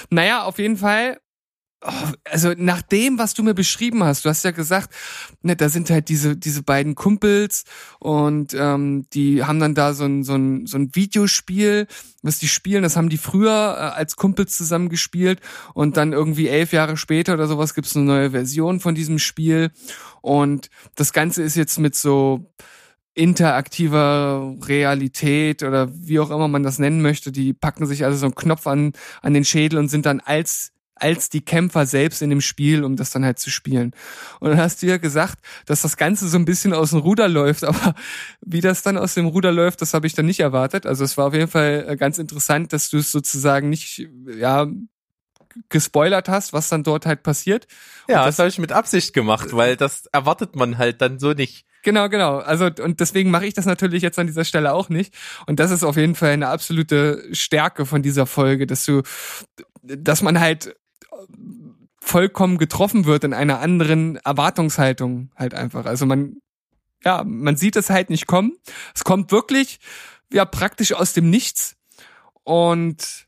[0.09, 1.19] Naja, auf jeden Fall.
[1.81, 1.91] Oh,
[2.23, 4.93] Also nach dem, was du mir beschrieben hast, du hast ja gesagt,
[5.41, 7.63] ne, da sind halt diese diese beiden Kumpels
[7.99, 11.87] und ähm, die haben dann da so ein so ein so ein Videospiel,
[12.21, 12.83] was die spielen.
[12.83, 15.39] Das haben die früher äh, als Kumpels zusammen gespielt
[15.73, 19.71] und dann irgendwie elf Jahre später oder sowas gibt's eine neue Version von diesem Spiel
[20.21, 22.45] und das Ganze ist jetzt mit so
[23.19, 27.31] interaktiver Realität oder wie auch immer man das nennen möchte.
[27.31, 30.71] Die packen sich also so einen Knopf an, an den Schädel und sind dann als
[30.99, 33.93] als die Kämpfer selbst in dem Spiel, um das dann halt zu spielen.
[34.39, 37.27] Und dann hast du ja gesagt, dass das Ganze so ein bisschen aus dem Ruder
[37.27, 37.95] läuft, aber
[38.41, 40.85] wie das dann aus dem Ruder läuft, das habe ich dann nicht erwartet.
[40.85, 44.07] Also es war auf jeden Fall äh, ganz interessant, dass du es sozusagen nicht,
[44.37, 44.67] ja,
[45.69, 47.67] gespoilert hast, was dann dort halt passiert.
[48.07, 51.33] ja, Und das, habe ich mit Absicht gemacht, weil das erwartet man halt dann so
[51.33, 51.65] nicht.
[51.83, 52.37] Genau, genau.
[52.37, 55.13] Also und deswegen mache ich das natürlich jetzt an dieser Stelle auch nicht.
[55.47, 59.01] Und das ist auf jeden Fall eine absolute Stärke von dieser Folge, dass du,
[59.81, 60.75] dass man halt
[62.01, 65.85] vollkommen getroffen wird in einer anderen Erwartungshaltung halt einfach.
[65.85, 66.37] Also man,
[67.03, 68.53] ja, man sieht es halt nicht kommen.
[68.95, 69.79] Es kommt wirklich,
[70.31, 71.75] ja, praktisch aus dem Nichts.
[72.43, 73.27] Und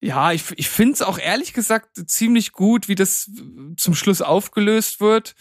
[0.00, 3.30] ja, ich, ich finde es auch ehrlich gesagt ziemlich gut, wie das
[3.76, 5.34] zum Schluss aufgelöst wird.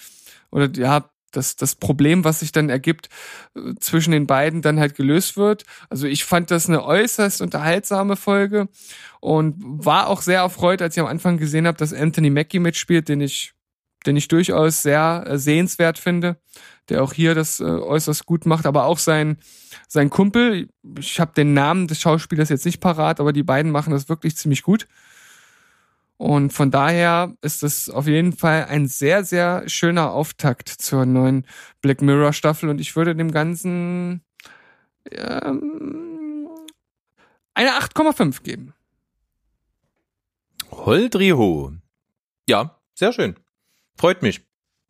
[0.52, 3.10] Oder ja, das, das Problem, was sich dann ergibt,
[3.56, 5.64] äh, zwischen den beiden dann halt gelöst wird.
[5.90, 8.68] Also ich fand das eine äußerst unterhaltsame Folge
[9.20, 13.10] und war auch sehr erfreut, als ich am Anfang gesehen habe, dass Anthony Mackie mitspielt,
[13.10, 13.54] den ich,
[14.06, 16.38] den ich durchaus sehr äh, sehenswert finde,
[16.90, 19.38] der auch hier das äh, äußerst gut macht, aber auch sein,
[19.88, 23.92] sein Kumpel, ich habe den Namen des Schauspielers jetzt nicht parat, aber die beiden machen
[23.92, 24.88] das wirklich ziemlich gut.
[26.22, 31.48] Und von daher ist es auf jeden Fall ein sehr, sehr schöner Auftakt zur neuen
[31.82, 34.22] Black Mirror Staffel und ich würde dem Ganzen
[35.10, 36.48] ähm,
[37.56, 38.76] eine 8,5 geben.
[40.70, 41.74] Holdriho.
[42.48, 43.36] Ja, sehr schön.
[43.98, 44.42] Freut mich,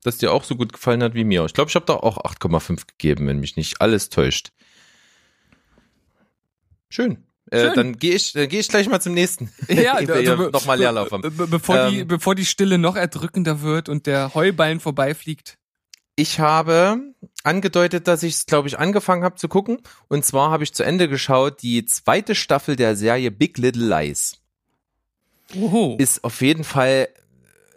[0.04, 1.46] dass dir auch so gut gefallen hat wie mir.
[1.46, 4.52] Ich glaube, ich habe da auch 8,5 gegeben, wenn mich nicht alles täuscht.
[6.90, 7.24] Schön.
[7.52, 9.52] Äh, dann gehe ich, äh, geh ich gleich mal zum nächsten.
[9.68, 11.22] Ja, be- nochmal Leerlauf haben.
[11.22, 15.58] be- be- bevor, die, Ähm, bevor die Stille noch erdrückender wird und der Heuballen vorbeifliegt.
[16.16, 17.00] Ich habe
[17.44, 19.80] angedeutet, dass ich es, glaube ich, angefangen habe zu gucken.
[20.08, 24.38] Und zwar habe ich zu Ende geschaut die zweite Staffel der Serie Big Little Lies.
[25.56, 25.98] Oho.
[26.00, 27.10] Ist auf jeden Fall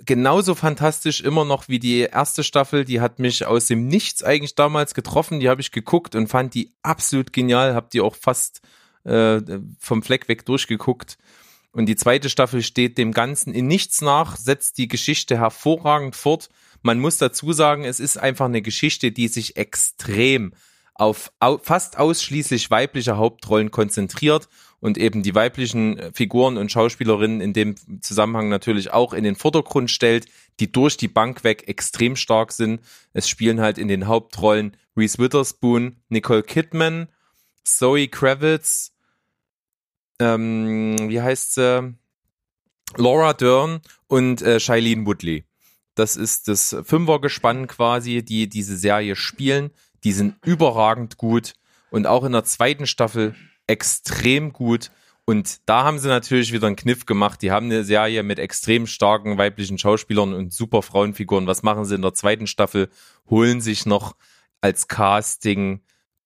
[0.06, 2.84] genauso fantastisch immer noch wie die erste Staffel.
[2.84, 5.40] Die hat mich aus dem Nichts eigentlich damals getroffen.
[5.40, 7.74] Die habe ich geguckt und fand die absolut genial.
[7.74, 8.60] Hab die auch fast
[9.04, 9.40] äh,
[9.78, 11.18] vom Fleck weg durchgeguckt.
[11.72, 16.48] Und die zweite Staffel steht dem Ganzen in nichts nach, setzt die Geschichte hervorragend fort.
[16.82, 20.52] Man muss dazu sagen, es ist einfach eine Geschichte, die sich extrem
[20.94, 24.48] auf au fast ausschließlich weibliche Hauptrollen konzentriert
[24.78, 29.34] und eben die weiblichen äh, Figuren und Schauspielerinnen in dem Zusammenhang natürlich auch in den
[29.34, 30.26] Vordergrund stellt,
[30.60, 32.80] die durch die Bank weg extrem stark sind.
[33.12, 37.08] Es spielen halt in den Hauptrollen Reese Witherspoon, Nicole Kidman,
[37.64, 38.92] Zoe Kravitz,
[40.20, 41.94] ähm, wie heißt sie?
[42.96, 45.44] Laura Dern und äh, Shailene Woodley.
[45.94, 49.70] Das ist das Fünfergespann quasi, die diese Serie spielen.
[50.04, 51.54] Die sind überragend gut
[51.90, 53.34] und auch in der zweiten Staffel
[53.66, 54.90] extrem gut.
[55.24, 57.40] Und da haben sie natürlich wieder einen Kniff gemacht.
[57.40, 61.46] Die haben eine Serie mit extrem starken weiblichen Schauspielern und super Frauenfiguren.
[61.46, 62.90] Was machen sie in der zweiten Staffel?
[63.30, 64.16] Holen sich noch
[64.60, 65.80] als Casting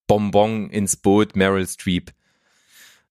[0.08, 2.10] Bonbon ins Boot Meryl Streep.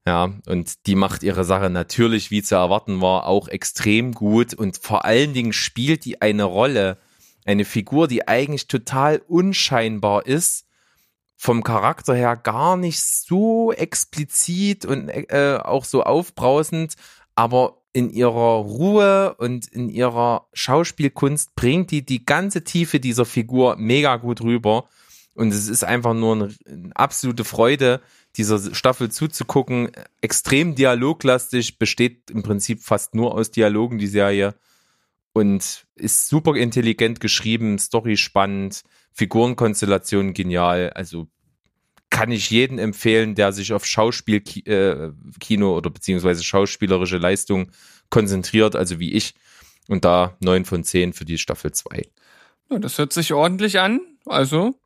[0.07, 4.77] Ja, und die macht ihre Sache natürlich, wie zu erwarten war, auch extrem gut und
[4.77, 6.97] vor allen Dingen spielt die eine Rolle,
[7.43, 10.65] eine Figur, die eigentlich total unscheinbar ist,
[11.35, 16.93] vom Charakter her gar nicht so explizit und äh, auch so aufbrausend,
[17.35, 23.75] aber in ihrer Ruhe und in ihrer Schauspielkunst bringt die die ganze Tiefe dieser Figur
[23.75, 24.87] mega gut rüber.
[25.37, 28.01] Und es ist einfach nur eine, eine absolute Freude,
[28.37, 29.91] dieser Staffel zuzugucken.
[30.19, 34.55] Extrem dialoglastig, besteht im Prinzip fast nur aus Dialogen, die Serie.
[35.33, 38.81] Und ist super intelligent geschrieben, Story spannend,
[39.13, 40.89] Figurenkonstellation genial.
[40.89, 41.27] Also
[42.09, 47.71] kann ich jeden empfehlen, der sich auf Schauspielkino äh, oder beziehungsweise schauspielerische Leistung
[48.09, 49.35] konzentriert, also wie ich.
[49.87, 52.09] Und da neun von zehn für die Staffel zwei.
[52.71, 54.01] Ja, das hört sich ordentlich an.
[54.25, 54.79] Also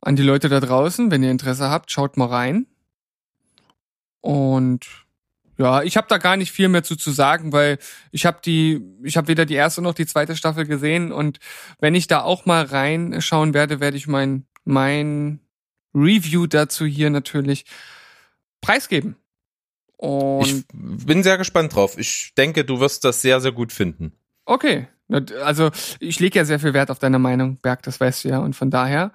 [0.00, 2.66] an die Leute da draußen, wenn ihr Interesse habt, schaut mal rein.
[4.20, 4.86] Und
[5.58, 7.78] ja, ich habe da gar nicht viel mehr zu, zu sagen, weil
[8.12, 11.38] ich habe die, ich habe weder die erste noch die zweite Staffel gesehen und
[11.80, 15.40] wenn ich da auch mal reinschauen werde, werde ich mein mein
[15.94, 17.64] Review dazu hier natürlich
[18.60, 19.16] preisgeben.
[19.96, 20.64] Und Ich
[21.06, 21.98] bin sehr gespannt drauf.
[21.98, 24.12] Ich denke, du wirst das sehr, sehr gut finden.
[24.44, 24.86] Okay.
[25.10, 25.70] Also
[26.00, 28.38] ich lege ja sehr viel Wert auf deine Meinung, Berg, das weißt du ja.
[28.38, 29.12] Und von daher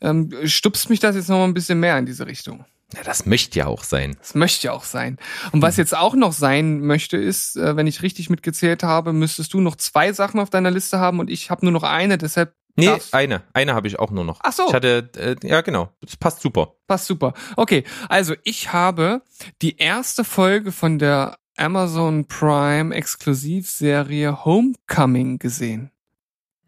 [0.00, 2.64] ähm, stupst mich das jetzt noch mal ein bisschen mehr in diese Richtung.
[2.94, 4.16] Ja, das möchte ja auch sein.
[4.18, 5.18] Das möchte ja auch sein.
[5.52, 9.52] Und was jetzt auch noch sein möchte, ist, äh, wenn ich richtig mitgezählt habe, müsstest
[9.52, 12.54] du noch zwei Sachen auf deiner Liste haben und ich habe nur noch eine, deshalb
[12.78, 13.42] Nee, eine.
[13.54, 14.38] Eine habe ich auch nur noch.
[14.44, 14.68] Ach so.
[14.68, 16.74] Ich hatte, äh, ja genau, das passt super.
[16.86, 17.34] passt super.
[17.56, 19.22] Okay, also ich habe
[19.62, 25.90] die erste Folge von der Amazon Prime Exklusivserie Homecoming gesehen.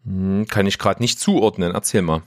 [0.03, 1.73] Hm, kann ich gerade nicht zuordnen.
[1.73, 2.23] Erzähl mal.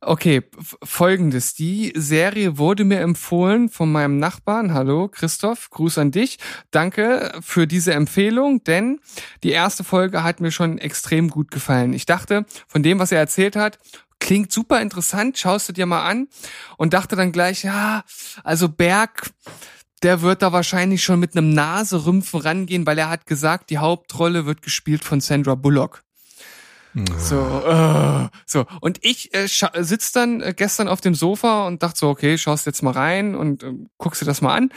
[0.00, 0.42] Okay,
[0.84, 1.54] folgendes.
[1.54, 4.72] Die Serie wurde mir empfohlen von meinem Nachbarn.
[4.74, 6.38] Hallo, Christoph, Gruß an dich.
[6.70, 9.00] Danke für diese Empfehlung, denn
[9.42, 11.92] die erste Folge hat mir schon extrem gut gefallen.
[11.92, 13.78] Ich dachte, von dem, was er erzählt hat,
[14.20, 16.28] klingt super interessant, schaust du dir mal an
[16.76, 18.04] und dachte dann gleich, ja,
[18.44, 19.30] also Berg,
[20.06, 24.46] der wird da wahrscheinlich schon mit einem Naserümpfen rangehen, weil er hat gesagt, die Hauptrolle
[24.46, 26.04] wird gespielt von Sandra Bullock.
[27.18, 28.66] So, äh, so.
[28.80, 32.66] Und ich äh, sitz dann äh, gestern auf dem Sofa und dachte so, okay, schaust
[32.66, 34.70] jetzt mal rein und äh, guckst dir das mal an.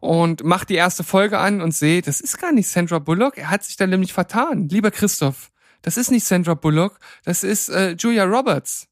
[0.00, 3.38] Und mach die erste Folge an und sehe, das ist gar nicht Sandra Bullock.
[3.38, 4.68] Er hat sich da nämlich vertan.
[4.68, 5.50] Lieber Christoph,
[5.82, 8.86] das ist nicht Sandra Bullock, das ist äh, Julia Roberts.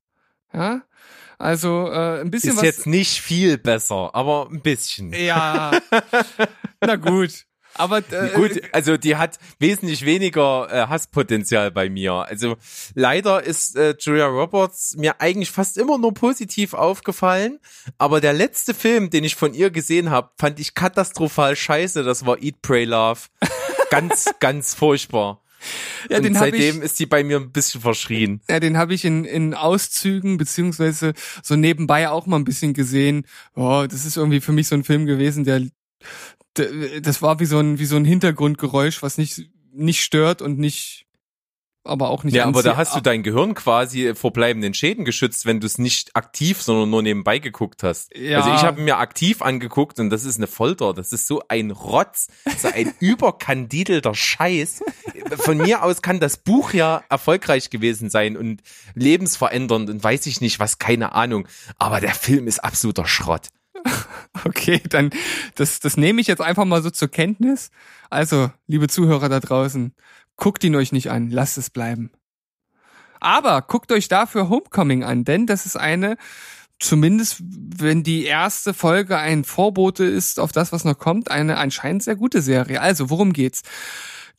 [0.52, 0.82] Ja,
[1.40, 2.64] also äh, ein bisschen Ist was.
[2.64, 5.12] jetzt nicht viel besser, aber ein bisschen.
[5.12, 5.70] Ja,
[6.80, 7.46] na gut.
[7.74, 12.12] Aber äh, Gut, also die hat wesentlich weniger äh, Hasspotenzial bei mir.
[12.12, 12.56] Also
[12.94, 17.58] leider ist äh, Julia Roberts mir eigentlich fast immer nur positiv aufgefallen,
[17.96, 22.02] aber der letzte Film, den ich von ihr gesehen habe, fand ich katastrophal scheiße.
[22.02, 23.20] Das war Eat, Pray, Love.
[23.90, 25.39] Ganz, ganz furchtbar.
[26.09, 28.41] Ja, den hab ich, seitdem ist sie bei mir ein bisschen verschrien.
[28.49, 31.12] Ja, den habe ich in, in Auszügen beziehungsweise
[31.43, 33.27] so nebenbei auch mal ein bisschen gesehen.
[33.55, 35.62] Oh, das ist irgendwie für mich so ein Film gewesen, der,
[36.57, 40.59] der das war wie so ein wie so ein Hintergrundgeräusch, was nicht nicht stört und
[40.59, 41.07] nicht
[41.85, 45.47] aber auch nicht Ja, aber da hast du dein Gehirn quasi vor bleibenden Schäden geschützt,
[45.47, 48.15] wenn du es nicht aktiv, sondern nur nebenbei geguckt hast.
[48.15, 48.40] Ja.
[48.40, 50.93] Also ich habe mir aktiv angeguckt und das ist eine Folter.
[50.93, 52.28] Das ist so ein Rotz,
[52.59, 54.82] so ein überkandidelter Scheiß.
[55.39, 58.61] Von mir aus kann das Buch ja erfolgreich gewesen sein und
[58.94, 61.48] lebensverändernd und weiß ich nicht was, keine Ahnung.
[61.78, 63.48] Aber der Film ist absoluter Schrott.
[64.44, 65.11] Okay, dann
[65.57, 67.70] das das nehme ich jetzt einfach mal so zur Kenntnis.
[68.09, 69.93] Also, liebe Zuhörer da draußen,
[70.40, 72.10] guckt ihn euch nicht an, lasst es bleiben.
[73.20, 76.16] Aber guckt euch dafür Homecoming an, denn das ist eine
[76.80, 82.02] zumindest wenn die erste Folge ein Vorbote ist auf das, was noch kommt, eine anscheinend
[82.02, 82.80] sehr gute Serie.
[82.80, 83.62] Also, worum geht's?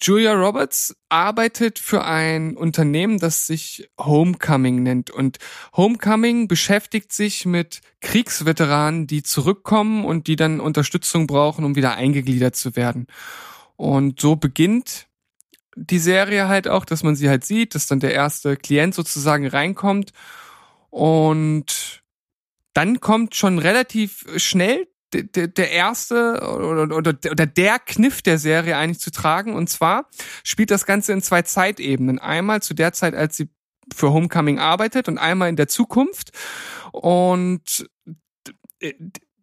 [0.02, 5.12] Julia Roberts arbeitet für ein Unternehmen, das sich Homecoming nennt.
[5.12, 5.38] Und
[5.78, 12.56] Homecoming beschäftigt sich mit Kriegsveteranen, die zurückkommen und die dann Unterstützung brauchen, um wieder eingegliedert
[12.56, 13.06] zu werden.
[13.76, 15.08] Und so beginnt
[15.76, 19.48] die Serie halt auch, dass man sie halt sieht, dass dann der erste Klient sozusagen
[19.48, 20.12] reinkommt.
[20.90, 22.04] Und
[22.74, 29.54] dann kommt schon relativ schnell der, erste oder, der Kniff der Serie eigentlich zu tragen.
[29.54, 30.10] Und zwar
[30.44, 32.20] spielt das Ganze in zwei Zeitebenen.
[32.20, 33.50] Einmal zu der Zeit, als sie
[33.94, 36.32] für Homecoming arbeitet und einmal in der Zukunft.
[36.92, 37.90] Und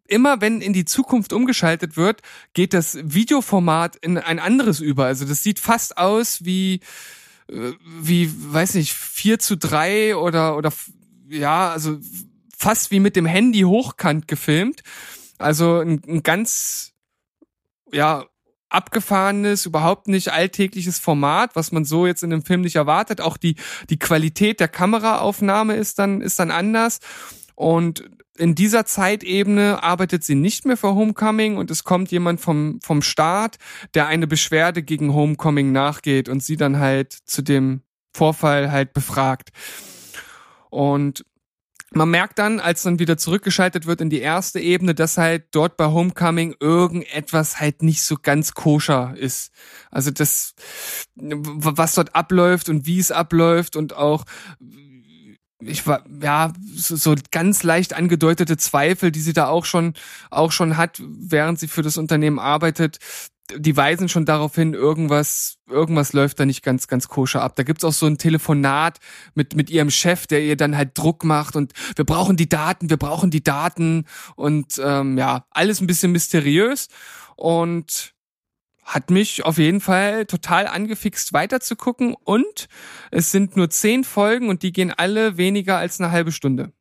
[0.09, 2.21] immer wenn in die Zukunft umgeschaltet wird,
[2.53, 5.05] geht das Videoformat in ein anderes über.
[5.05, 6.81] Also das sieht fast aus wie,
[7.49, 10.73] äh, wie, weiß nicht, 4 zu 3 oder, oder,
[11.29, 11.97] ja, also
[12.57, 14.81] fast wie mit dem Handy hochkant gefilmt.
[15.37, 16.93] Also ein, ein ganz,
[17.91, 18.25] ja,
[18.69, 23.19] abgefahrenes, überhaupt nicht alltägliches Format, was man so jetzt in dem Film nicht erwartet.
[23.19, 23.55] Auch die,
[23.89, 26.99] die Qualität der Kameraaufnahme ist dann, ist dann anders.
[27.55, 28.09] Und
[28.39, 33.01] in dieser Zeitebene arbeitet sie nicht mehr für Homecoming und es kommt jemand vom, vom
[33.01, 33.57] Staat,
[33.93, 37.81] der eine Beschwerde gegen Homecoming nachgeht und sie dann halt zu dem
[38.13, 39.49] Vorfall halt befragt.
[40.69, 41.25] Und
[41.91, 45.75] man merkt dann, als dann wieder zurückgeschaltet wird in die erste Ebene, dass halt dort
[45.75, 49.51] bei Homecoming irgendetwas halt nicht so ganz koscher ist.
[49.89, 50.53] Also das,
[51.15, 54.25] was dort abläuft und wie es abläuft und auch
[55.61, 59.93] ich war ja so, so ganz leicht angedeutete Zweifel, die sie da auch schon
[60.29, 62.99] auch schon hat, während sie für das Unternehmen arbeitet,
[63.55, 67.55] die weisen schon darauf hin, irgendwas, irgendwas läuft da nicht ganz, ganz koscher ab.
[67.55, 68.99] Da gibt's auch so ein Telefonat
[69.33, 72.89] mit, mit ihrem Chef, der ihr dann halt Druck macht und wir brauchen die Daten,
[72.89, 74.05] wir brauchen die Daten
[74.35, 76.89] und ähm, ja, alles ein bisschen mysteriös
[77.35, 78.13] und
[78.89, 82.67] hat mich auf jeden Fall total angefixt weiterzugucken und
[83.11, 86.73] es sind nur zehn Folgen und die gehen alle weniger als eine halbe Stunde.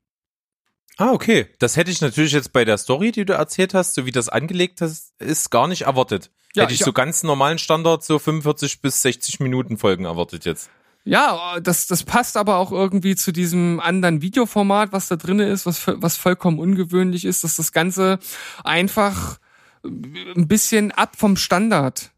[0.96, 1.46] Ah, okay.
[1.58, 4.30] Das hätte ich natürlich jetzt bei der Story, die du erzählt hast, so wie das
[4.30, 6.30] angelegt ist gar nicht erwartet.
[6.54, 10.46] Ja, hätte ich, ich so ganz normalen Standard so 45 bis 60 Minuten Folgen erwartet
[10.46, 10.70] jetzt.
[11.04, 15.66] Ja, das, das passt aber auch irgendwie zu diesem anderen Videoformat, was da drinne ist,
[15.66, 18.18] was, was vollkommen ungewöhnlich ist, dass das Ganze
[18.64, 19.38] einfach
[19.84, 22.12] ein bisschen ab vom Standard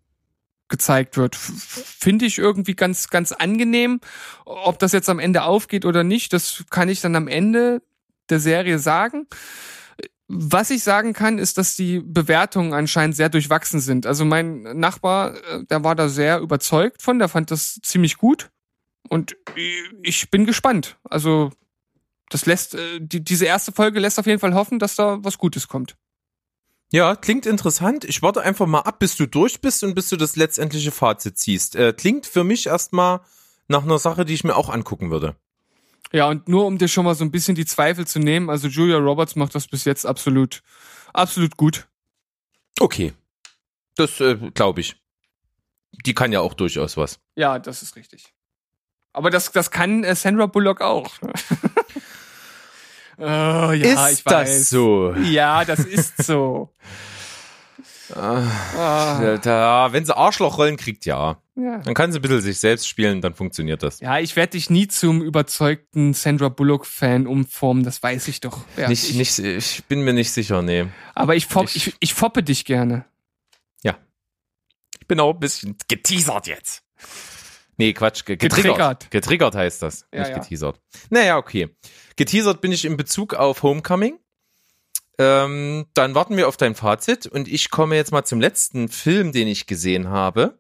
[0.69, 1.37] gezeigt wird.
[1.37, 4.01] Finde ich irgendwie ganz, ganz angenehm.
[4.45, 7.83] Ob das jetzt am Ende aufgeht oder nicht, das kann ich dann am Ende
[8.31, 9.27] der Serie sagen.
[10.29, 14.07] Was ich sagen kann, ist, dass die Bewertungen anscheinend sehr durchwachsen sind.
[14.07, 18.49] Also mein Nachbar, äh, der war da sehr überzeugt von, der fand das ziemlich gut.
[19.09, 19.37] Und
[20.03, 20.99] ich bin gespannt.
[21.03, 21.51] Also
[22.29, 25.37] das lässt, äh, die, diese erste Folge lässt auf jeden Fall hoffen, dass da was
[25.37, 25.97] Gutes kommt.
[26.93, 28.05] Ja, klingt interessant.
[28.05, 31.39] Ich warte einfach mal ab, bis du durch bist und bis du das letztendliche Fazit
[31.39, 31.77] ziehst.
[31.77, 33.21] Äh, klingt für mich erstmal
[33.69, 35.37] nach einer Sache, die ich mir auch angucken würde.
[36.13, 38.67] Ja, und nur um dir schon mal so ein bisschen die Zweifel zu nehmen, also
[38.67, 40.63] Julia Roberts macht das bis jetzt absolut,
[41.13, 41.87] absolut gut.
[42.81, 43.13] Okay.
[43.95, 44.97] Das äh, glaube ich.
[46.05, 47.21] Die kann ja auch durchaus was.
[47.37, 48.33] Ja, das ist richtig.
[49.13, 51.11] Aber das, das kann äh, Sandra Bullock auch.
[53.21, 54.47] oh, ja, ist ich weiß.
[54.47, 55.15] das so?
[55.15, 56.71] Ja, das ist so.
[58.17, 61.41] Ah, da, wenn sie Arschlochrollen kriegt, ja.
[61.55, 61.79] ja.
[61.79, 64.01] Dann kann sie ein bisschen sich selbst spielen, dann funktioniert das.
[64.01, 68.65] Ja, ich werde dich nie zum überzeugten Sandra Bullock-Fan umformen, das weiß ich doch.
[68.77, 70.87] Ja, nicht, ich, nicht, ich bin mir nicht sicher, nee.
[71.15, 73.05] Aber ich, fopp, ich, ich, ich foppe dich gerne.
[73.83, 73.97] Ja.
[75.01, 76.83] Ich bin auch ein bisschen geteasert jetzt.
[77.81, 78.57] Nee, Quatsch, getriggert.
[78.57, 80.79] Getriggert, getriggert heißt das, ja, nicht geteasert.
[81.09, 81.71] Naja, okay.
[82.17, 84.19] Geteasert bin ich in Bezug auf Homecoming.
[85.19, 89.33] Ähm, dann warten wir auf dein Fazit und ich komme jetzt mal zum letzten Film,
[89.33, 90.59] den ich gesehen habe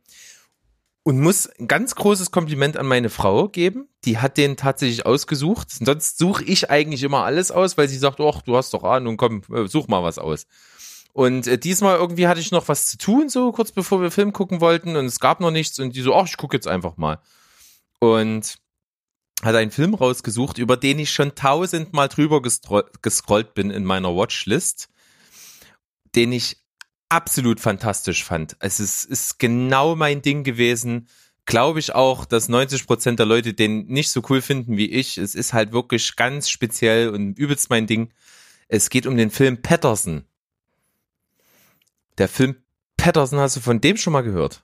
[1.03, 3.89] und muss ein ganz großes Kompliment an meine Frau geben.
[4.07, 5.69] Die hat den tatsächlich ausgesucht.
[5.71, 9.19] Sonst suche ich eigentlich immer alles aus, weil sie sagt, ach, du hast doch Ahnung,
[9.19, 10.47] komm, äh, such mal was aus.
[11.13, 14.33] Und äh, diesmal irgendwie hatte ich noch was zu tun, so kurz bevor wir Film
[14.33, 16.97] gucken wollten und es gab noch nichts und die so, ach, ich gucke jetzt einfach
[16.97, 17.21] mal.
[17.99, 18.59] Und
[19.43, 24.89] hat einen Film rausgesucht, über den ich schon tausendmal drüber gescrollt bin in meiner Watchlist,
[26.15, 26.59] den ich
[27.09, 28.57] absolut fantastisch fand.
[28.61, 31.09] Es ist, ist genau mein Ding gewesen.
[31.47, 35.19] Glaube ich auch, dass 90 Prozent der Leute den nicht so cool finden wie ich.
[35.19, 38.13] Es ist halt wirklich ganz speziell und übelst mein Ding.
[38.69, 40.25] Es geht um den Film Patterson.
[42.21, 42.57] Der Film
[42.99, 44.63] Patterson, hast du von dem schon mal gehört?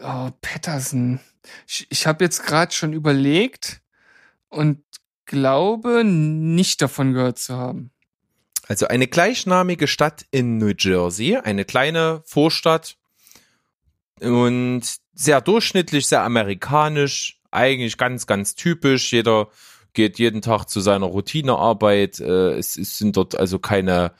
[0.00, 1.20] Oh, Patterson.
[1.68, 3.82] Ich, ich habe jetzt gerade schon überlegt
[4.48, 4.82] und
[5.26, 7.90] glaube nicht davon gehört zu haben.
[8.68, 12.96] Also eine gleichnamige Stadt in New Jersey, eine kleine Vorstadt
[14.20, 14.80] und
[15.12, 19.12] sehr durchschnittlich, sehr amerikanisch, eigentlich ganz, ganz typisch.
[19.12, 19.50] Jeder
[19.92, 22.18] geht jeden Tag zu seiner Routinearbeit.
[22.18, 24.14] Äh, es, es sind dort also keine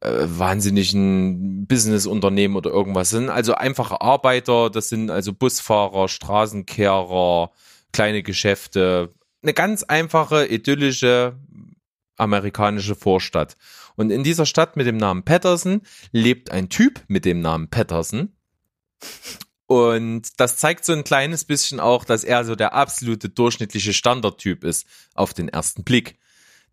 [0.00, 3.28] äh, wahnsinnigen Businessunternehmen oder irgendwas sind.
[3.28, 7.50] Also einfache Arbeiter, das sind also Busfahrer, Straßenkehrer,
[7.92, 9.14] kleine Geschäfte.
[9.42, 11.36] Eine ganz einfache, idyllische
[12.16, 13.56] amerikanische Vorstadt.
[13.96, 15.82] Und in dieser Stadt mit dem Namen Patterson
[16.12, 18.32] lebt ein Typ mit dem Namen Patterson.
[19.66, 24.64] Und das zeigt so ein kleines bisschen auch, dass er so der absolute durchschnittliche Standardtyp
[24.64, 26.18] ist auf den ersten Blick.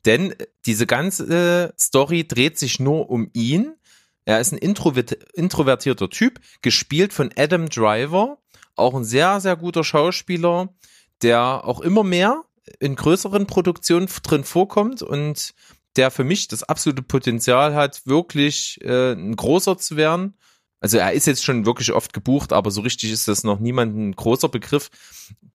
[0.07, 0.33] Denn
[0.65, 3.75] diese ganze Story dreht sich nur um ihn.
[4.23, 8.37] Er ist ein introvertierter Typ, gespielt von Adam Driver,
[8.77, 10.73] auch ein sehr, sehr guter Schauspieler,
[11.21, 12.45] der auch immer mehr
[12.79, 15.53] in größeren Produktionen drin vorkommt und
[15.97, 20.37] der für mich das absolute Potenzial hat, wirklich äh, ein großer zu werden.
[20.79, 23.97] Also er ist jetzt schon wirklich oft gebucht, aber so richtig ist das noch niemand
[23.97, 24.89] ein großer Begriff.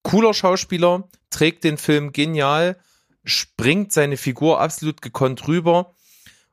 [0.03, 2.77] Cooler Schauspieler, trägt den Film genial
[3.24, 5.94] springt seine Figur absolut gekonnt rüber.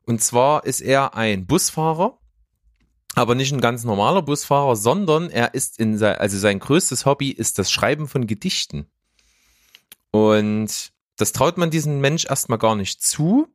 [0.05, 2.19] Und zwar ist er ein Busfahrer,
[3.15, 7.29] aber nicht ein ganz normaler Busfahrer, sondern er ist in sein, also sein größtes Hobby
[7.31, 8.89] ist das Schreiben von Gedichten.
[10.11, 13.47] Und das traut man diesem Mensch erstmal gar nicht zu.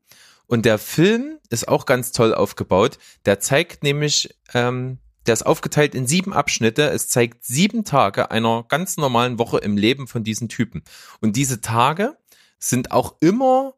[0.47, 2.99] Und der Film ist auch ganz toll aufgebaut.
[3.25, 6.91] Der zeigt nämlich, ähm, der ist aufgeteilt in sieben Abschnitte.
[6.91, 10.85] Es zeigt sieben Tage einer ganz normalen Woche im Leben von diesen Typen.
[11.21, 12.19] Und diese Tage
[12.69, 13.75] sind auch immer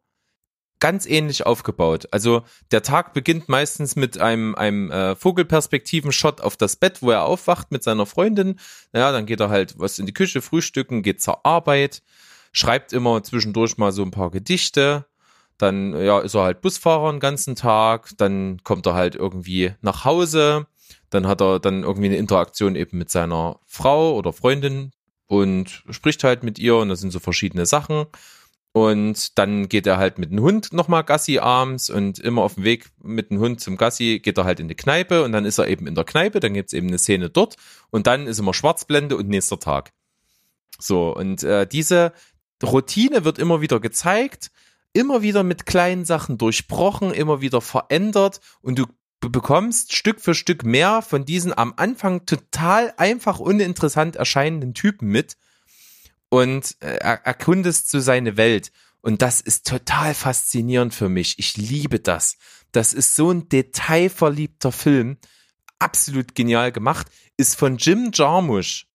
[0.79, 2.07] ganz ähnlich aufgebaut.
[2.11, 7.25] Also der Tag beginnt meistens mit einem, einem äh, Vogelperspektiven-Shot auf das Bett, wo er
[7.25, 8.61] aufwacht mit seiner Freundin.
[8.93, 12.03] Ja, dann geht er halt was in die Küche frühstücken, geht zur Arbeit,
[12.53, 15.07] schreibt immer zwischendurch mal so ein paar Gedichte.
[15.59, 18.11] Dann ja, ist er halt Busfahrer den ganzen Tag.
[18.19, 20.67] Dann kommt er halt irgendwie nach Hause.
[21.09, 24.93] Dann hat er dann irgendwie eine Interaktion eben mit seiner Frau oder Freundin
[25.27, 28.05] und spricht halt mit ihr und das sind so verschiedene Sachen.
[28.77, 32.65] Und dann geht er halt mit dem Hund nochmal Gassi abends und immer auf dem
[32.65, 35.57] Weg mit dem Hund zum Gassi geht er halt in die Kneipe und dann ist
[35.57, 37.57] er eben in der Kneipe, dann gibt's eben eine Szene dort
[37.89, 39.94] und dann ist immer Schwarzblende und nächster Tag.
[40.78, 42.12] So, und äh, diese
[42.62, 44.51] Routine wird immer wieder gezeigt,
[44.93, 48.85] immer wieder mit kleinen Sachen durchbrochen, immer wieder verändert und du
[49.20, 55.39] bekommst Stück für Stück mehr von diesen am Anfang total einfach uninteressant erscheinenden Typen mit
[56.28, 58.73] und äh, erkundest so seine Welt.
[59.01, 61.39] Und das ist total faszinierend für mich.
[61.39, 62.39] Ich liebe das.
[62.73, 65.19] Das ist so ein detailverliebter Film.
[65.78, 67.07] Absolut genial gemacht.
[67.36, 68.86] Ist von Jim Jarmusch.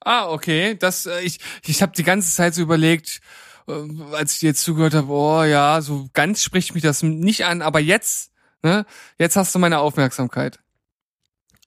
[0.00, 0.76] Ah, okay.
[0.78, 3.20] Das, äh, ich, ich habe die ganze Zeit so überlegt,
[3.66, 3.72] äh,
[4.12, 7.62] als ich dir jetzt zugehört habe, oh ja, so ganz spricht mich das nicht an,
[7.62, 8.32] aber jetzt,
[8.62, 8.86] ne,
[9.18, 10.60] jetzt hast du meine Aufmerksamkeit.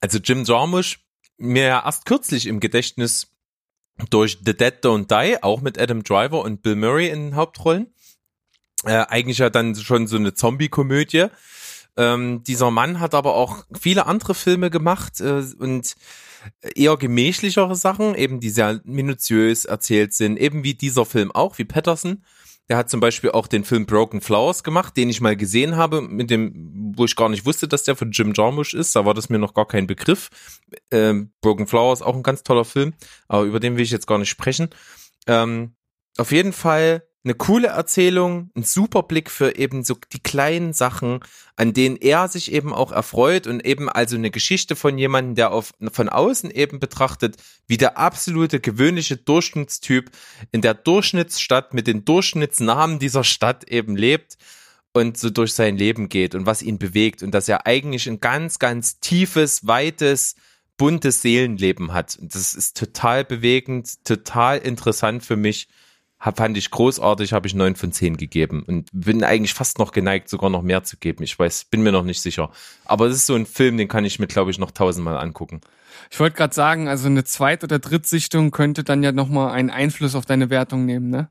[0.00, 1.00] Also Jim Jarmusch,
[1.36, 3.33] mir ja erst kürzlich im Gedächtnis
[4.10, 7.92] durch The Dead Don't Die, auch mit Adam Driver und Bill Murray in den Hauptrollen.
[8.84, 11.26] Äh, eigentlich ja dann schon so eine Zombie-Komödie.
[11.96, 15.94] Ähm, dieser Mann hat aber auch viele andere Filme gemacht äh, und
[16.74, 21.64] eher gemächlichere Sachen, eben die sehr minutiös erzählt sind, eben wie dieser Film auch, wie
[21.64, 22.24] Patterson.
[22.68, 26.00] Der hat zum Beispiel auch den Film Broken Flowers gemacht, den ich mal gesehen habe,
[26.00, 28.96] mit dem, wo ich gar nicht wusste, dass der von Jim Jarmusch ist.
[28.96, 30.30] Da war das mir noch gar kein Begriff.
[30.90, 32.94] Ähm, Broken Flowers auch ein ganz toller Film,
[33.28, 34.70] aber über den will ich jetzt gar nicht sprechen.
[35.26, 35.74] Ähm,
[36.16, 41.20] auf jeden Fall eine coole Erzählung, ein super Blick für eben so die kleinen Sachen,
[41.56, 45.50] an denen er sich eben auch erfreut und eben also eine Geschichte von jemandem, der
[45.50, 47.36] auf, von außen eben betrachtet,
[47.66, 50.10] wie der absolute gewöhnliche Durchschnittstyp
[50.52, 54.36] in der Durchschnittsstadt mit den Durchschnittsnamen dieser Stadt eben lebt
[54.92, 58.20] und so durch sein Leben geht und was ihn bewegt und dass er eigentlich ein
[58.20, 60.36] ganz, ganz tiefes, weites,
[60.76, 62.18] buntes Seelenleben hat.
[62.20, 65.68] Und das ist total bewegend, total interessant für mich
[66.18, 69.92] hab, fand ich großartig, habe ich neun von zehn gegeben und bin eigentlich fast noch
[69.92, 71.22] geneigt, sogar noch mehr zu geben.
[71.22, 72.50] Ich weiß, bin mir noch nicht sicher.
[72.84, 75.60] Aber es ist so ein Film, den kann ich mir, glaube ich, noch tausendmal angucken.
[76.10, 80.14] Ich wollte gerade sagen, also eine Zweit- oder Drittsichtung könnte dann ja nochmal einen Einfluss
[80.14, 81.28] auf deine Wertung nehmen, ne?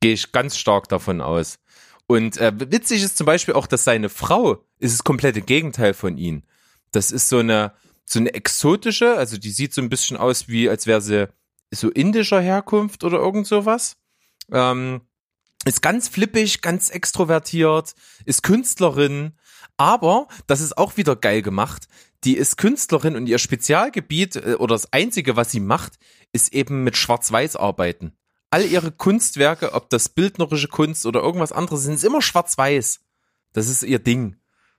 [0.00, 1.58] Gehe ich ganz stark davon aus.
[2.06, 6.18] Und äh, witzig ist zum Beispiel auch, dass seine Frau ist das komplette Gegenteil von
[6.18, 6.42] ihm.
[6.92, 7.72] Das ist so eine
[8.06, 11.28] so eine exotische, also die sieht so ein bisschen aus wie, als wäre sie
[11.70, 13.96] so indischer Herkunft oder irgend sowas.
[14.50, 15.02] Ähm,
[15.64, 17.94] ist ganz flippig, ganz extrovertiert,
[18.24, 19.32] ist Künstlerin,
[19.76, 21.88] aber das ist auch wieder geil gemacht.
[22.24, 25.98] Die ist Künstlerin und ihr Spezialgebiet äh, oder das einzige, was sie macht,
[26.32, 28.16] ist eben mit Schwarz-Weiß arbeiten.
[28.50, 33.00] All ihre Kunstwerke, ob das bildnerische Kunst oder irgendwas anderes sind, immer schwarz-weiß.
[33.52, 34.36] Das ist ihr Ding.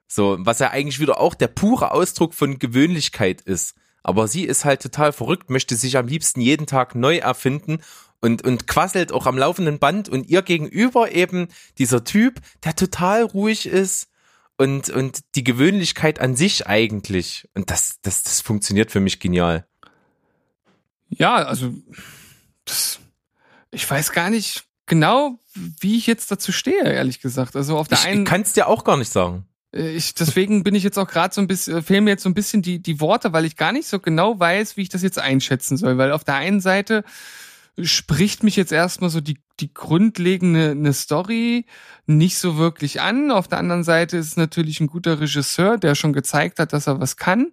[0.07, 3.76] So, was ja eigentlich wieder auch der pure Ausdruck von Gewöhnlichkeit ist.
[4.07, 7.79] Aber sie ist halt total verrückt, möchte sich am liebsten jeden Tag neu erfinden
[8.21, 13.23] und, und quasselt auch am laufenden Band und ihr gegenüber eben dieser Typ, der total
[13.23, 14.07] ruhig ist
[14.55, 17.49] und, und die Gewöhnlichkeit an sich eigentlich.
[17.53, 19.67] Und das, das, das funktioniert für mich genial.
[21.09, 21.73] Ja, also,
[22.63, 22.99] das,
[23.71, 27.57] ich weiß gar nicht genau, wie ich jetzt dazu stehe, ehrlich gesagt.
[27.57, 28.23] Also auf der ich, einen.
[28.23, 29.45] Ich kann es dir auch gar nicht sagen.
[29.77, 32.29] Äh, ich, deswegen bin ich jetzt auch gerade so ein bisschen, fehlen mir jetzt so
[32.29, 35.03] ein bisschen die, die Worte, weil ich gar nicht so genau weiß, wie ich das
[35.03, 35.97] jetzt einschätzen soll.
[35.97, 37.03] Weil auf der einen Seite
[37.79, 41.65] spricht mich jetzt erstmal so die, die grundlegende eine Story
[42.07, 43.31] nicht so wirklich an.
[43.31, 46.87] Auf der anderen Seite ist es natürlich ein guter Regisseur, der schon gezeigt hat, dass
[46.87, 47.51] er was kann.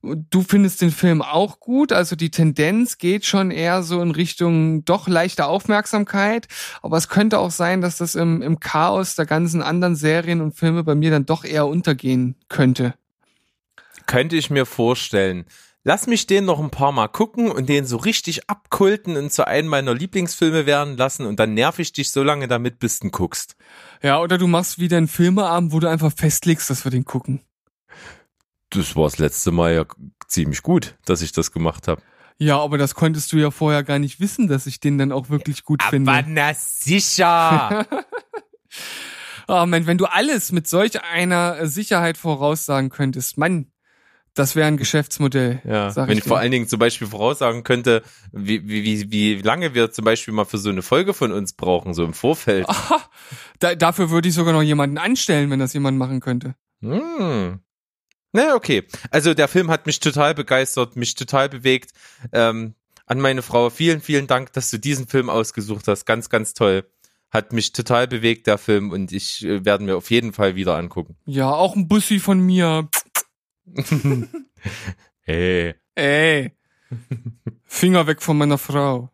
[0.00, 4.84] Du findest den Film auch gut, also die Tendenz geht schon eher so in Richtung
[4.84, 6.46] doch leichter Aufmerksamkeit,
[6.82, 10.54] aber es könnte auch sein, dass das im, im Chaos der ganzen anderen Serien und
[10.54, 12.94] Filme bei mir dann doch eher untergehen könnte.
[14.06, 15.46] Könnte ich mir vorstellen.
[15.82, 19.48] lass mich den noch ein paar Mal gucken und den so richtig abkulten und zu
[19.48, 23.10] einem meiner Lieblingsfilme werden lassen und dann nerv ich dich so lange damit, bis du
[23.10, 23.56] guckst.
[24.00, 27.40] Ja, oder du machst wieder einen Filmeabend, wo du einfach festlegst, dass wir den gucken.
[28.70, 29.84] Das war das letzte Mal ja
[30.26, 32.02] ziemlich gut, dass ich das gemacht habe.
[32.38, 35.28] Ja, aber das konntest du ja vorher gar nicht wissen, dass ich den dann auch
[35.28, 36.24] wirklich gut finde.
[36.26, 37.86] na sicher.
[39.50, 43.72] Oh Mann, wenn du alles mit solch einer Sicherheit voraussagen könntest, Mann,
[44.34, 45.62] das wäre ein Geschäftsmodell.
[45.64, 46.28] Ja, sag wenn ich dir.
[46.28, 50.34] vor allen Dingen zum Beispiel voraussagen könnte, wie, wie, wie, wie lange wir zum Beispiel
[50.34, 52.68] mal für so eine Folge von uns brauchen, so im Vorfeld.
[52.68, 53.00] Aha,
[53.58, 56.54] da, dafür würde ich sogar noch jemanden anstellen, wenn das jemand machen könnte.
[56.82, 57.60] Hm.
[58.38, 58.84] Na, okay.
[59.10, 61.90] Also der Film hat mich total begeistert, mich total bewegt.
[62.32, 62.74] Ähm,
[63.04, 66.04] an meine Frau, vielen, vielen Dank, dass du diesen Film ausgesucht hast.
[66.04, 66.88] Ganz, ganz toll.
[67.30, 70.76] Hat mich total bewegt, der Film, und ich äh, werde mir auf jeden Fall wieder
[70.76, 71.16] angucken.
[71.26, 72.88] Ja, auch ein Bussi von mir.
[75.20, 75.74] Hey.
[75.94, 76.56] Ey.
[77.64, 79.10] Finger weg von meiner Frau.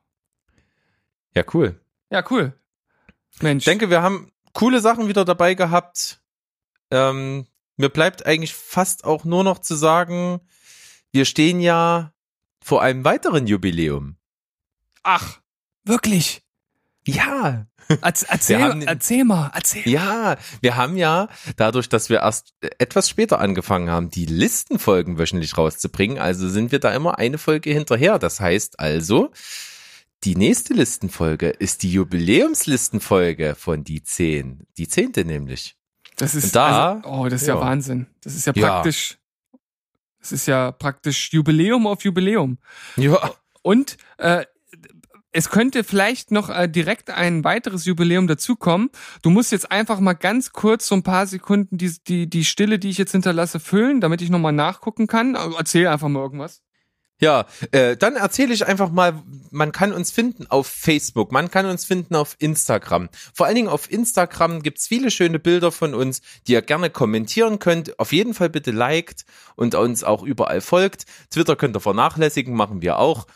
[1.34, 1.80] Ja, cool.
[2.08, 2.52] Ja, cool.
[3.40, 3.62] Mensch.
[3.62, 6.22] Ich denke, wir haben coole Sachen wieder dabei gehabt.
[6.92, 10.40] Ähm, mir bleibt eigentlich fast auch nur noch zu sagen,
[11.12, 12.12] wir stehen ja
[12.62, 14.16] vor einem weiteren Jubiläum.
[15.02, 15.40] Ach,
[15.84, 16.42] wirklich?
[17.06, 19.86] Ja, Erz- Erzähl, haben erzähl mal, erzähl.
[19.86, 25.58] ja, wir haben ja dadurch, dass wir erst etwas später angefangen haben, die Listenfolgen wöchentlich
[25.58, 28.18] rauszubringen, also sind wir da immer eine Folge hinterher.
[28.18, 29.30] Das heißt also,
[30.24, 34.66] die nächste Listenfolge ist die Jubiläumslistenfolge von die 10.
[34.78, 35.76] Die zehnte nämlich.
[36.16, 37.54] Das ist da- also, oh, das ist ja.
[37.54, 37.60] ja.
[37.60, 38.06] Wahnsinn.
[38.22, 38.68] Das ist ja Ja.
[38.68, 39.18] praktisch.
[40.20, 42.58] Das ist ja praktisch Jubiläum auf Jubiläum.
[42.96, 43.32] Ja.
[43.62, 44.44] Und äh,
[45.32, 48.88] es könnte vielleicht noch äh, direkt ein weiteres Jubiläum dazukommen.
[49.22, 52.78] Du musst jetzt einfach mal ganz kurz so ein paar Sekunden die, die, die Stille,
[52.78, 55.34] die ich jetzt hinterlasse, füllen, damit ich nochmal nachgucken kann.
[55.36, 56.62] Also Erzähl einfach mal irgendwas.
[57.20, 61.64] Ja, äh, dann erzähle ich einfach mal, man kann uns finden auf Facebook, man kann
[61.66, 63.08] uns finden auf Instagram.
[63.32, 67.60] Vor allen Dingen auf Instagram gibt's viele schöne Bilder von uns, die ihr gerne kommentieren
[67.60, 67.98] könnt.
[68.00, 69.24] Auf jeden Fall bitte liked
[69.54, 71.06] und uns auch überall folgt.
[71.30, 73.26] Twitter könnt ihr vernachlässigen, machen wir auch.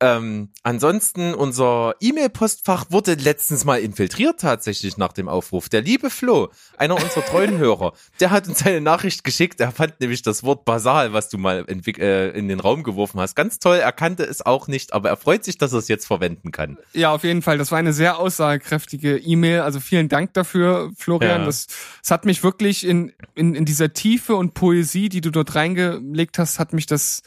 [0.00, 5.68] Ähm, ansonsten, unser E-Mail-Postfach wurde letztens mal infiltriert tatsächlich nach dem Aufruf.
[5.68, 9.60] Der liebe Flo, einer unserer treuen Hörer, der hat uns eine Nachricht geschickt.
[9.60, 13.18] Er fand nämlich das Wort basal, was du mal entwick- äh, in den Raum geworfen
[13.18, 13.78] hast, ganz toll.
[13.78, 16.78] Er kannte es auch nicht, aber er freut sich, dass er es jetzt verwenden kann.
[16.92, 17.58] Ja, auf jeden Fall.
[17.58, 19.62] Das war eine sehr aussagekräftige E-Mail.
[19.62, 21.40] Also vielen Dank dafür, Florian.
[21.40, 21.46] Ja.
[21.46, 21.66] Das,
[22.02, 26.38] das hat mich wirklich in, in, in dieser Tiefe und Poesie, die du dort reingelegt
[26.38, 27.22] hast, hat mich das,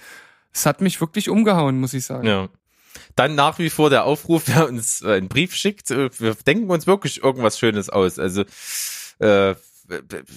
[0.54, 2.26] es hat mich wirklich umgehauen, muss ich sagen.
[2.26, 2.48] Ja.
[3.16, 5.92] Dann nach wie vor der Aufruf, wer uns einen Brief schickt.
[5.92, 8.20] Äh, Wir denken uns wirklich irgendwas Schönes aus.
[8.20, 8.44] Also
[9.20, 9.56] äh,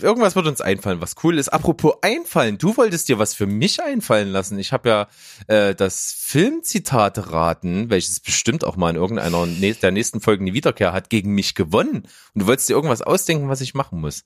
[0.02, 1.48] irgendwas wird uns einfallen, was cool ist.
[1.48, 4.58] Apropos einfallen, du wolltest dir was für mich einfallen lassen.
[4.58, 5.08] Ich habe ja
[5.46, 10.54] äh, das Filmzitate raten, welches bestimmt auch mal in irgendeiner nä- der nächsten Folgen die
[10.54, 11.98] Wiederkehr hat, gegen mich gewonnen.
[12.34, 14.24] Und du wolltest dir irgendwas ausdenken, was ich machen muss.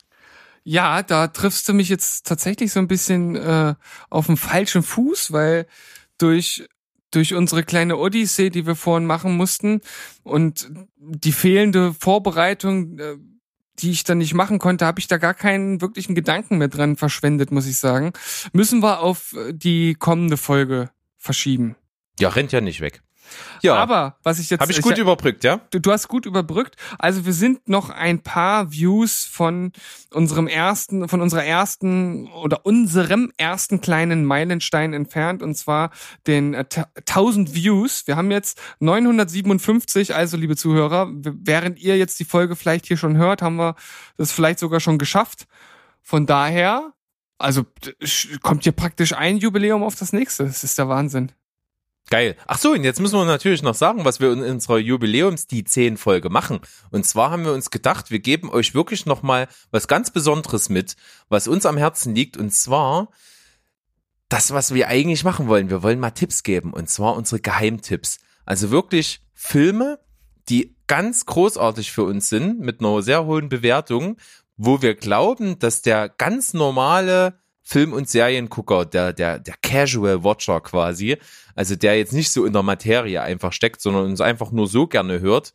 [0.65, 3.75] Ja, da triffst du mich jetzt tatsächlich so ein bisschen äh,
[4.11, 5.67] auf dem falschen Fuß, weil
[6.19, 6.69] durch
[7.11, 9.81] durch unsere kleine Odyssee, die wir vorhin machen mussten
[10.23, 13.17] und die fehlende Vorbereitung, äh,
[13.79, 16.97] die ich dann nicht machen konnte, habe ich da gar keinen wirklichen Gedanken mehr dran
[16.97, 18.13] verschwendet, muss ich sagen.
[18.53, 21.77] Müssen wir auf äh, die kommende Folge verschieben.
[22.19, 23.03] Ja, rennt ja nicht weg.
[23.63, 25.61] Ja, Aber was ich jetzt habe ich gut überbrückt, ja?
[25.71, 26.77] du, du hast gut überbrückt.
[26.99, 29.73] Also wir sind noch ein paar Views von
[30.13, 35.91] unserem ersten, von unserer ersten oder unserem ersten kleinen Meilenstein entfernt und zwar
[36.27, 38.07] den äh, ta- 1000 Views.
[38.07, 43.17] Wir haben jetzt 957, also liebe Zuhörer, während ihr jetzt die Folge vielleicht hier schon
[43.17, 43.75] hört, haben wir
[44.17, 45.47] das vielleicht sogar schon geschafft.
[46.03, 46.93] Von daher,
[47.39, 47.65] also
[48.43, 50.45] kommt hier praktisch ein Jubiläum auf das nächste.
[50.45, 51.33] Das ist der Wahnsinn.
[52.11, 52.37] Geil.
[52.47, 55.65] Ach so, und jetzt müssen wir natürlich noch sagen, was wir in unserer Jubiläums die
[55.65, 56.61] 10 Folge machen.
[56.91, 60.71] Und zwar haben wir uns gedacht, wir geben euch wirklich noch mal was ganz Besonderes
[60.71, 60.97] mit,
[61.29, 63.11] was uns am Herzen liegt und zwar
[64.31, 65.71] das, was wir eigentlich machen wollen.
[65.71, 68.19] Wir wollen mal Tipps geben und zwar unsere Geheimtipps.
[68.47, 69.99] Also wirklich Filme,
[70.49, 74.17] die ganz großartig für uns sind, mit einer sehr hohen Bewertung,
[74.57, 80.62] wo wir glauben, dass der ganz normale Film- und Seriengucker, der, der, der Casual Watcher
[80.62, 81.19] quasi,
[81.55, 84.86] also der jetzt nicht so in der Materie einfach steckt, sondern uns einfach nur so
[84.86, 85.53] gerne hört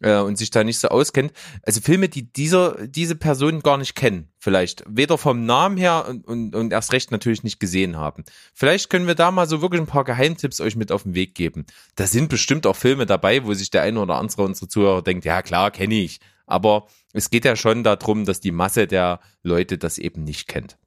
[0.00, 1.34] äh, und sich da nicht so auskennt.
[1.62, 4.84] Also Filme, die dieser, diese Person gar nicht kennen, vielleicht.
[4.88, 8.24] Weder vom Namen her und, und, und erst recht natürlich nicht gesehen haben.
[8.54, 11.34] Vielleicht können wir da mal so wirklich ein paar Geheimtipps euch mit auf den Weg
[11.34, 11.66] geben.
[11.94, 15.26] Da sind bestimmt auch Filme dabei, wo sich der eine oder andere unserer Zuhörer denkt,
[15.26, 16.20] ja klar, kenne ich.
[16.46, 20.79] Aber es geht ja schon darum, dass die Masse der Leute das eben nicht kennt.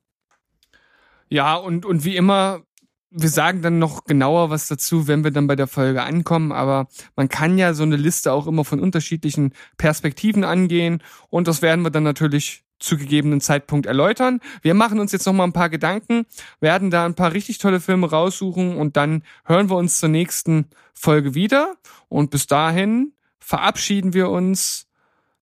[1.33, 2.61] Ja, und, und wie immer
[3.09, 6.87] wir sagen dann noch genauer was dazu, wenn wir dann bei der Folge ankommen, aber
[7.15, 11.01] man kann ja so eine Liste auch immer von unterschiedlichen Perspektiven angehen
[11.31, 14.41] und das werden wir dann natürlich zu gegebenen Zeitpunkt erläutern.
[14.61, 16.27] Wir machen uns jetzt noch mal ein paar Gedanken,
[16.59, 20.67] werden da ein paar richtig tolle Filme raussuchen und dann hören wir uns zur nächsten
[20.93, 21.77] Folge wieder
[22.09, 24.87] und bis dahin verabschieden wir uns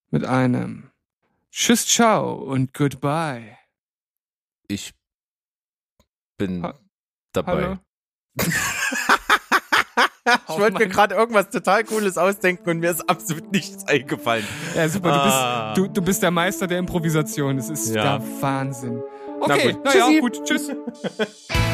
[0.09, 0.89] mit einem
[1.51, 3.57] Tschüss, ciao und goodbye.
[4.69, 4.93] Ich
[6.47, 6.73] bin Ha-
[7.33, 7.77] dabei.
[10.47, 14.45] Ich wollte mir gerade irgendwas total Cooles ausdenken und mir ist absolut nichts eingefallen.
[14.75, 15.73] Ja, super, Ah.
[15.73, 17.57] du, bist, du, du bist der Meister der Improvisation.
[17.57, 18.17] Das ist Ja.
[18.19, 19.01] der Wahnsinn.
[19.39, 19.83] Na Okay, gut.
[19.85, 20.19] naja, Tschüssi.
[20.21, 20.71] gut, tschüss.